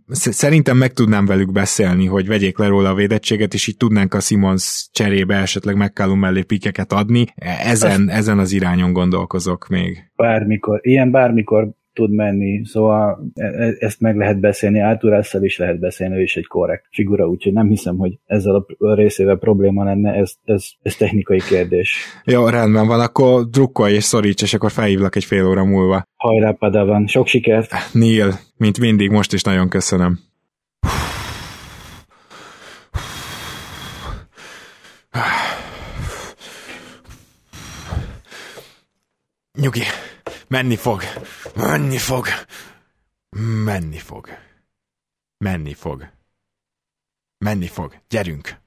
[0.09, 4.19] szerintem meg tudnám velük beszélni, hogy vegyék le róla a védettséget, és így tudnánk a
[4.19, 7.25] Simons cserébe esetleg McCallum mellé pikeket adni.
[7.63, 10.11] Ezen, ezen az irányon gondolkozok még.
[10.15, 15.79] Bármikor, ilyen bármikor tud menni, szóval e, e, ezt meg lehet beszélni, Arturásszal is lehet
[15.79, 20.13] beszélni, ő is egy korrekt figura, úgyhogy nem hiszem, hogy ezzel a részével probléma lenne,
[20.13, 21.97] ez, ez, ez technikai kérdés.
[22.23, 26.03] Jó, rendben van, akkor drukkolj és szoríts, és akkor felhívlak egy fél óra múlva.
[26.15, 27.71] Hajrá, Padavan, sok sikert!
[27.93, 30.19] Neil, mint mindig, most is nagyon köszönöm.
[39.61, 39.81] Nyugi.
[40.49, 41.03] Menni fog.
[41.55, 42.27] Menni fog.
[43.35, 44.29] Menni fog.
[45.37, 46.07] Menni fog.
[47.37, 47.95] Menni fog.
[48.07, 48.66] Gyerünk.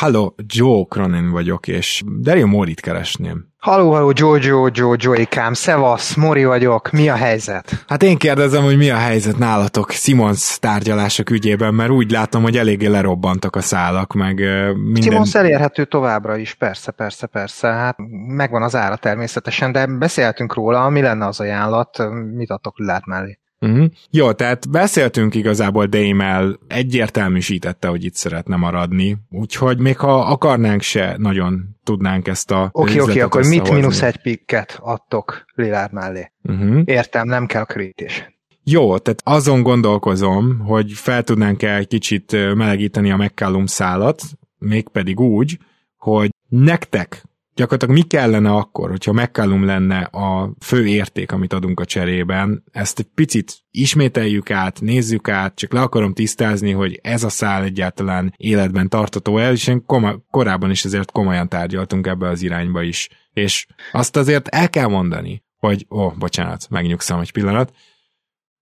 [0.00, 3.46] Halló, Joe Cronin vagyok, és Dario Morit keresném.
[3.58, 7.84] Halló, halló, Jojo, Jojo, Joikám, szevasz, Mori vagyok, mi a helyzet?
[7.86, 12.56] Hát én kérdezem, hogy mi a helyzet nálatok Simons tárgyalások ügyében, mert úgy látom, hogy
[12.56, 14.36] eléggé lerobbantak a szálak, meg
[14.76, 15.02] minden...
[15.02, 17.96] Simons elérhető továbbra is, persze, persze, persze, hát
[18.26, 23.38] megvan az ára természetesen, de beszéltünk róla, mi lenne az ajánlat, mit adtok lát mellé?
[23.60, 23.86] Uh-huh.
[24.10, 31.14] Jó, tehát beszéltünk igazából Démel, egyértelműsítette, hogy itt szeretne maradni, úgyhogy még ha akarnánk se,
[31.18, 35.92] nagyon tudnánk ezt a Oké, okay, oké, okay, akkor mit mínusz egy pikket adtok Lillard
[35.92, 36.32] mellé?
[36.42, 36.82] Uh-huh.
[36.84, 38.28] Értem, nem kell krités.
[38.64, 44.22] Jó, tehát azon gondolkozom, hogy fel tudnánk-e egy kicsit melegíteni a McCallum szálat,
[44.58, 45.58] mégpedig úgy,
[45.96, 47.22] hogy nektek
[47.60, 52.98] gyakorlatilag mi kellene akkor, hogyha McCallum lenne a fő érték, amit adunk a cserében, ezt
[52.98, 58.34] egy picit ismételjük át, nézzük át, csak le akarom tisztázni, hogy ez a szál egyáltalán
[58.36, 63.08] életben tartató el, és én koma- korábban is ezért komolyan tárgyaltunk ebbe az irányba is.
[63.32, 67.72] És azt azért el kell mondani, hogy, ó, oh, bocsánat, megnyugszom egy pillanat,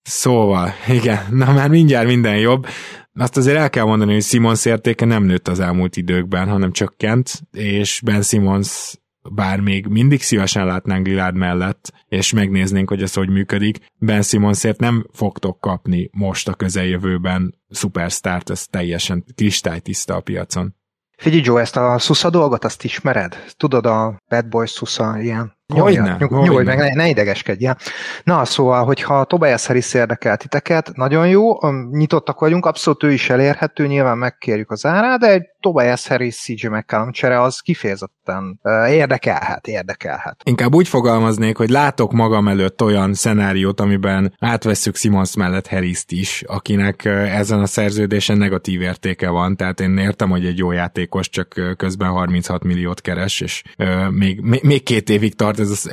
[0.03, 2.66] Szóval, igen, na már mindjárt minden jobb.
[3.19, 7.43] Azt azért el kell mondani, hogy Simons értéke nem nőtt az elmúlt időkben, hanem csökkent,
[7.53, 8.95] és Ben Simons
[9.31, 14.81] bár még mindig szívesen látnánk Lillard mellett, és megnéznénk, hogy ez hogy működik, Ben Simmonsért
[14.81, 20.74] nem fogtok kapni most a közeljövőben szupersztárt, ez teljesen kristálytiszta a piacon.
[21.16, 23.36] Figyelj Joe, ezt a Susza dolgot, azt ismered?
[23.57, 27.66] Tudod, a Bad Boys Susza ilyen Hogyne, nyugodj, nyugodj meg, ne, ne idegeskedj.
[28.24, 33.86] Na, szóval, hogyha Tobias Harris érdekel titeket, nagyon jó, nyitottak vagyunk, abszolút ő is elérhető,
[33.86, 39.67] nyilván megkérjük az árát, de egy Tobias Harris CJ McCallum csere az kifejezetten uh, érdekelhet,
[39.67, 40.41] érdekelhet.
[40.45, 46.43] Inkább úgy fogalmaznék, hogy látok magam előtt olyan szenáriót, amiben átvesszük Simons mellett harris is,
[46.47, 51.75] akinek ezen a szerződésen negatív értéke van, tehát én értem, hogy egy jó játékos, csak
[51.77, 53.63] közben 36 milliót keres, és
[54.11, 55.91] még, még, két évig tart ez a,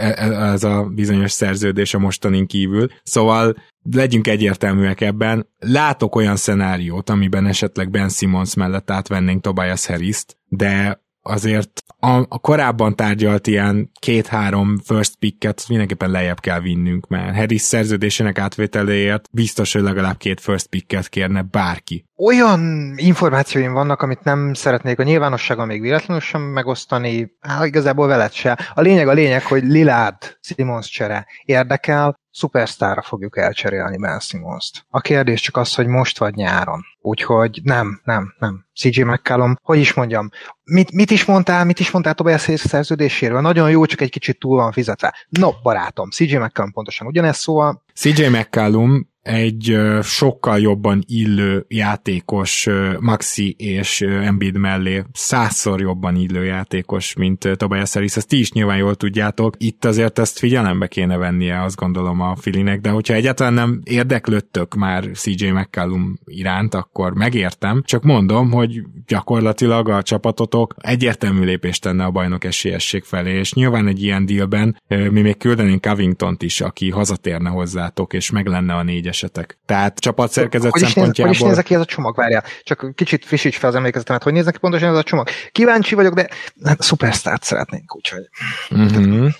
[0.53, 2.87] ez a bizonyos szerződés a mostanin kívül.
[3.03, 3.55] Szóval
[3.91, 5.47] legyünk egyértelműek ebben.
[5.59, 12.39] Látok olyan szenáriót, amiben esetleg Ben Simmons mellett átvennénk Tobias Harris-t, de azért a, a
[12.39, 19.73] korábban tárgyalt ilyen két-három first picket mindenképpen lejjebb kell vinnünk, mert Harris szerződésének átvételéért biztos,
[19.73, 22.05] hogy legalább két first picket kérne bárki.
[22.15, 28.31] Olyan információim vannak, amit nem szeretnék a nyilvánossága még véletlenül sem megosztani, hát igazából veled
[28.31, 28.59] se.
[28.73, 34.85] A lényeg a lényeg, hogy Lilárd Simons csere érdekel, szupersztára fogjuk elcserélni Ben Simmons-t.
[34.89, 36.85] A kérdés csak az, hogy most vagy nyáron.
[37.01, 38.65] Úgyhogy nem, nem, nem.
[38.73, 40.29] CJ McCallum, hogy is mondjam,
[40.63, 43.41] mit, mit is mondtál, mit is mondtál Tobias szerződéséről?
[43.41, 45.13] Nagyon jó, csak egy kicsit túl van fizetve.
[45.29, 52.67] No, barátom, CJ McCallum pontosan ugyanez, szóval CJ McCallum egy sokkal jobban illő játékos
[52.99, 58.77] Maxi és Embiid mellé, százszor jobban illő játékos, mint Tobias Harris, ezt ti is nyilván
[58.77, 59.53] jól tudjátok.
[59.57, 64.75] Itt azért ezt figyelembe kéne vennie, azt gondolom a Filinek, de hogyha egyáltalán nem érdeklődtök
[64.75, 72.03] már CJ McCallum iránt, akkor megértem, csak mondom, hogy gyakorlatilag a csapatotok egyértelmű lépést tenne
[72.03, 76.89] a bajnok esélyesség felé, és nyilván egy ilyen dealben mi még küldenénk Covingtont is, aki
[76.89, 79.57] hazatérne hozzátok, és meg lenne a négy esetek.
[79.65, 81.33] Tehát csapatszerkezet hogy is, néz, szempontjából...
[81.33, 82.43] hogy is néz ki ez a csomag, várjál.
[82.63, 85.27] Csak kicsit frissíts fel az emlékezetemet, hogy néznek ki pontosan ez a csomag.
[85.51, 86.29] Kíváncsi vagyok, de
[86.63, 88.29] hát, szupersztárt szeretnénk, úgyhogy
[88.69, 89.31] Uh-huh.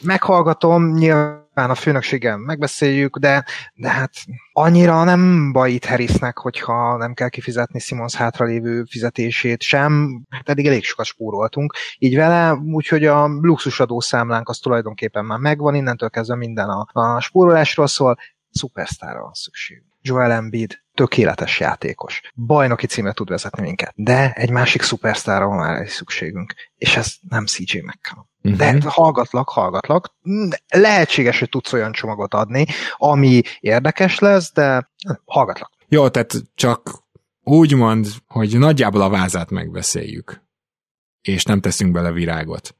[0.00, 3.44] meghallgatom, nyilván a főnökséggel megbeszéljük, de,
[3.74, 4.12] de hát
[4.52, 10.66] annyira nem baj itt Harrisnek, hogyha nem kell kifizetni Simons hátralévő fizetését sem, hát eddig
[10.66, 16.36] elég sokat spóroltunk, így vele, úgyhogy a luxusadó számlánk az tulajdonképpen már megvan, innentől kezdve
[16.36, 18.18] minden a, a spórolásról szól,
[18.50, 19.82] szupersztárra van szükség.
[20.02, 22.20] Joel Embiid tökéletes játékos.
[22.34, 23.92] Bajnoki címre tud vezetni minket.
[23.94, 26.54] De egy másik szupersztárra van már egy szükségünk.
[26.76, 28.28] És ez nem CJ McCallum.
[28.40, 28.56] Mhm.
[28.56, 30.14] De hallgatlak, hallgatlak.
[30.68, 32.66] Lehetséges, hogy tudsz olyan csomagot adni,
[32.96, 34.90] ami érdekes lesz, de
[35.24, 35.72] hallgatlak.
[35.88, 37.04] Jó, tehát csak
[37.42, 40.42] úgy mond, hogy nagyjából a vázát megbeszéljük,
[41.22, 42.74] és nem teszünk bele virágot.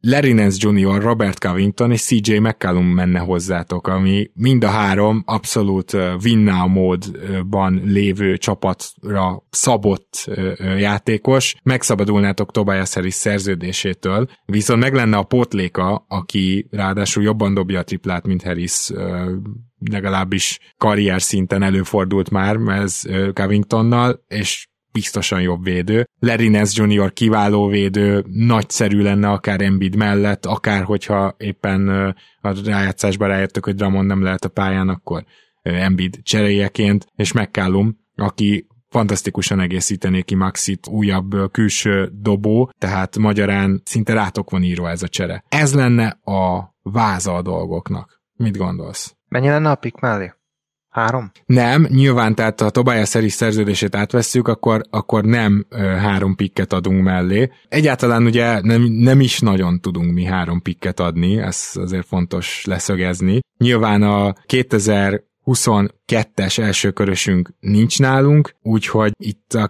[0.00, 5.92] Larry Nance Jr., Robert Covington és CJ McCallum menne hozzátok, ami mind a három abszolút
[6.22, 10.30] win now módban lévő csapatra szabott
[10.78, 11.54] játékos.
[11.62, 18.26] Megszabadulnátok Tobias Harris szerződésétől, viszont meg lenne a pótléka, aki ráadásul jobban dobja a triplát,
[18.26, 18.90] mint Harris
[19.90, 23.02] legalábbis karrier szinten előfordult már ez
[23.32, 26.08] Covingtonnal, és biztosan jobb védő.
[26.18, 27.12] Nance Jr.
[27.12, 31.88] kiváló védő, nagyszerű lenne akár Embiid mellett, akár hogyha éppen
[32.40, 35.24] a rájátszásban rájöttök, hogy Dramon nem lehet a pályán, akkor
[35.62, 44.12] Embiid cseréjeként, és McCallum, aki fantasztikusan egészítené ki Maxit újabb külső dobó, tehát magyarán szinte
[44.12, 45.44] rátok van írva ez a csere.
[45.48, 48.22] Ez lenne a váza a dolgoknak.
[48.34, 49.16] Mit gondolsz?
[49.28, 50.32] Mennyi lenne a pik mellé?
[50.98, 51.30] Három?
[51.46, 57.02] Nem, nyilván, tehát ha Tobias Harris szerződését átvesszük, akkor, akkor nem ö, három pikket adunk
[57.02, 57.50] mellé.
[57.68, 63.40] Egyáltalán ugye nem, nem is nagyon tudunk mi három pikket adni, ez azért fontos leszögezni.
[63.58, 69.68] Nyilván a 2022-es első körösünk nincs nálunk, úgyhogy itt a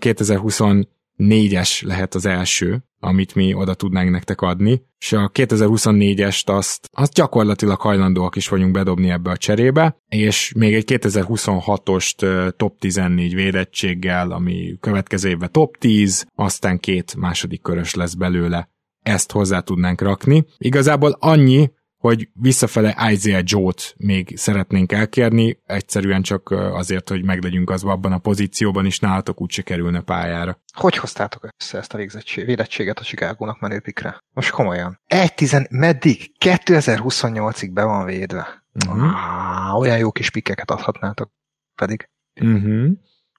[1.19, 7.13] 2024-es lehet az első, amit mi oda tudnánk nektek adni, és a 2024-est azt, azt
[7.13, 13.35] gyakorlatilag hajlandóak is vagyunk bedobni ebbe a cserébe, és még egy 2026-ost ö, top 14
[13.35, 18.69] védettséggel, ami következő évben top 10, aztán két második körös lesz belőle.
[19.03, 20.45] Ezt hozzá tudnánk rakni.
[20.59, 27.85] Igazából annyi, hogy visszafele Isaiah Joe-t még szeretnénk elkérni, egyszerűen csak azért, hogy meglegyünk az
[27.85, 30.61] abban a pozícióban, és nálatok úgyse kerülne pályára.
[30.73, 31.99] Hogy hoztátok össze ezt a
[32.35, 34.19] védettséget a Chicagónak menőpikre?
[34.33, 35.01] Most komolyan.
[35.07, 36.33] Egy tizen, meddig?
[36.45, 38.65] 2028-ig be van védve.
[38.87, 39.05] Uh-huh.
[39.05, 41.31] Ah, olyan jó kis pikkeket adhatnátok
[41.75, 42.09] pedig.
[42.41, 42.91] Uh-huh.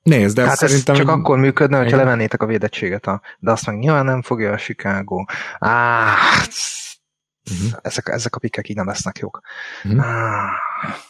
[0.04, 0.96] Nézd, de hát szerintem...
[0.96, 4.58] csak akkor működne, hogyha levennétek a védettséget, a, de azt meg nyilván nem fogja a
[4.58, 5.24] Chicago.
[5.60, 6.16] Á,
[7.50, 7.74] Mhm.
[7.82, 9.40] ezek, ezek a pikkek így nem lesznek jók.
[9.98, 10.50] Á,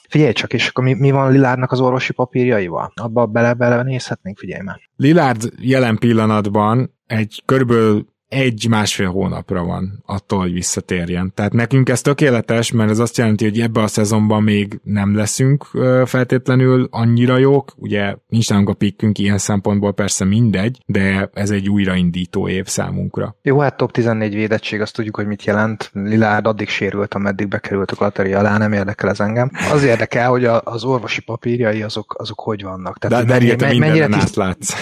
[0.10, 2.92] figyelj csak, és akkor mi, mi van Lilárnak az orvosi papírjaival?
[2.96, 4.80] Abba bele, bele nézhetnénk, figyelj már.
[4.96, 11.32] Lillard jelen pillanatban egy körülbelül egy-másfél hónapra van attól, hogy visszatérjen.
[11.36, 15.66] Tehát nekünk ez tökéletes, mert ez azt jelenti, hogy ebbe a szezonban még nem leszünk
[16.06, 17.74] feltétlenül annyira jók.
[17.76, 23.36] Ugye nincs nálunk a pikkünk ilyen szempontból persze mindegy, de ez egy újraindító év számunkra.
[23.42, 25.90] Jó, hát top 14 védettség, azt tudjuk, hogy mit jelent.
[25.94, 29.52] Lilárd addig sérült, ameddig bekerült a klateria alá, nem érdekel ez engem.
[29.72, 32.98] Az érdekel, hogy a, az orvosi papírjai azok, azok hogy vannak.
[32.98, 34.74] De, hogy de te mennyire mindenen tiszt- átlátsz.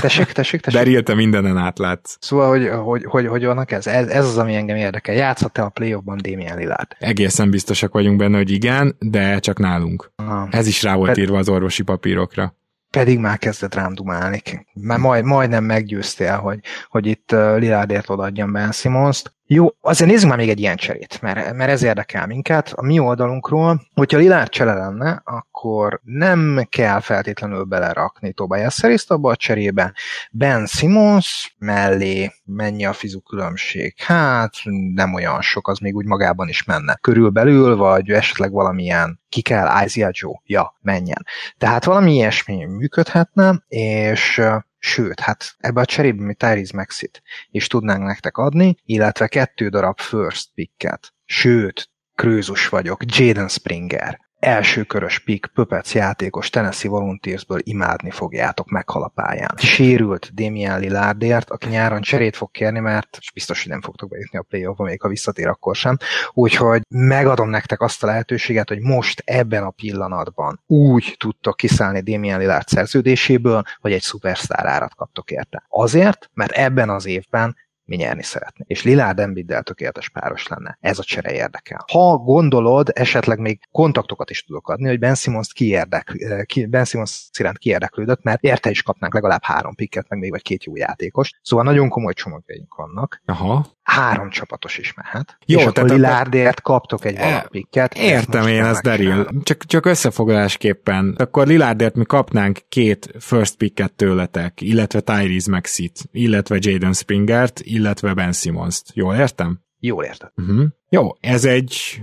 [0.00, 0.80] Tessék, tessék, tessék.
[0.80, 2.16] Daryl, te mindenen átlátsz.
[2.20, 3.86] Szóval, hogy, hogy, hogy, hogy vannak ez?
[3.86, 4.08] ez?
[4.08, 5.14] Ez az, ami engem érdekel.
[5.14, 6.96] Játszhat-e a playoffban Damien Lillard?
[6.98, 10.12] Egészen biztosak vagyunk benne, hogy igen, de csak nálunk.
[10.16, 10.48] Aha.
[10.50, 12.54] Ez is rá volt Pe- írva az orvosi papírokra.
[12.90, 14.42] Pedig már kezdett rám dumálni.
[14.72, 19.34] Már majd, majdnem meggyőztél, hogy, hogy itt Lillardért odaadjam Ben Simmons-t.
[19.54, 22.72] Jó, azért nézzük már még egy ilyen cserét, mert, mert ez érdekel minket.
[22.74, 29.30] A mi oldalunkról, hogyha Lillard csere lenne, akkor nem kell feltétlenül belerakni Tobias harris abba
[29.30, 29.92] a cserébe.
[30.30, 33.94] Ben Simmons mellé mennyi a fizu különbség?
[33.98, 34.54] Hát
[34.94, 36.98] nem olyan sok, az még úgy magában is menne.
[37.00, 41.26] Körülbelül, vagy esetleg valamilyen ki kell, Isaiah Joe, ja, menjen.
[41.58, 44.40] Tehát valami ilyesmi működhetne, és
[44.84, 49.98] sőt, hát ebbe a cserébe mi Tyrese Maxit is tudnánk nektek adni, illetve kettő darab
[50.00, 51.14] first picket.
[51.24, 59.02] Sőt, krőzus vagyok, Jaden Springer, első körös pick, Pöpec játékos Tennessee Volunteersből imádni fogjátok, meghal
[59.02, 59.54] a pályán.
[59.56, 64.42] Sérült Damian Lillardért, aki nyáron cserét fog kérni, mert biztos, hogy nem fogtok bejutni a
[64.42, 65.96] playoffba, még ha visszatér, akkor sem.
[66.32, 72.38] Úgyhogy megadom nektek azt a lehetőséget, hogy most ebben a pillanatban úgy tudtok kiszállni Damian
[72.38, 75.64] Lillard szerződéséből, hogy egy szupersztár árat kaptok érte.
[75.68, 77.56] Azért, mert ebben az évben
[77.92, 78.70] mi nyerni szeretnénk.
[78.70, 80.78] És Lillard Embiiddel tökéletes páros lenne.
[80.80, 81.84] Ez a csere érdekel.
[81.92, 86.12] Ha gondolod, esetleg még kontaktokat is tudok adni, hogy Ben Simmons ki érdekl,
[86.44, 90.42] ki, Ben Simmons iránt kiérdeklődött, mert érte is kapnánk legalább három pikket, meg még vagy
[90.42, 91.30] két jó játékos.
[91.42, 93.22] Szóval nagyon komoly csomagjaink vannak.
[93.26, 93.66] Aha.
[93.82, 95.36] Három csapatos is mehet.
[95.46, 97.94] Jó, és akkor Lillardért kaptok egy valapikket.
[97.94, 99.28] Értem én ezt, Daryl.
[99.42, 101.14] Csak, csak összefoglalásképpen.
[101.18, 107.81] Akkor Lillardért mi kapnánk két first picket tőletek, illetve Tyrese Maxit, illetve Jaden Springert, illetve
[108.14, 108.90] Ben Simmons-t.
[108.94, 109.60] Jól értem?
[109.78, 110.30] Jól érted.
[110.36, 110.66] Uh-huh.
[110.88, 112.02] Jó, ez egy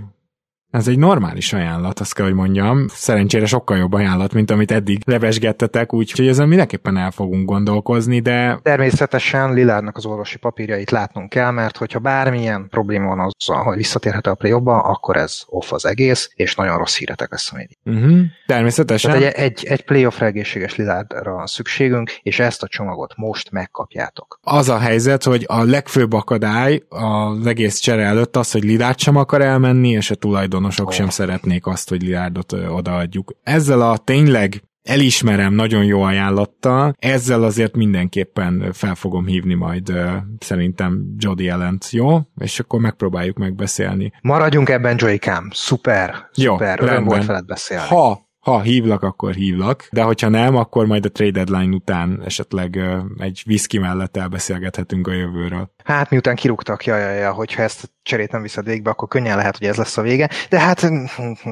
[0.70, 2.86] ez egy normális ajánlat, azt kell, hogy mondjam.
[2.88, 8.58] Szerencsére sokkal jobb ajánlat, mint amit eddig levesgettetek, úgyhogy ezen mindenképpen el fogunk gondolkozni, de
[8.62, 14.26] Természetesen Lilárnak az orvosi papírjait látnunk kell, mert hogyha bármilyen probléma van azzal, hogy visszatérhet
[14.26, 18.04] a play akkor ez off az egész, és nagyon rossz híretek lesz a média.
[18.04, 18.20] uh-huh.
[18.46, 23.50] természetesen Tehát egy, egy, egy playoff egészséges Lilárdra van szükségünk, és ezt a csomagot most
[23.50, 24.38] megkapjátok.
[24.42, 29.16] az a helyzet, hogy a legfőbb akadály az egész csere előtt az, hogy Lilárd sem
[29.16, 30.14] akar elmenni, és a
[30.60, 33.32] tulajdonosok sem szeretnék azt, hogy Lilárdot odaadjuk.
[33.42, 39.92] Ezzel a tényleg elismerem nagyon jó ajánlattal, ezzel azért mindenképpen fel fogom hívni majd
[40.38, 42.18] szerintem Jody Ellent, jó?
[42.40, 44.12] És akkor megpróbáljuk megbeszélni.
[44.22, 45.48] Maradjunk ebben, Joykám.
[45.52, 46.78] Szuper, Jó, szuper.
[46.80, 47.14] Öröm rendben.
[47.14, 47.86] volt veled beszélni.
[47.88, 52.80] Ha ha hívlak, akkor hívlak, de hogyha nem, akkor majd a trade deadline után esetleg
[53.18, 55.74] egy whisky mellett elbeszélgethetünk a jövőről.
[55.84, 59.36] Hát miután kirúgtak, ja, ja, ja, hogyha ezt a cserét nem viszed végbe, akkor könnyen
[59.36, 60.30] lehet, hogy ez lesz a vége.
[60.48, 60.90] De hát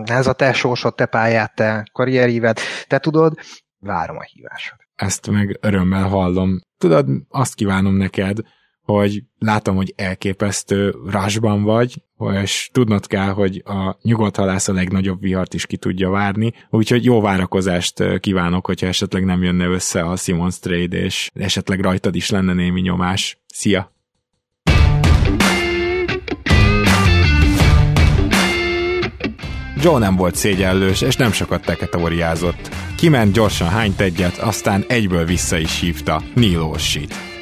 [0.04, 3.38] ez a te sorsod, te pályát, te karrieríved, te tudod,
[3.78, 4.76] várom a hívásod.
[4.94, 6.60] Ezt meg örömmel hallom.
[6.78, 8.38] Tudod, azt kívánom neked,
[8.92, 12.02] hogy látom, hogy elképesztő rásban vagy,
[12.42, 17.04] és tudnod kell, hogy a nyugodt halász a legnagyobb vihart is ki tudja várni, úgyhogy
[17.04, 22.30] jó várakozást kívánok, hogyha esetleg nem jönne össze a Simons trade, és esetleg rajtad is
[22.30, 23.38] lenne némi nyomás.
[23.46, 23.92] Szia!
[29.82, 32.68] Joe nem volt szégyellős, és nem sokat teketóriázott.
[32.96, 37.37] Kiment gyorsan hányt egyet, aztán egyből vissza is hívta Neil Orsit.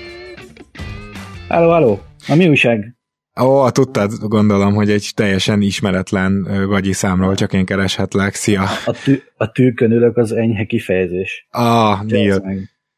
[1.48, 2.00] Halló, halló!
[2.28, 2.96] A mi újság?
[3.40, 8.34] Ó, tudtad, gondolom, hogy egy teljesen ismeretlen gagyi számról csak én kereshetlek.
[8.34, 8.62] Szia!
[8.84, 11.46] A, tű, a tűkön ülök az enyhe kifejezés.
[11.50, 12.42] Ah, Neil.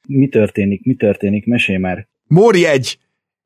[0.06, 1.46] Mi történik, mi történik?
[1.46, 2.08] Mesélj már.
[2.26, 2.98] Móri egy,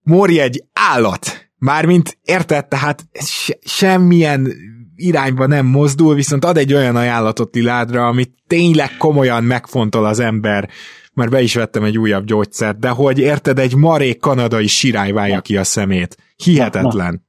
[0.03, 1.51] Móri egy állat.
[1.59, 4.53] Mármint, érted, tehát se, semmilyen
[4.97, 10.69] irányba nem mozdul, viszont ad egy olyan ajánlatot Liládra, amit tényleg komolyan megfontol az ember,
[11.15, 15.41] mert be is vettem egy újabb gyógyszert, de hogy érted, egy marék kanadai sirály válja
[15.41, 16.17] ki a szemét.
[16.37, 17.27] Hihetetlen.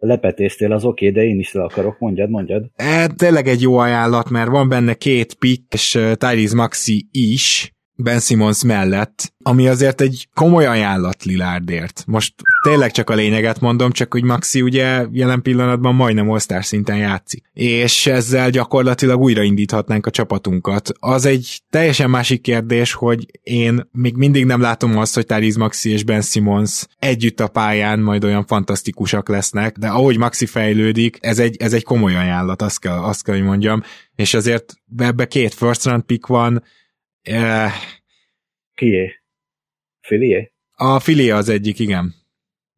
[0.00, 2.70] Lepetéztél, az oké, de én is le akarok, mondjad, mondjad.
[2.74, 7.72] E, tényleg egy jó ajánlat, mert van benne két pick, és uh, Tyrese Maxi is,
[8.02, 12.04] Ben Simmons mellett, ami azért egy komoly ajánlat Lilárdért.
[12.06, 16.96] Most tényleg csak a lényeget mondom, csak hogy Maxi ugye jelen pillanatban majdnem all szinten
[16.96, 17.44] játszik.
[17.52, 20.90] És ezzel gyakorlatilag újraindíthatnánk a csapatunkat.
[20.98, 25.90] Az egy teljesen másik kérdés, hogy én még mindig nem látom azt, hogy Tariz Maxi
[25.90, 31.38] és Ben Simmons együtt a pályán majd olyan fantasztikusak lesznek, de ahogy Maxi fejlődik, ez
[31.38, 33.82] egy, ez egy komoly ajánlat, azt kell, azt kell, hogy mondjam.
[34.14, 36.62] És azért ebbe két first round pick van,
[37.28, 37.72] Eh,
[38.74, 39.12] Kié?
[40.00, 40.52] Filié?
[40.76, 42.14] A Filié az egyik, igen.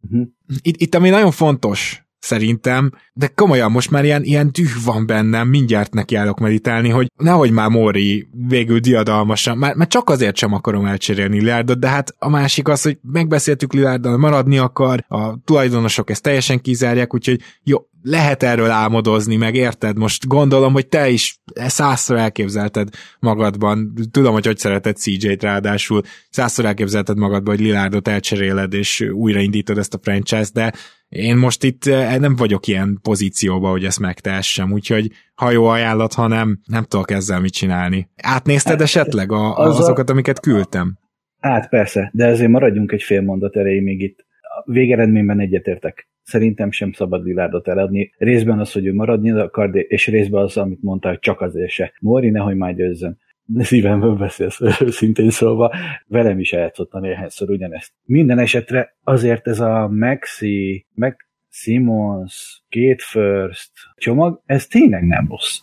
[0.01, 0.29] Uh-huh.
[0.63, 5.49] Itt, itt ami nagyon fontos, szerintem, de komolyan most már ilyen, ilyen düh van bennem,
[5.49, 10.87] mindjárt nekiállok meditálni, hogy nehogy már Móri végül diadalmasan, már, már csak azért sem akarom
[10.87, 16.23] elcserélni Lilárdot, de hát a másik az, hogy megbeszéltük Lilárddal, maradni akar, a tulajdonosok ezt
[16.23, 19.99] teljesen kizárják, úgyhogy jó, lehet erről álmodozni, meg érted?
[19.99, 22.89] Most gondolom, hogy te is százszor elképzelted
[23.21, 29.79] magadban, tudom, hogy hogy szereted CJ-t ráadásul, százszor elképzelted magadban, hogy Lilárdot elcseréled, és újraindítod
[29.79, 30.73] ezt a franchise de
[31.09, 36.13] én most itt eh, nem vagyok ilyen pozícióban, hogy ezt megtehessem, úgyhogy ha jó ajánlat,
[36.13, 38.09] ha nem, nem tudok ezzel mit csinálni.
[38.23, 40.99] Átnézted hát, esetleg a, az azokat, amiket küldtem?
[41.41, 44.25] Hát persze, de azért maradjunk egy fél mondat erejéig még itt.
[44.41, 46.10] A végeredményben egyetértek.
[46.23, 48.13] Szerintem sem szabad Lilárdot eladni.
[48.19, 51.93] Részben az, hogy ő maradni akar, és részben az, amit mondta, hogy csak azért se.
[52.01, 53.19] Mori nehogy már győzzön
[53.59, 55.75] szívemből beszélsz, szintén szólva,
[56.07, 57.93] velem is eljátszottam néhányszor ugyanezt.
[58.05, 61.17] Minden esetre azért ez a Maxi, meg
[61.49, 65.59] Simons, két first csomag, ez tényleg nem rossz.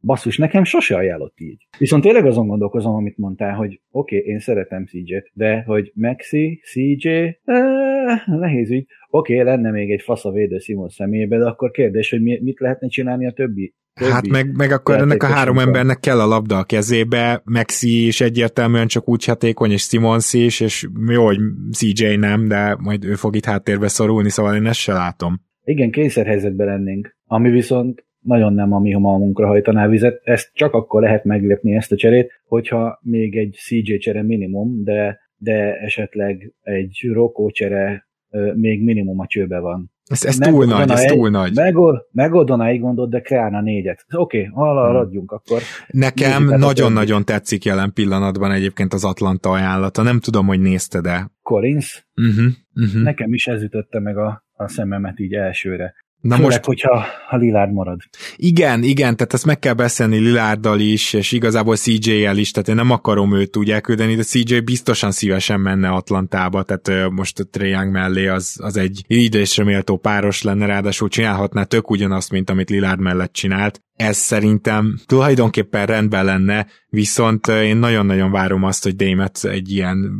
[0.00, 1.66] Basszus, nekem sose ajánlott így.
[1.78, 6.60] Viszont tényleg azon gondolkozom, amit mondtál, hogy oké, okay, én szeretem CJ-t, de hogy Maxi,
[6.64, 8.86] CJ, eh, nehéz ügy.
[9.16, 12.60] Oké, okay, lenne még egy fasz a védő Simon személyében, de akkor kérdés, hogy mit
[12.60, 16.58] lehetne csinálni a többi Hát meg, meg akkor ennek a három embernek kell a labda
[16.58, 21.38] a kezébe, Maxi is egyértelműen csak úgy hatékony, és Simons is, és jó, hogy
[21.70, 25.40] CJ nem, de majd ő fog itt háttérbe szorulni, szóval én ezt se látom.
[25.64, 30.20] Igen, kényszerhelyzetben lennénk, ami viszont nagyon nem a mi malmunkra hajtaná vizet.
[30.24, 35.18] Ezt csak akkor lehet meglépni ezt a cserét, hogyha még egy CJ csere minimum, de,
[35.36, 38.06] de esetleg egy Rokó csere
[38.54, 39.94] még minimum a csőbe van.
[40.06, 41.54] Ez, ez túl nagy, ez egy, túl nagy.
[41.54, 44.04] Megold, megoldaná egy gondot, de kreálna négyet.
[44.16, 45.24] Oké, okay, hmm.
[45.26, 45.60] akkor.
[45.86, 50.02] Nekem nagyon-nagyon tetszik jelen pillanatban egyébként az Atlanta ajánlata.
[50.02, 51.30] Nem tudom, hogy nézted-e.
[51.42, 52.08] Collins?
[52.14, 53.02] Uh-huh, uh-huh.
[53.02, 55.94] Nekem is ez ütötte meg a, a szememet így elsőre.
[56.26, 58.00] Na Főleg, most, hogyha ha Lilárd marad.
[58.36, 62.74] Igen, igen, tehát ezt meg kell beszélni Lilárddal is, és igazából CJ-el is, tehát én
[62.74, 67.92] nem akarom őt úgy elküldeni, de CJ biztosan szívesen menne Atlantába, tehát most a Young
[67.92, 73.00] mellé az, az egy idésre méltó páros lenne, ráadásul csinálhatná tök ugyanazt, mint amit Lilárd
[73.00, 79.70] mellett csinált ez szerintem tulajdonképpen rendben lenne, viszont én nagyon-nagyon várom azt, hogy Démet egy
[79.70, 80.12] ilyen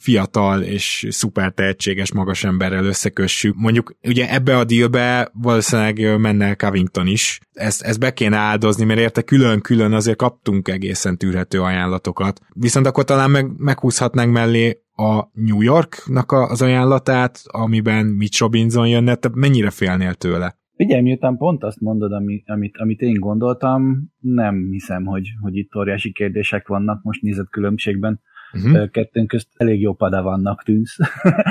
[0.00, 3.54] fiatal és szuper tehetséges magas emberrel összekössük.
[3.56, 7.40] Mondjuk ugye ebbe a dealbe valószínűleg menne Covington is.
[7.52, 12.40] Ezt, ezt be kéne áldozni, mert érte külön-külön azért kaptunk egészen tűrhető ajánlatokat.
[12.52, 19.14] Viszont akkor talán meg, meghúzhatnánk mellé a New Yorknak az ajánlatát, amiben Mitch Robinson jönne,
[19.14, 20.62] te mennyire félnél tőle?
[20.76, 25.76] Figyelj, miután pont azt mondod, ami, amit, amit én gondoltam, nem hiszem, hogy, hogy itt
[25.76, 28.20] óriási kérdések vannak most nézett különbségben.
[28.52, 28.90] Uh-huh.
[28.90, 30.96] Kettőnk közt elég jó pada vannak tűnsz.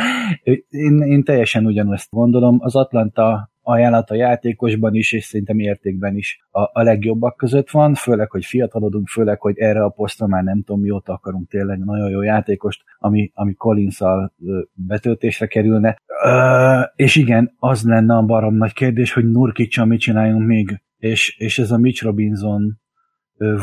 [0.70, 2.58] én, én teljesen ugyanezt gondolom.
[2.60, 7.94] Az Atlanta ajánlat a játékosban is, és szerintem értékben is a, a legjobbak között van,
[7.94, 12.10] főleg, hogy fiatalodunk, főleg, hogy erre a posztra már nem tudom mióta akarunk tényleg nagyon
[12.10, 14.02] jó játékost, ami, ami collins
[14.74, 15.98] betöltésre kerülne.
[16.24, 21.38] Uh, és igen, az lenne a barom nagy kérdés, hogy Nurkic mit csináljunk még, és,
[21.38, 22.82] és ez a Mitch Robinson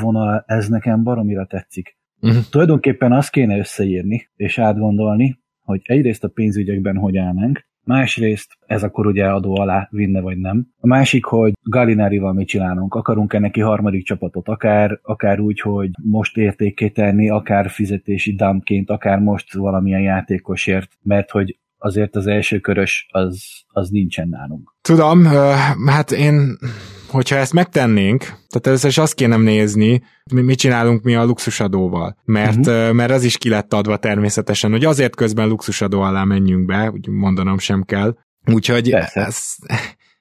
[0.01, 1.98] vonal, ez nekem baromira tetszik.
[2.20, 2.43] Uh-huh.
[2.51, 9.06] Tulajdonképpen azt kéne összeírni, és átgondolni, hogy egyrészt a pénzügyekben hogy állnánk, Másrészt ez akkor
[9.06, 10.66] ugye adó alá vinne vagy nem.
[10.80, 12.94] A másik, hogy Galinarival mit csinálunk.
[12.94, 19.18] Akarunk-e neki harmadik csapatot, akár, akár úgy, hogy most értékké tenni, akár fizetési dumpként, akár
[19.18, 24.74] most valamilyen játékosért, mert hogy azért az első körös az, az nincsen nálunk.
[24.81, 25.24] Tudom,
[25.86, 26.59] hát én,
[27.09, 30.02] hogyha ezt megtennénk, tehát először is azt kéne nézni,
[30.32, 32.93] mi mit csinálunk mi a luxusadóval, mert, uh-huh.
[32.93, 37.09] mert az is ki lett adva természetesen, hogy azért közben luxusadó alá menjünk be, úgy
[37.09, 38.16] mondanom sem kell,
[38.52, 39.20] úgyhogy Persze.
[39.20, 39.36] ez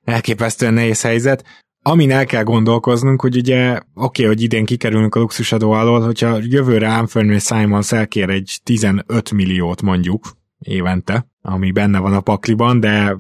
[0.04, 1.44] elképesztően nehéz helyzet.
[1.82, 6.38] Amin el kell gondolkoznunk, hogy ugye oké, okay, hogy idén kikerülünk a luxusadó alól, hogyha
[6.42, 13.18] jövőre Anthony Simons elkér egy 15 milliót mondjuk évente, ami benne van a pakliban, de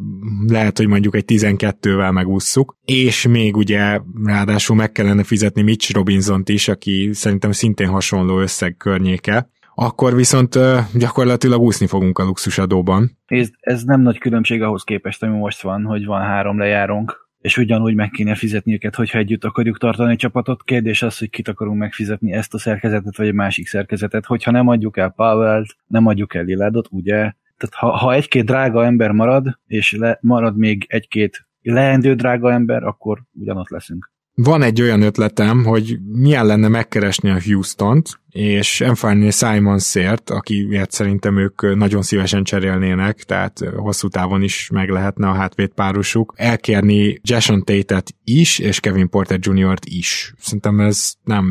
[0.47, 6.49] lehet, hogy mondjuk egy 12-vel megússzuk, és még ugye ráadásul meg kellene fizetni Mitch Robinson-t
[6.49, 10.59] is, aki szerintem szintén hasonló összeg környéke, akkor viszont
[10.93, 13.17] gyakorlatilag úszni fogunk a luxusadóban.
[13.25, 17.57] Ez, ez nem nagy különbség ahhoz képest, ami most van, hogy van három lejárónk, és
[17.57, 20.63] ugyanúgy meg kéne fizetni őket, hogyha együtt akarjuk tartani a csapatot.
[20.63, 24.25] Kérdés az, hogy kit akarunk megfizetni, ezt a szerkezetet, vagy a másik szerkezetet.
[24.25, 27.15] Hogyha nem adjuk el Powell-t, nem adjuk el Lillardot, ugye?
[27.57, 32.83] Tehát ha, ha egy-két drága ember marad, és le, marad még egy-két leendő drága ember,
[32.83, 34.11] akkor ugyanott leszünk.
[34.33, 41.37] Van egy olyan ötletem, hogy milyen lenne megkeresni a Houston-t, és Anthony Simonsért, akiért szerintem
[41.37, 47.63] ők nagyon szívesen cserélnének, tehát hosszú távon is meg lehetne a hátvéd párosuk, elkérni Jason
[47.63, 50.33] Tate-et is, és Kevin Porter Jr.-t is.
[50.37, 51.45] Szerintem ez nem,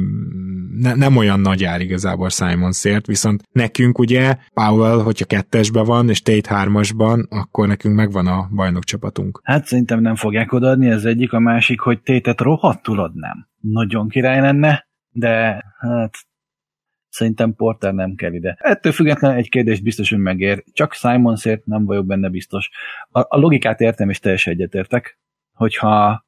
[0.81, 6.23] ne, nem olyan nagy ár igazából Simonsért, viszont nekünk ugye Powell, hogyha kettesben van, és
[6.23, 9.41] Tate hármasban, akkor nekünk megvan a bajnokcsapatunk.
[9.45, 13.49] Hát szerintem nem fogják odaadni, ez egyik, a másik, hogy Tate-et rohadtul adnám.
[13.61, 16.15] Nagyon király lenne, de hát
[17.09, 18.57] Szerintem Porter nem kell ide.
[18.61, 20.65] Ettől függetlenül egy kérdést biztos, hogy megér.
[20.73, 22.71] Csak Simonsért nem vagyok benne biztos.
[23.11, 25.19] A, a logikát értem, és teljesen egyetértek,
[25.53, 26.27] hogyha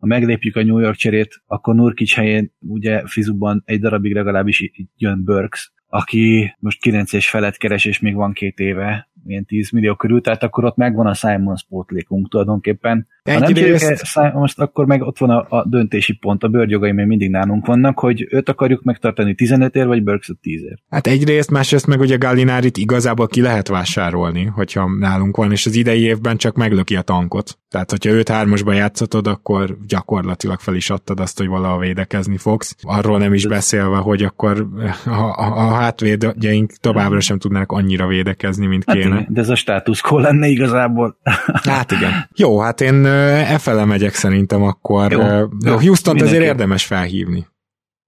[0.00, 5.24] ha meglépjük a New York cserét, akkor Nurkic helyén ugye Fizubban egy darabig legalábbis jön
[5.24, 9.94] Burks, aki most 9 és felett keres, és még van két éve, ilyen 10 millió
[9.94, 13.06] körül, tehát akkor ott megvan a Simons pótlékunk tulajdonképpen.
[13.24, 14.04] Ha nem részt...
[14.04, 17.98] Simons, akkor meg ott van a, a döntési pont, a bőrjogai még mindig nálunk vannak,
[17.98, 20.78] hogy őt akarjuk megtartani 15 ér, vagy Burks 10 ér.
[20.88, 25.74] Hát egyrészt, másrészt meg ugye Gallinárit igazából ki lehet vásárolni, hogyha nálunk van, és az
[25.74, 27.58] idei évben csak meglöki a tankot.
[27.68, 32.76] Tehát, hogyha őt hármasba játszatod, akkor gyakorlatilag fel is adtad azt, hogy valahol védekezni fogsz.
[32.82, 34.66] Arról nem is beszélve, hogy akkor
[35.04, 39.54] a, a, a hátvédjeink továbbra sem tudnának annyira védekezni, mint hát Igen, de ez a
[39.54, 41.18] status quo lenne igazából.
[41.62, 42.10] Hát igen.
[42.34, 45.12] Jó, hát én e fele megyek szerintem akkor.
[45.12, 45.20] Jó,
[45.66, 47.46] jó, Houston azért érdemes felhívni.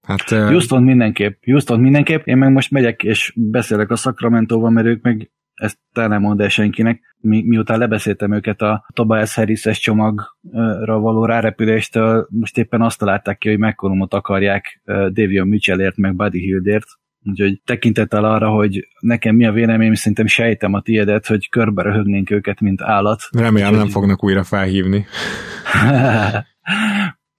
[0.01, 5.01] Hát, Houston mindenképp, Houston mindenképp, én meg most megyek és beszélek a Sacramento-val, mert ők
[5.01, 10.99] meg ezt te nem mondd el senkinek, mi, miután lebeszéltem őket a Tobias Harris-es csomagra
[10.99, 16.85] való rárepüléstől, most éppen azt találták ki, hogy McCollumot akarják Davion Mitchellért, meg Buddy Hildért,
[17.25, 22.29] Úgyhogy tekintettel arra, hogy nekem mi a véleményem, szerintem sejtem a tiédet, hogy körbe röhögnénk
[22.29, 23.21] őket, mint állat.
[23.31, 23.77] Remélem Úgyhogy...
[23.77, 25.05] nem fognak újra felhívni.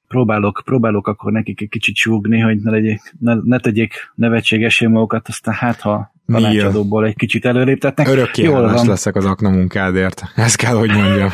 [0.08, 5.28] próbálok, próbálok akkor nekik egy kicsit súgni, hogy ne, legyék, ne, ne tegyék nevetségesé magukat,
[5.28, 8.08] aztán hát ha tanácsadóból egy kicsit előléptetnek.
[8.08, 10.22] Örökké hálás leszek az akna munkádért.
[10.36, 11.30] Ezt kell, hogy mondjam.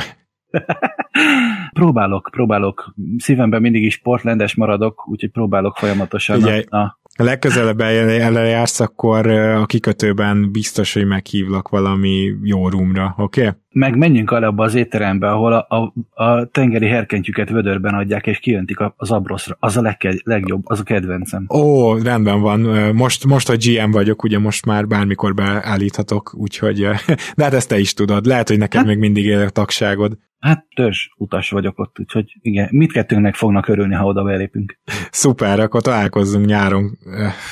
[1.80, 2.94] próbálok, próbálok.
[3.18, 9.66] Szívemben mindig is portlandes maradok, úgyhogy próbálok folyamatosan a, a a legközelebb elejársz, akkor a
[9.66, 13.40] kikötőben biztos, hogy meghívlak valami jó roomra, oké?
[13.40, 13.52] Okay?
[13.72, 15.92] Meg menjünk el abba az étterembe, ahol a, a,
[16.24, 19.56] a tengeri herkentyüket vödörben adják, és kijöntik az abroszra.
[19.60, 21.46] Az a leg, legjobb, az a kedvencem.
[21.48, 22.60] Ó, rendben van.
[22.94, 26.78] Most, most a GM vagyok, ugye most már bármikor beállíthatok, úgyhogy,
[27.36, 28.26] de hát ezt te is tudod.
[28.26, 30.18] Lehet, hogy neked hát, még mindig él a tagságod.
[30.38, 34.78] Hát törzs utas vagyok ott, úgyhogy igen, mit kettőnknek fognak örülni, ha oda belépünk.
[35.10, 36.98] Szuper, akkor találkozzunk nyáron.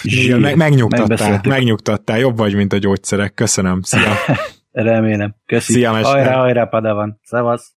[0.03, 3.35] Zsír, meg, megnyugtattál, megnyugtattál, jobb vagy, mint a gyógyszerek.
[3.35, 4.12] Köszönöm, szia!
[4.82, 5.34] Remélem.
[5.46, 5.72] Köszi.
[5.72, 6.14] Szia, mester.
[6.14, 7.18] Hajrá, hajrá, Padawan.
[7.22, 7.72] Szevasz.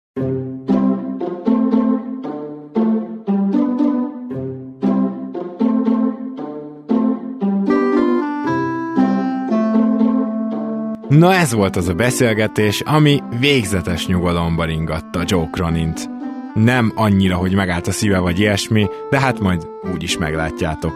[11.09, 16.09] Na ez volt az a beszélgetés, ami végzetes nyugalomba ringatta Joe Cronint.
[16.53, 20.93] Nem annyira, hogy megállt a szíve vagy ilyesmi, de hát majd úgy is meglátjátok.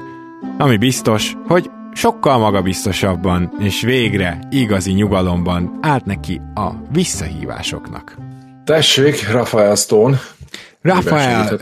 [0.57, 8.18] Ami biztos, hogy sokkal magabiztosabban és végre igazi nyugalomban állt neki a visszahívásoknak.
[8.65, 10.20] Tessék, Rafael Stone.
[10.82, 11.60] Rafael,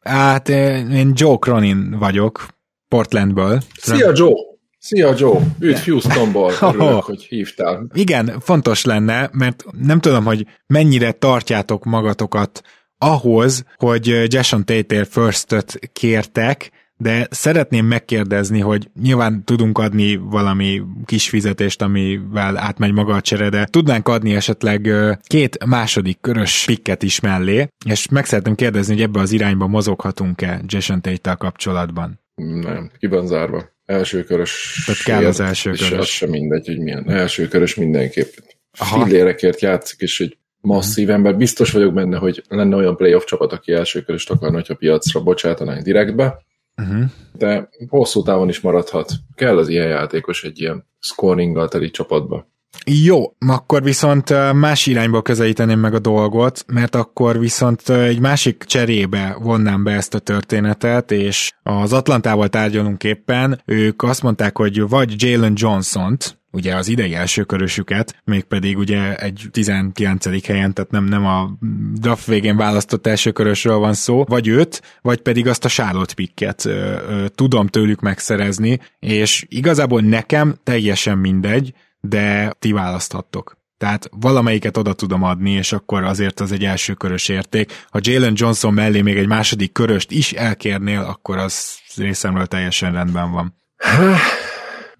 [0.00, 2.46] hát én Joe Cronin vagyok,
[2.88, 3.60] Portlandből.
[3.80, 4.52] Szia Joe!
[4.78, 7.86] Szia Joe, üdv Houstonból, örülök, hogy hívtál.
[7.92, 12.62] Igen, fontos lenne, mert nem tudom, hogy mennyire tartjátok magatokat
[12.98, 21.28] ahhoz, hogy Jason Tate first kértek, de szeretném megkérdezni, hogy nyilván tudunk adni valami kis
[21.28, 24.90] fizetést, amivel átmegy maga a csere, de tudnánk adni esetleg
[25.22, 30.60] két második körös pikket is mellé, és meg szeretném kérdezni, hogy ebbe az irányba mozoghatunk-e
[30.66, 32.20] Jason Tate-tel kapcsolatban?
[32.34, 33.72] Nem, ki van zárva.
[33.84, 34.82] Első körös.
[34.86, 35.90] Tehát kell az első körös.
[35.90, 37.10] És az sem mindegy, hogy milyen.
[37.10, 38.32] Első körös mindenképp.
[38.72, 41.36] Fillérekért játszik, és egy masszív ember.
[41.36, 45.82] Biztos vagyok benne, hogy lenne olyan playoff csapat, aki első köröst akarna, hogyha piacra bocsátanánk
[45.82, 46.44] direktbe,
[46.76, 47.04] uh-huh.
[47.32, 49.12] de hosszú távon is maradhat.
[49.34, 52.52] Kell az ilyen játékos egy ilyen scoringgal teli csapatba.
[52.86, 59.36] Jó, akkor viszont más irányba közelíteném meg a dolgot, mert akkor viszont egy másik cserébe
[59.40, 65.22] vonnám be ezt a történetet, és az Atlantával tárgyalunk éppen, ők azt mondták, hogy vagy
[65.22, 70.46] Jalen Johnson-t, ugye az idei első körösüket, mégpedig ugye egy 19.
[70.46, 71.50] helyen, tehát nem, nem a
[71.94, 76.64] draft végén választott első körösről van szó, vagy őt, vagy pedig azt a Charlotte picket
[76.64, 76.70] ö,
[77.08, 83.56] ö, tudom tőlük megszerezni, és igazából nekem teljesen mindegy, de ti választhattok.
[83.78, 87.72] Tehát valamelyiket oda tudom adni, és akkor azért az egy első körös érték.
[87.90, 93.30] Ha Jalen Johnson mellé még egy második köröst is elkérnél, akkor az részemről teljesen rendben
[93.30, 93.54] van.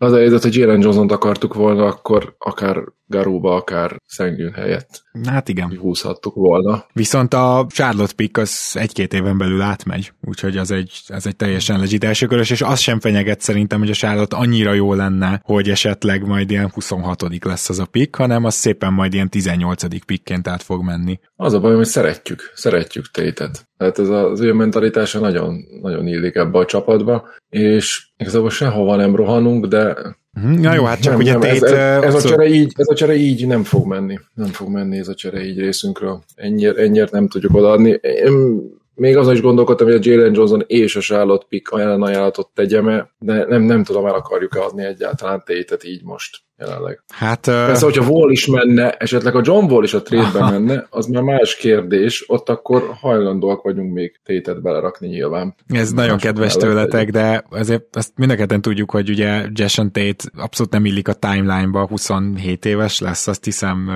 [0.04, 5.48] Az a helyzet, hogy Jalen Johnson-t akartuk volna, akkor akár Garuba, akár Szengőn helyett Hát
[5.48, 5.76] igen.
[5.78, 6.86] húzhattuk volna.
[6.92, 11.78] Viszont a Charlotte pick az egy-két éven belül átmegy, úgyhogy az egy, az egy teljesen
[11.78, 15.70] legit első körös, és az sem fenyeget szerintem, hogy a Charlotte annyira jó lenne, hogy
[15.70, 20.48] esetleg majd ilyen 26 lesz az a pick, hanem az szépen majd ilyen 18 pickként
[20.48, 21.18] át fog menni.
[21.36, 23.68] Az a baj, hogy szeretjük, szeretjük tétet.
[23.76, 29.16] Tehát ez az ő mentalitása nagyon, nagyon illik ebbe a csapatba, és igazából sehova nem
[29.16, 29.96] rohanunk, de
[30.42, 32.72] Na jó, hát csak nem, ugye nem, ez, Tate, ez, ö, ez, a csere így,
[32.76, 34.18] ez a csere így nem fog menni.
[34.34, 36.22] Nem fog menni ez a csere így részünkről.
[36.34, 37.98] Ennyire, ennyire nem tudjuk odaadni.
[38.02, 38.60] Én
[38.94, 43.44] még azon is gondolkodtam, hogy a Jalen Johnson és a Charlotte pick ajánlatot tegyem de
[43.46, 47.02] nem, nem tudom, el akarjuk-e adni egyáltalán tétet így most jelenleg.
[47.08, 51.06] Hát, Persze, hogyha Wall is menne, esetleg a John Wall is a trade menne, az
[51.06, 55.54] már más kérdés, ott akkor hajlandóak vagyunk még tétet belerakni nyilván.
[55.68, 60.30] Ez nagyon kedves tőletek, de azért azt mind a ketten tudjuk, hogy ugye Jason Tate
[60.36, 63.90] abszolút nem illik a timeline-ba, 27 éves lesz, azt hiszem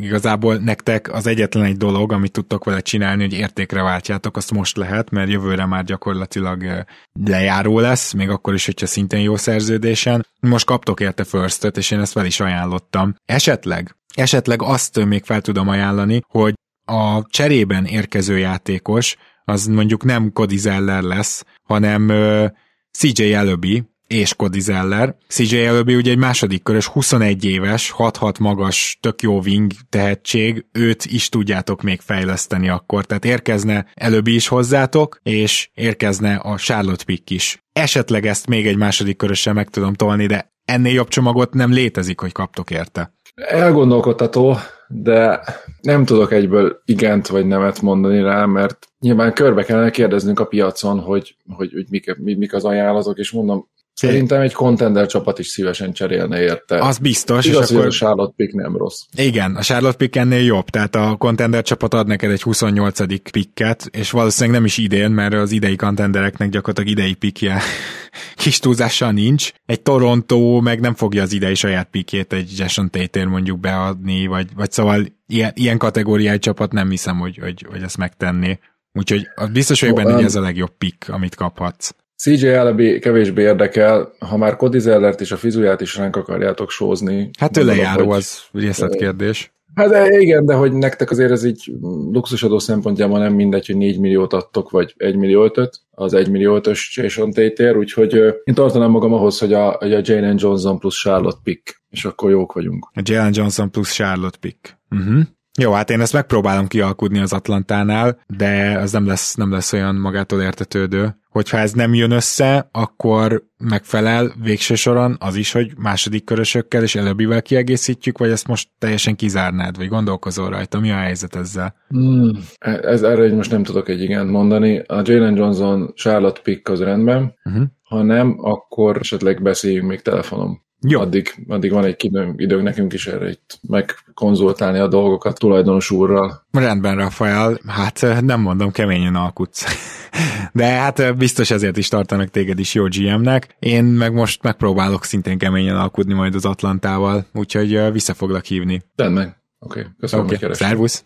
[0.00, 4.76] igazából nektek az egyetlen egy dolog, amit tudtok vele csinálni, hogy értékre váltjátok, azt most
[4.76, 6.84] lehet, mert jövőre már gyakorlatilag
[7.24, 10.26] lejáró lesz, még akkor is, hogyha szintén jó szerződésen.
[10.40, 13.14] Most kaptok érte first és én ezt fel is ajánlottam.
[13.24, 16.54] Esetleg, esetleg azt még fel tudom ajánlani, hogy
[16.84, 22.46] a cserében érkező játékos, az mondjuk nem Cody Zeller lesz, hanem ö,
[22.90, 25.16] CJ Eloby és Cody Zeller.
[25.28, 31.04] CJ Eloby ugye egy második körös, 21 éves, 6-6 magas, tök jó wing tehetség, őt
[31.04, 33.04] is tudjátok még fejleszteni akkor.
[33.04, 37.62] Tehát érkezne Eloby is hozzátok, és érkezne a Charlotte Pick is.
[37.72, 42.20] Esetleg ezt még egy második körössel meg tudom tolni, de ennél jobb csomagot nem létezik,
[42.20, 43.14] hogy kaptok érte.
[43.34, 44.56] Elgondolkodható,
[44.88, 45.40] de
[45.82, 51.00] nem tudok egyből igent vagy nemet mondani rá, mert nyilván körbe kellene kérdeznünk a piacon,
[51.00, 55.46] hogy, hogy, hogy mik, mi- mik az ajánlatok, és mondom, szerintem egy contender csapat is
[55.46, 56.78] szívesen cserélne érte.
[56.78, 57.86] Az biztos, Igaz, és akkor...
[57.86, 59.00] a Charlotte pick nem rossz.
[59.16, 63.30] Igen, a Charlotte pick ennél jobb, tehát a contender csapat ad neked egy 28.
[63.30, 67.60] picket, és valószínűleg nem is idén, mert az idei contendereknek gyakorlatilag idei pickje
[68.42, 69.52] kis túlzással nincs.
[69.66, 74.48] Egy Toronto meg nem fogja az idei saját pickjét egy Jason tate mondjuk beadni, vagy,
[74.54, 78.58] vagy szóval ilyen, ilyen kategóriái csapat nem hiszem, hogy, hogy, hogy ezt megtenné.
[78.92, 81.90] Úgyhogy biztos vagyok benne, hogy em, ez a legjobb pick, amit kaphatsz.
[82.16, 87.30] CJ Ellaby kevésbé érdekel, ha már Cody Zellert és a fizuját is ránk akarjátok sózni.
[87.38, 89.52] Hát ő lejáró, hogy- az részletkérdés.
[89.74, 91.72] Hát de igen, de hogy nektek azért ez így
[92.12, 96.54] luxusadó szempontjából nem mindegy, hogy 4 milliót adtok, vagy 1 millió ötöt, az 1 millió
[96.54, 98.12] ötös Jason Tate-ér, úgyhogy
[98.44, 102.30] én tartanám magam ahhoz, hogy a, hogy a Jalen Johnson plusz Charlotte pick, és akkor
[102.30, 102.88] jók vagyunk.
[102.94, 104.78] A Jalen Johnson plusz Charlotte pick.
[104.90, 105.20] Uh-huh.
[105.58, 109.94] Jó, hát én ezt megpróbálom kialkudni az Atlantánál, de az nem lesz, nem lesz olyan
[109.94, 111.16] magától értetődő.
[111.28, 116.94] Hogyha ez nem jön össze, akkor megfelel végső soron az is, hogy második körösökkel és
[116.94, 121.74] előbbivel kiegészítjük, vagy ezt most teljesen kizárnád, vagy gondolkozol rajta, mi a helyzet ezzel?
[121.88, 122.30] Hmm.
[122.58, 124.78] Ez, erre így most nem tudok egy igent mondani.
[124.78, 127.64] A Jalen Johnson Charlotte pick az rendben, Uh-huh.
[127.82, 130.62] ha nem, akkor esetleg beszéljünk még telefonon.
[130.86, 131.00] Jó.
[131.00, 136.46] Addig, addig van egy időnk, időnk nekünk is erre itt megkonzultálni a dolgokat tulajdonos úrral.
[136.52, 139.64] Rendben, Rafael, hát nem mondom, keményen alkutsz.
[140.52, 143.56] De hát biztos ezért is tartanak téged is jó GM-nek.
[143.58, 148.82] Én meg most megpróbálok szintén keményen alkudni majd az Atlantával, úgyhogy vissza foglak hívni.
[148.94, 149.36] Tedd meg.
[149.58, 149.92] Oké, okay.
[150.00, 150.38] köszönöm, okay.
[150.40, 151.04] hogy szervusz.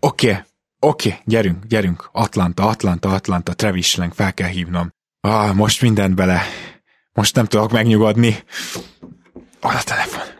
[0.00, 0.42] Oké, okay.
[0.80, 1.20] oké, okay.
[1.24, 2.08] gyerünk, gyerünk.
[2.12, 4.92] Atlanta, Atlanta, Atlanta, Travis Schlenk, fel kell hívnom.
[5.20, 6.42] Ah, most mindent bele.
[7.12, 8.36] Most nem tudok megnyugodni.
[9.60, 10.38] Hol a telefon?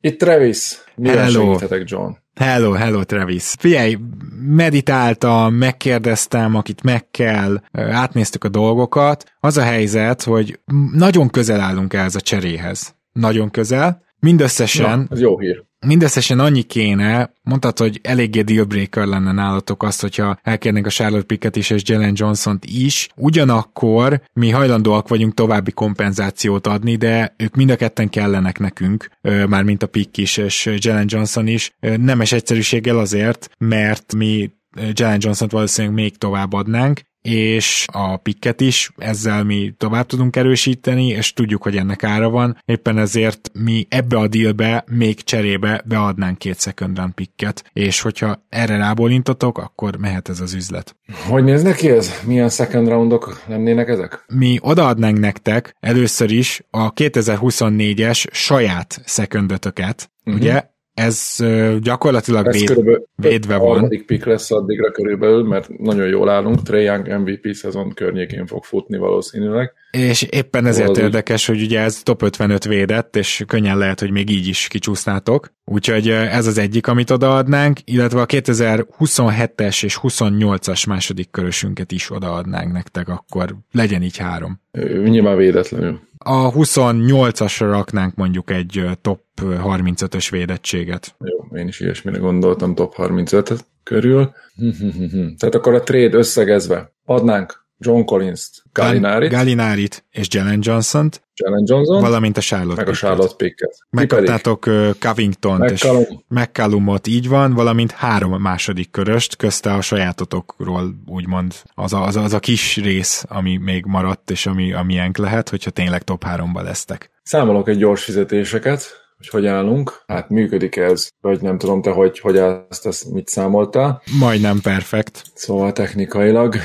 [0.00, 0.78] Itt Travis.
[0.96, 1.44] Milyen Hello.
[1.44, 2.12] segíthetek, John?
[2.34, 3.54] Hello, hello Travis.
[3.58, 3.96] Figyelj,
[4.40, 9.32] meditáltam, megkérdeztem, akit meg kell, átnéztük a dolgokat.
[9.40, 10.60] Az a helyzet, hogy
[10.92, 12.94] nagyon közel állunk ehhez a cseréhez.
[13.12, 14.02] Nagyon közel.
[14.18, 15.64] Mindösszesen Na, ez jó hír.
[15.84, 21.56] Mindösszesen annyi kéne, mondtad, hogy eléggé dealbreaker lenne nálatok azt, hogyha elkérnénk a Charlotte Pickett
[21.56, 23.08] is és Jalen Johnson-t is.
[23.16, 29.08] Ugyanakkor mi hajlandóak vagyunk további kompenzációt adni, de ők mind a ketten kellenek nekünk,
[29.48, 31.70] mármint a Pick is és Jalen Johnson is.
[31.80, 34.50] Nemes egyszerűséggel azért, mert mi
[34.92, 41.06] Jalen Johnson-t valószínűleg még tovább adnánk, és a pikket is, ezzel mi tovább tudunk erősíteni,
[41.06, 46.38] és tudjuk, hogy ennek ára van, éppen ezért mi ebbe a dealbe még cserébe beadnánk
[46.38, 50.96] két second round pikket, és hogyha erre rábólintotok, akkor mehet ez az üzlet.
[51.28, 52.20] Hogy néz neki ez?
[52.26, 54.24] Milyen second roundok lennének ezek?
[54.28, 60.42] Mi odaadnánk nektek először is a 2024-es saját secondötöket, uh-huh.
[60.42, 61.36] ugye ez
[61.80, 63.68] gyakorlatilag ez véd, védve van.
[63.68, 66.62] harmadik pick lesz addigra körülbelül, mert nagyon jól állunk.
[66.62, 69.72] Trae Young MVP szezon környékén fog futni valószínűleg.
[69.90, 71.04] És éppen ezért Valami.
[71.04, 75.52] érdekes, hogy ugye ez top 55 védett, és könnyen lehet, hogy még így is kicsúsznátok.
[75.64, 82.72] Úgyhogy ez az egyik, amit odaadnánk, illetve a 2027-es és 28-as második körösünket is odaadnánk
[82.72, 84.60] nektek, akkor legyen így három.
[85.04, 91.14] Nyilván védetlenül a 28-asra raknánk mondjuk egy top 35-ös védettséget.
[91.18, 94.32] Jó, én is ilyesmire gondoltam, top 35 körül.
[95.38, 102.00] Tehát akkor a trade összegezve adnánk John Collins-t, Gallinárit, Gallinárit és Jalen Johnson-t, Jalen Johnson,
[102.00, 103.76] valamint a Charlotte meg a Charlotte Picket.
[103.90, 105.88] Megkaptátok Covington-t és
[106.28, 112.22] McCallumot, így van, valamint három második köröst, közte a sajátotokról úgymond az a, az, a,
[112.22, 116.62] az a kis rész, ami még maradt, és ami, amilyenk lehet, hogyha tényleg top háromba
[116.62, 117.10] lesztek.
[117.22, 120.02] Számolok egy gyors fizetéseket, hogy hogy állunk.
[120.06, 124.02] Hát működik ez, vagy nem tudom te, hogy, hogy ezt, ezt mit számoltál.
[124.18, 125.22] Majdnem perfekt.
[125.34, 126.56] Szóval technikailag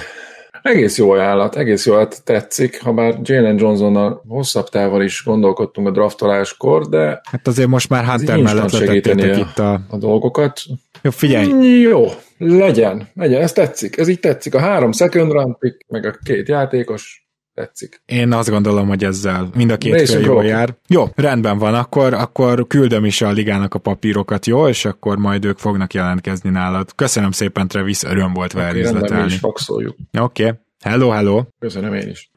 [0.62, 5.88] egész jó ajánlat, egész jó, hát tetszik, ha bár Jalen Johnsonnal hosszabb távol is gondolkodtunk
[5.88, 7.22] a draftoláskor, de...
[7.24, 9.82] Hát azért most már Hunter mellett letettétek itt a...
[9.90, 10.62] a dolgokat.
[11.02, 11.80] Jó, figyelj!
[11.80, 12.06] Jó,
[12.38, 14.56] legyen, legyen, ez tetszik, ez így tetszik.
[14.56, 17.29] A három second round pick, meg a két játékos,
[17.60, 18.02] tetszik.
[18.06, 20.76] Én azt gondolom, hogy ezzel mind a két fél jól jár.
[20.88, 25.46] Jó, rendben van, akkor, akkor küldöm is a ligának a papírokat, jó, és akkor majd
[25.46, 26.96] ők fognak jelentkezni nálad.
[26.96, 29.40] Köszönöm szépen, Travis, öröm volt vele okay, üzletelni.
[29.42, 30.52] Oké, okay.
[30.82, 31.44] hello, hello.
[31.60, 32.32] Köszönöm én is.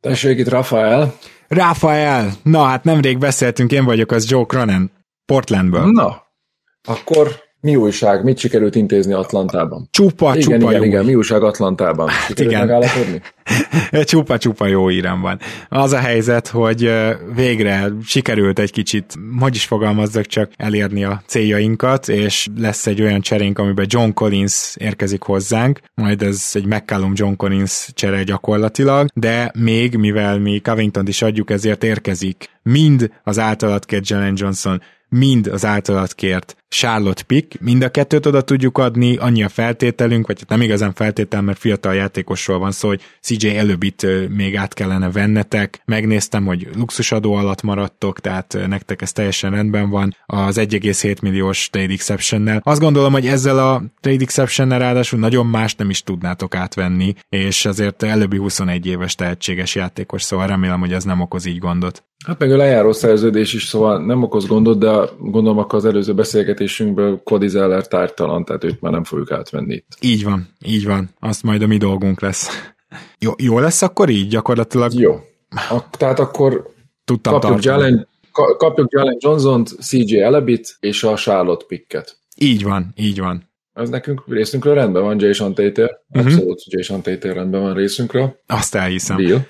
[0.00, 1.14] Tessék itt Rafael.
[1.48, 2.32] Rafael!
[2.42, 4.90] Na hát nemrég beszéltünk, én vagyok az Joe Cronin,
[5.26, 5.90] Portlandből.
[5.90, 6.22] Na,
[6.82, 8.24] akkor mi újság?
[8.24, 9.88] Mit sikerült intézni Atlantában?
[9.90, 10.82] Csupa, igen, csupa igen, jó.
[10.82, 12.08] igen, mi újság Atlantában?
[12.08, 12.60] Hát igen.
[12.60, 13.22] megállapodni?
[14.04, 15.38] csupa, csupa jó írem van.
[15.68, 16.92] Az a helyzet, hogy
[17.34, 23.20] végre sikerült egy kicsit, hogy is fogalmazzak csak, elérni a céljainkat, és lesz egy olyan
[23.20, 29.52] cserénk, amiben John Collins érkezik hozzánk, majd ez egy McCallum John Collins csere gyakorlatilag, de
[29.58, 35.46] még, mivel mi covington is adjuk, ezért érkezik mind az általat kért Jalen Johnson, mind
[35.46, 40.38] az általat kért Charlotte Pick, mind a kettőt oda tudjuk adni, annyi a feltételünk, vagy
[40.38, 44.74] hát nem igazán feltétel, mert fiatal játékosról van szó, hogy CJ előbb itt még át
[44.74, 45.82] kellene vennetek.
[45.84, 51.92] Megnéztem, hogy luxusadó alatt maradtok, tehát nektek ez teljesen rendben van az 1,7 milliós trade
[51.92, 52.60] exception-nel.
[52.64, 57.64] Azt gondolom, hogy ezzel a trade exception-nel ráadásul nagyon más nem is tudnátok átvenni, és
[57.64, 62.07] azért előbbi 21 éves tehetséges játékos, szóval remélem, hogy ez nem okoz így gondot.
[62.26, 66.14] Hát meg a lejáró szerződés is, szóval nem okoz gondot, de gondolom akkor az előző
[66.14, 69.96] beszélgetésünkből Cody Zeller tártalan, tehát őt már nem fogjuk átvenni itt.
[70.00, 71.10] Így van, így van.
[71.20, 72.48] Azt majd a mi dolgunk lesz.
[73.18, 74.92] Jó, jó lesz akkor így gyakorlatilag?
[74.92, 75.12] Jó.
[75.48, 76.72] A, tehát akkor
[77.04, 78.08] Tudtam kapjuk Jalen,
[78.56, 82.18] kapjuk Jalen Johnson-t, CJ Elebit és a Charlotte Picket.
[82.36, 83.47] Így van, így van.
[83.78, 86.00] Ez nekünk részünkről rendben van, Jason Tater.
[86.10, 86.32] Uh-huh.
[86.32, 88.40] Abszolút Jason Tater rendben van részünkről.
[88.46, 89.16] Azt elhiszem.
[89.16, 89.46] Deal.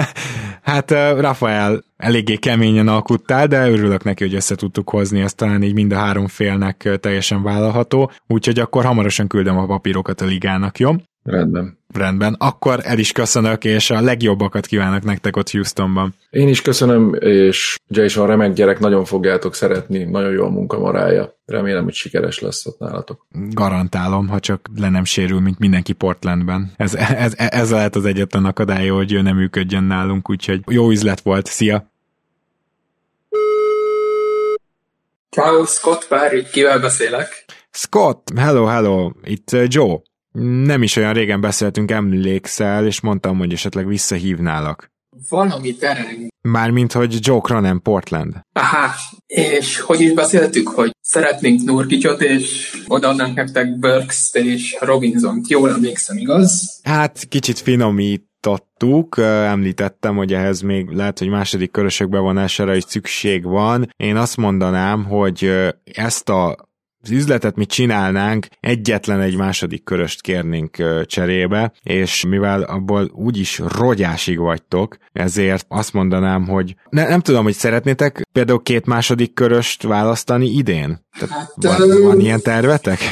[0.62, 0.90] hát
[1.20, 5.92] Rafael eléggé keményen alkuttál, de örülök neki, hogy össze tudtuk hozni, ezt talán így mind
[5.92, 10.90] a három félnek teljesen vállalható, úgyhogy akkor hamarosan küldöm a papírokat a ligának, jó?
[11.24, 11.78] Rendben.
[11.92, 16.14] Rendben, akkor el is köszönök, és a legjobbakat kívánok nektek ott Houstonban.
[16.30, 21.38] Én is köszönöm, és Jason remek gyerek, nagyon fogjátok szeretni, nagyon jó a munkamarája.
[21.46, 23.26] Remélem, hogy sikeres lesz ott nálatok.
[23.50, 26.72] Garantálom, ha csak le nem sérül, mint mindenki Portlandben.
[26.76, 31.20] Ez, ez, ez lehet az egyetlen akadálya, hogy ő nem működjön nálunk, úgyhogy jó üzlet
[31.20, 31.46] volt.
[31.46, 31.90] Szia!
[35.30, 37.44] Ciao, Scott Barry, kivel beszélek?
[37.70, 40.00] Scott, hello, hello, itt Joe.
[40.32, 44.90] Nem is olyan régen beszéltünk, emlékszel, és mondtam, hogy esetleg visszahívnálak.
[45.28, 46.28] Valami tereng.
[46.40, 48.40] Mármint, hogy Joe Cronin, Portland.
[48.52, 48.94] Aha,
[49.26, 55.48] és hogy is beszéltük, hogy szeretnénk Nurkicsot, és odaadnánk nektek Burks és Robinson-t.
[55.48, 56.80] Jól emlékszem, igaz?
[56.82, 59.16] Hát kicsit finomít megvitattuk,
[59.48, 63.88] említettem, hogy ehhez még lehet, hogy második körösök bevonására is szükség van.
[63.96, 65.50] Én azt mondanám, hogy
[65.84, 66.56] ezt a
[67.02, 70.76] az üzletet mi csinálnánk, egyetlen egy második köröst kérnénk
[71.06, 77.54] cserébe, és mivel abból úgyis rogyásig vagytok, ezért azt mondanám, hogy ne, nem tudom, hogy
[77.54, 81.00] szeretnétek például két második köröst választani idén?
[81.18, 83.00] Tehát hát, van, van ilyen tervetek?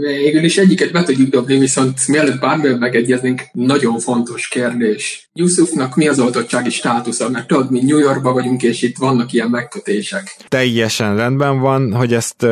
[0.00, 5.28] Végül is egyiket be tudjuk dobni, viszont mielőtt bármivel megegyeznénk, nagyon fontos kérdés.
[5.32, 7.30] Yusufnak mi az oltottsági státusza?
[7.30, 10.36] Mert tudod, mi New Yorkban vagyunk, és itt vannak ilyen megkötések.
[10.48, 12.46] Teljesen rendben van, hogy ezt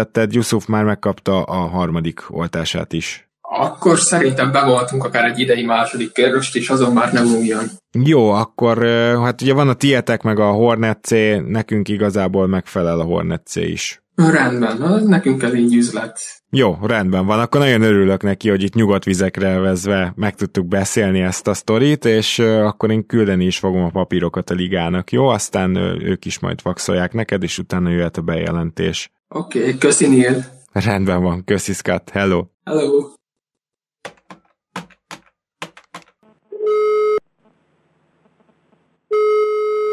[0.00, 0.34] felvetetted.
[0.34, 3.28] Yusuf már megkapta a harmadik oltását is.
[3.40, 7.64] Akkor szerintem bevoltunk akár egy idei második köröst, és azon már nem újjan.
[8.04, 8.86] Jó, akkor
[9.24, 11.10] hát ugye van a tietek meg a Hornet C,
[11.46, 14.02] nekünk igazából megfelel a Hornet C is.
[14.14, 16.18] Rendben, nekünk ez így üzlet.
[16.50, 17.38] Jó, rendben van.
[17.40, 22.04] Akkor nagyon örülök neki, hogy itt nyugodt vizekre vezve meg tudtuk beszélni ezt a sztorit,
[22.04, 25.26] és akkor én küldeni is fogom a papírokat a ligának, jó?
[25.26, 29.10] Aztán ők is majd vaxolják neked, és utána jöhet a bejelentés.
[29.34, 30.44] Oké, okay, köszi Neil.
[30.72, 32.44] Rendben van, köszi Scott, hello.
[32.64, 33.12] Hello.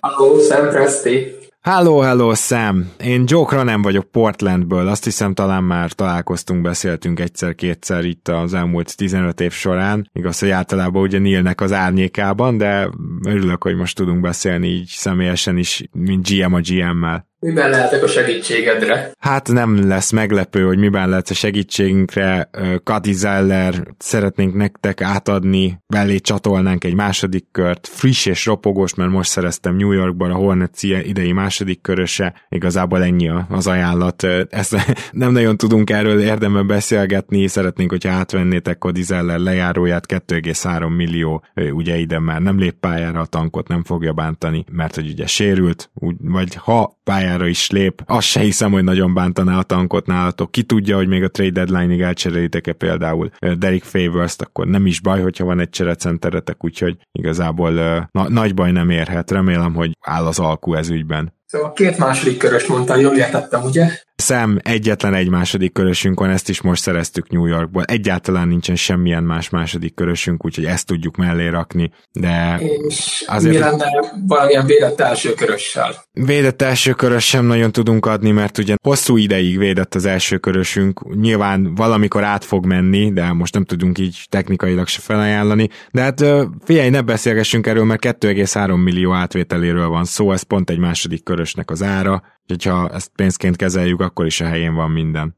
[0.01, 1.35] Hello, Sam Presti.
[1.61, 2.91] Hello, hello, Sam!
[2.99, 8.97] Én Joe nem vagyok Portlandből, azt hiszem talán már találkoztunk, beszéltünk egyszer-kétszer itt az elmúlt
[8.97, 10.09] 15 év során.
[10.13, 12.89] Igaz, hogy általában ugye Nilnek az árnyékában, de
[13.25, 17.27] örülök, hogy most tudunk beszélni így személyesen is, mint GM a GM-mel.
[17.39, 19.11] Miben lehetek a segítségedre?
[19.19, 22.49] Hát nem lesz meglepő, hogy miben lehet a segítségünkre.
[22.83, 29.29] Kadi Zeller szeretnénk nektek átadni, belé csatolnánk egy második kört, friss és ropogós, mert most
[29.29, 34.23] szereztem New Yorkban a Hornets idei második köröse, igazából ennyi az ajánlat.
[34.49, 34.75] Ezt
[35.11, 41.97] nem nagyon tudunk erről érdemben beszélgetni, szeretnénk, hogyha átvennétek Kadi Zeller lejáróját, 2,3 millió, ugye
[41.97, 46.15] ide már nem lép pályára, a tankot nem fogja bántani, mert hogy ugye sérült, úgy,
[46.19, 48.03] vagy ha pályára is lép.
[48.05, 50.51] Azt se hiszem, hogy nagyon bántaná a tankot nálatok.
[50.51, 55.21] Ki tudja, hogy még a trade deadline-ig elcserélitek-e például Derek Favors-t, akkor nem is baj,
[55.21, 57.71] hogyha van egy cserecenteretek, úgyhogy igazából
[58.11, 59.31] na- nagy baj nem érhet.
[59.31, 61.33] Remélem, hogy áll az alkú ez ügyben.
[61.45, 63.89] Szóval két második köröst mondta, jól értettem, ugye?
[64.21, 67.83] Szem, egyetlen egy második körösünk van, ezt is most szereztük New Yorkból.
[67.83, 73.53] Egyáltalán nincsen semmilyen más második körösünk, úgyhogy ezt tudjuk mellé rakni, de És azért...
[73.53, 73.85] mi lenne
[74.27, 75.95] valamilyen védett első körössel?
[76.11, 81.15] Védett első körös sem nagyon tudunk adni, mert ugye hosszú ideig védett az első körösünk,
[81.15, 86.23] nyilván valamikor át fog menni, de most nem tudunk így technikailag se felajánlani, de hát
[86.63, 91.71] figyelj, ne beszélgessünk erről, mert 2,3 millió átvételéről van szó, ez pont egy második körösnek
[91.71, 95.35] az ára, hogyha ezt pénzként kezeljük, akkor is a helyén van minden.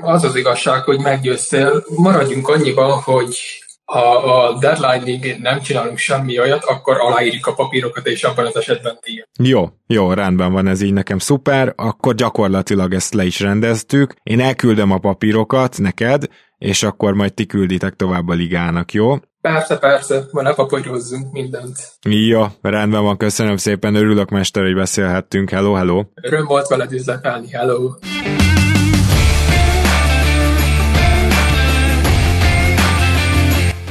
[0.00, 1.84] Az az igazság, hogy meggyőztél.
[1.96, 3.38] Maradjunk annyiban, hogy
[3.84, 8.98] ha a deadline-ig nem csinálunk semmi olyat, akkor aláírjuk a papírokat, és abban az esetben
[9.04, 9.28] díjat.
[9.42, 14.14] Jó, jó, rendben van ez így nekem szuper, akkor gyakorlatilag ezt le is rendeztük.
[14.22, 16.24] Én elküldöm a papírokat neked,
[16.58, 19.16] és akkor majd ti külditek tovább a ligának, jó?
[19.46, 21.76] Persze, persze, ma ne papírozzunk mindent.
[22.02, 25.50] Jó, rendben van, köszönöm szépen, örülök mester, hogy beszélhettünk.
[25.50, 26.04] Hello, hello.
[26.14, 27.90] Öröm volt veled üzletelni, hello.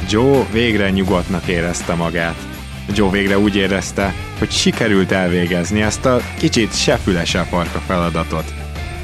[0.08, 2.36] Joe végre nyugodtnak érezte magát.
[2.94, 8.54] Joe végre úgy érezte, hogy sikerült elvégezni ezt a kicsit se füle, se farka feladatot.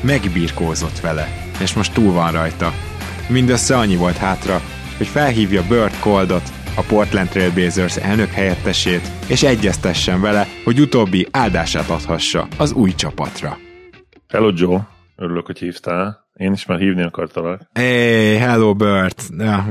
[0.01, 1.29] Megbirkózott vele,
[1.61, 2.73] és most túl van rajta.
[3.29, 4.61] Mindössze annyi volt hátra,
[5.03, 6.43] hogy felhívja Burt Coldot,
[6.77, 13.59] a Portland Trailblazers elnök helyettesét, és egyeztessen vele, hogy utóbbi áldását adhassa az új csapatra.
[14.29, 16.27] Hello Joe, örülök, hogy hívtál.
[16.35, 17.61] Én is már hívni akartalak.
[17.73, 19.23] Hey, hello Bert!
[19.39, 19.67] Ja,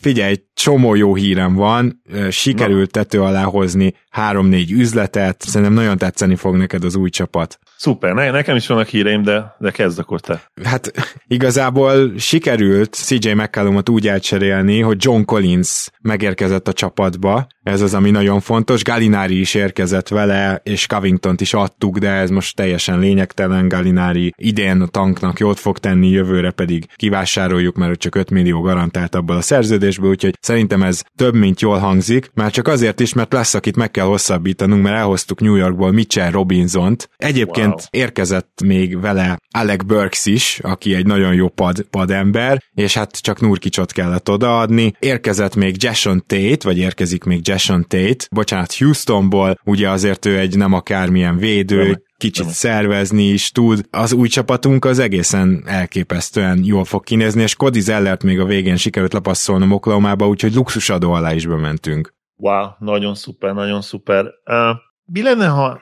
[0.00, 6.56] figyelj, csomó jó hírem van, sikerült tető alá hozni három-négy üzletet, szerintem nagyon tetszeni fog
[6.56, 7.58] neked az új csapat.
[7.82, 10.42] Szuper, ne, nekem is vannak híreim, de, de kezd akkor te.
[10.64, 10.92] Hát
[11.26, 18.10] igazából sikerült CJ McCallumot úgy elcserélni, hogy John Collins megérkezett a csapatba, ez az, ami
[18.10, 18.84] nagyon fontos.
[18.84, 23.68] Galinári is érkezett vele, és Covington-t is adtuk, de ez most teljesen lényegtelen.
[23.68, 29.14] Galinári idén a tanknak jót fog tenni, jövőre pedig kivásároljuk, mert csak 5 millió garantált
[29.14, 32.30] abból a szerződésből, úgyhogy szerintem ez több, mint jól hangzik.
[32.34, 36.30] Már csak azért is, mert lesz, akit meg kell hosszabbítanunk, mert elhoztuk New Yorkból Mitchell
[36.30, 37.08] Robinson-t.
[37.16, 37.71] Egyébként wow.
[37.90, 43.40] Érkezett még vele Alec Burks is, aki egy nagyon jó pad, padember, és hát csak
[43.40, 44.92] Nurkicsot kellett odaadni.
[44.98, 50.56] Érkezett még Jason Tate, vagy érkezik még Jason Tate, bocsánat, Houstonból, ugye azért ő egy
[50.56, 52.52] nem akármilyen védő, nem kicsit nem.
[52.52, 53.86] szervezni is tud.
[53.90, 58.76] Az új csapatunk az egészen elképesztően jól fog kinézni, és Cody Zellert még a végén
[58.76, 62.14] sikerült lepasszolnom Oklahomába, úgyhogy luxusadó alá is bementünk.
[62.36, 64.24] Wow, nagyon szuper, nagyon szuper.
[64.24, 65.80] Uh, mi lenne, ha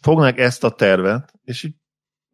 [0.00, 1.74] fognák ezt a tervet, és egy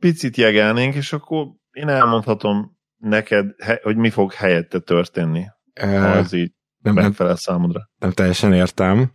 [0.01, 5.45] picit jegelnénk, és akkor én elmondhatom neked, hogy mi fog helyette történni,
[5.83, 7.91] uh, ha ez így nem, megfelel számodra.
[7.99, 9.13] Nem teljesen értem.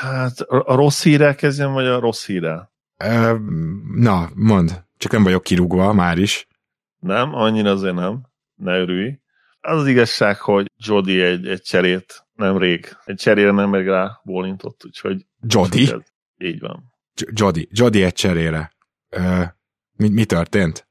[0.00, 2.72] Hát a rossz hírrel kezdjem, vagy a rossz hírrel?
[3.04, 3.38] Uh,
[3.94, 4.84] na, mond.
[4.96, 6.46] Csak nem vagyok kirúgva már is.
[6.98, 8.22] Nem, annyira azért nem.
[8.54, 9.20] Ne örülj.
[9.60, 14.20] Az az igazság, hogy Jody egy, egy cserét nem rég, egy cserére nem meg rá
[14.24, 15.26] bólintott, úgyhogy...
[15.40, 15.92] Jody?
[16.36, 16.91] Így van.
[17.32, 18.72] Jody, Jody egy cserére.
[19.96, 20.88] Mi, mi történt?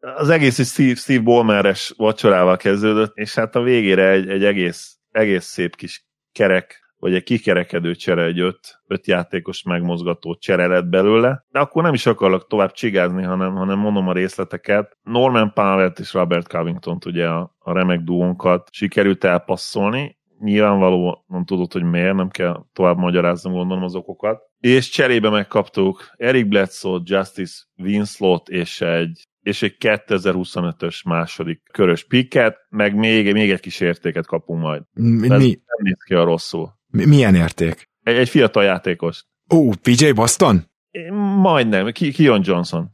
[0.00, 4.96] Az egész is Steve, Steve Ballmeres vacsorával kezdődött, és hát a végére egy, egy egész,
[5.10, 10.86] egész szép kis kerek vagy egy kikerekedő csere, egy öt, öt játékos megmozgató csere lett
[10.86, 14.96] belőle, de akkor nem is akarok tovább csigázni, hanem, hanem mondom a részleteket.
[15.02, 21.82] Norman Powell és Robert covington ugye a, a remek duónkat sikerült elpasszolni, nyilvánvalóan tudod, hogy
[21.82, 24.40] miért, nem kell tovább magyaráznom gondolom az okokat.
[24.58, 32.56] És cserébe megkaptuk Eric Bledsoe, Justice Winslow és egy és egy 2025-ös második körös picket,
[32.68, 34.82] meg még, még egy kis értéket kapunk majd.
[34.92, 35.22] Mi?
[35.22, 36.78] Ez nem néz ki a rosszul.
[36.86, 37.88] Milyen érték?
[38.02, 39.24] Egy, egy fiatal játékos.
[39.54, 40.64] Ó, PJ Boston?
[41.40, 42.90] Majdnem, Kion Johnson.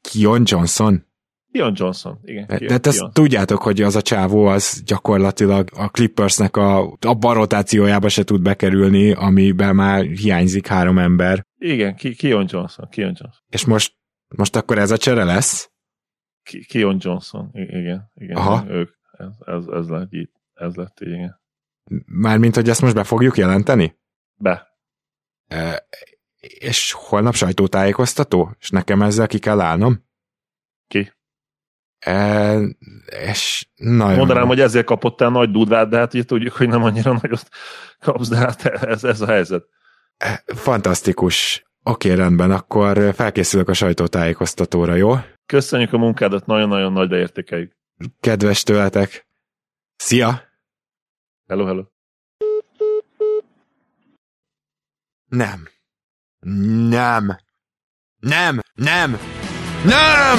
[0.00, 1.06] Kion Johnson?
[1.54, 2.46] Kion Johnson, igen.
[2.46, 8.08] De, de ezt tudjátok, hogy az a csávó az gyakorlatilag a Clippersnek a, a rotációjába
[8.08, 11.46] se tud bekerülni, amiben már hiányzik három ember.
[11.58, 13.42] Igen, Kion Johnson, Kion Johnson.
[13.48, 13.94] És most,
[14.36, 15.70] most akkor ez a csere lesz?
[16.68, 18.36] Kion Johnson, igen, igen.
[18.36, 18.64] Aha.
[18.68, 21.40] Ők, ez, ez, ez lett így, ez lett így, igen.
[22.06, 23.96] Mármint, hogy ezt most be fogjuk jelenteni?
[24.34, 24.66] Be.
[25.46, 25.86] E,
[26.40, 28.54] és holnap sajtótájékoztató?
[28.58, 30.12] És nekem ezzel ki kell állnom?
[32.04, 32.58] E,
[33.26, 34.18] és nagyon...
[34.18, 37.48] Mondanám, hogy ezért kapott el nagy dudvát, de hát ugye tudjuk, hogy nem annyira nagyot
[38.00, 39.64] kapsz, de hát ez, ez a helyzet.
[40.16, 41.64] E, fantasztikus.
[41.82, 45.14] Oké, rendben, akkor felkészülök a sajtótájékoztatóra, jó?
[45.46, 47.72] Köszönjük a munkádat, nagyon-nagyon nagyra értékeljük.
[48.20, 49.26] Kedves tőletek.
[49.96, 50.42] Szia!
[51.46, 51.82] Hello, hello.
[55.28, 55.68] Nem.
[56.88, 57.36] Nem.
[58.20, 58.60] Nem.
[58.74, 59.16] Nem.
[59.84, 60.38] Nem!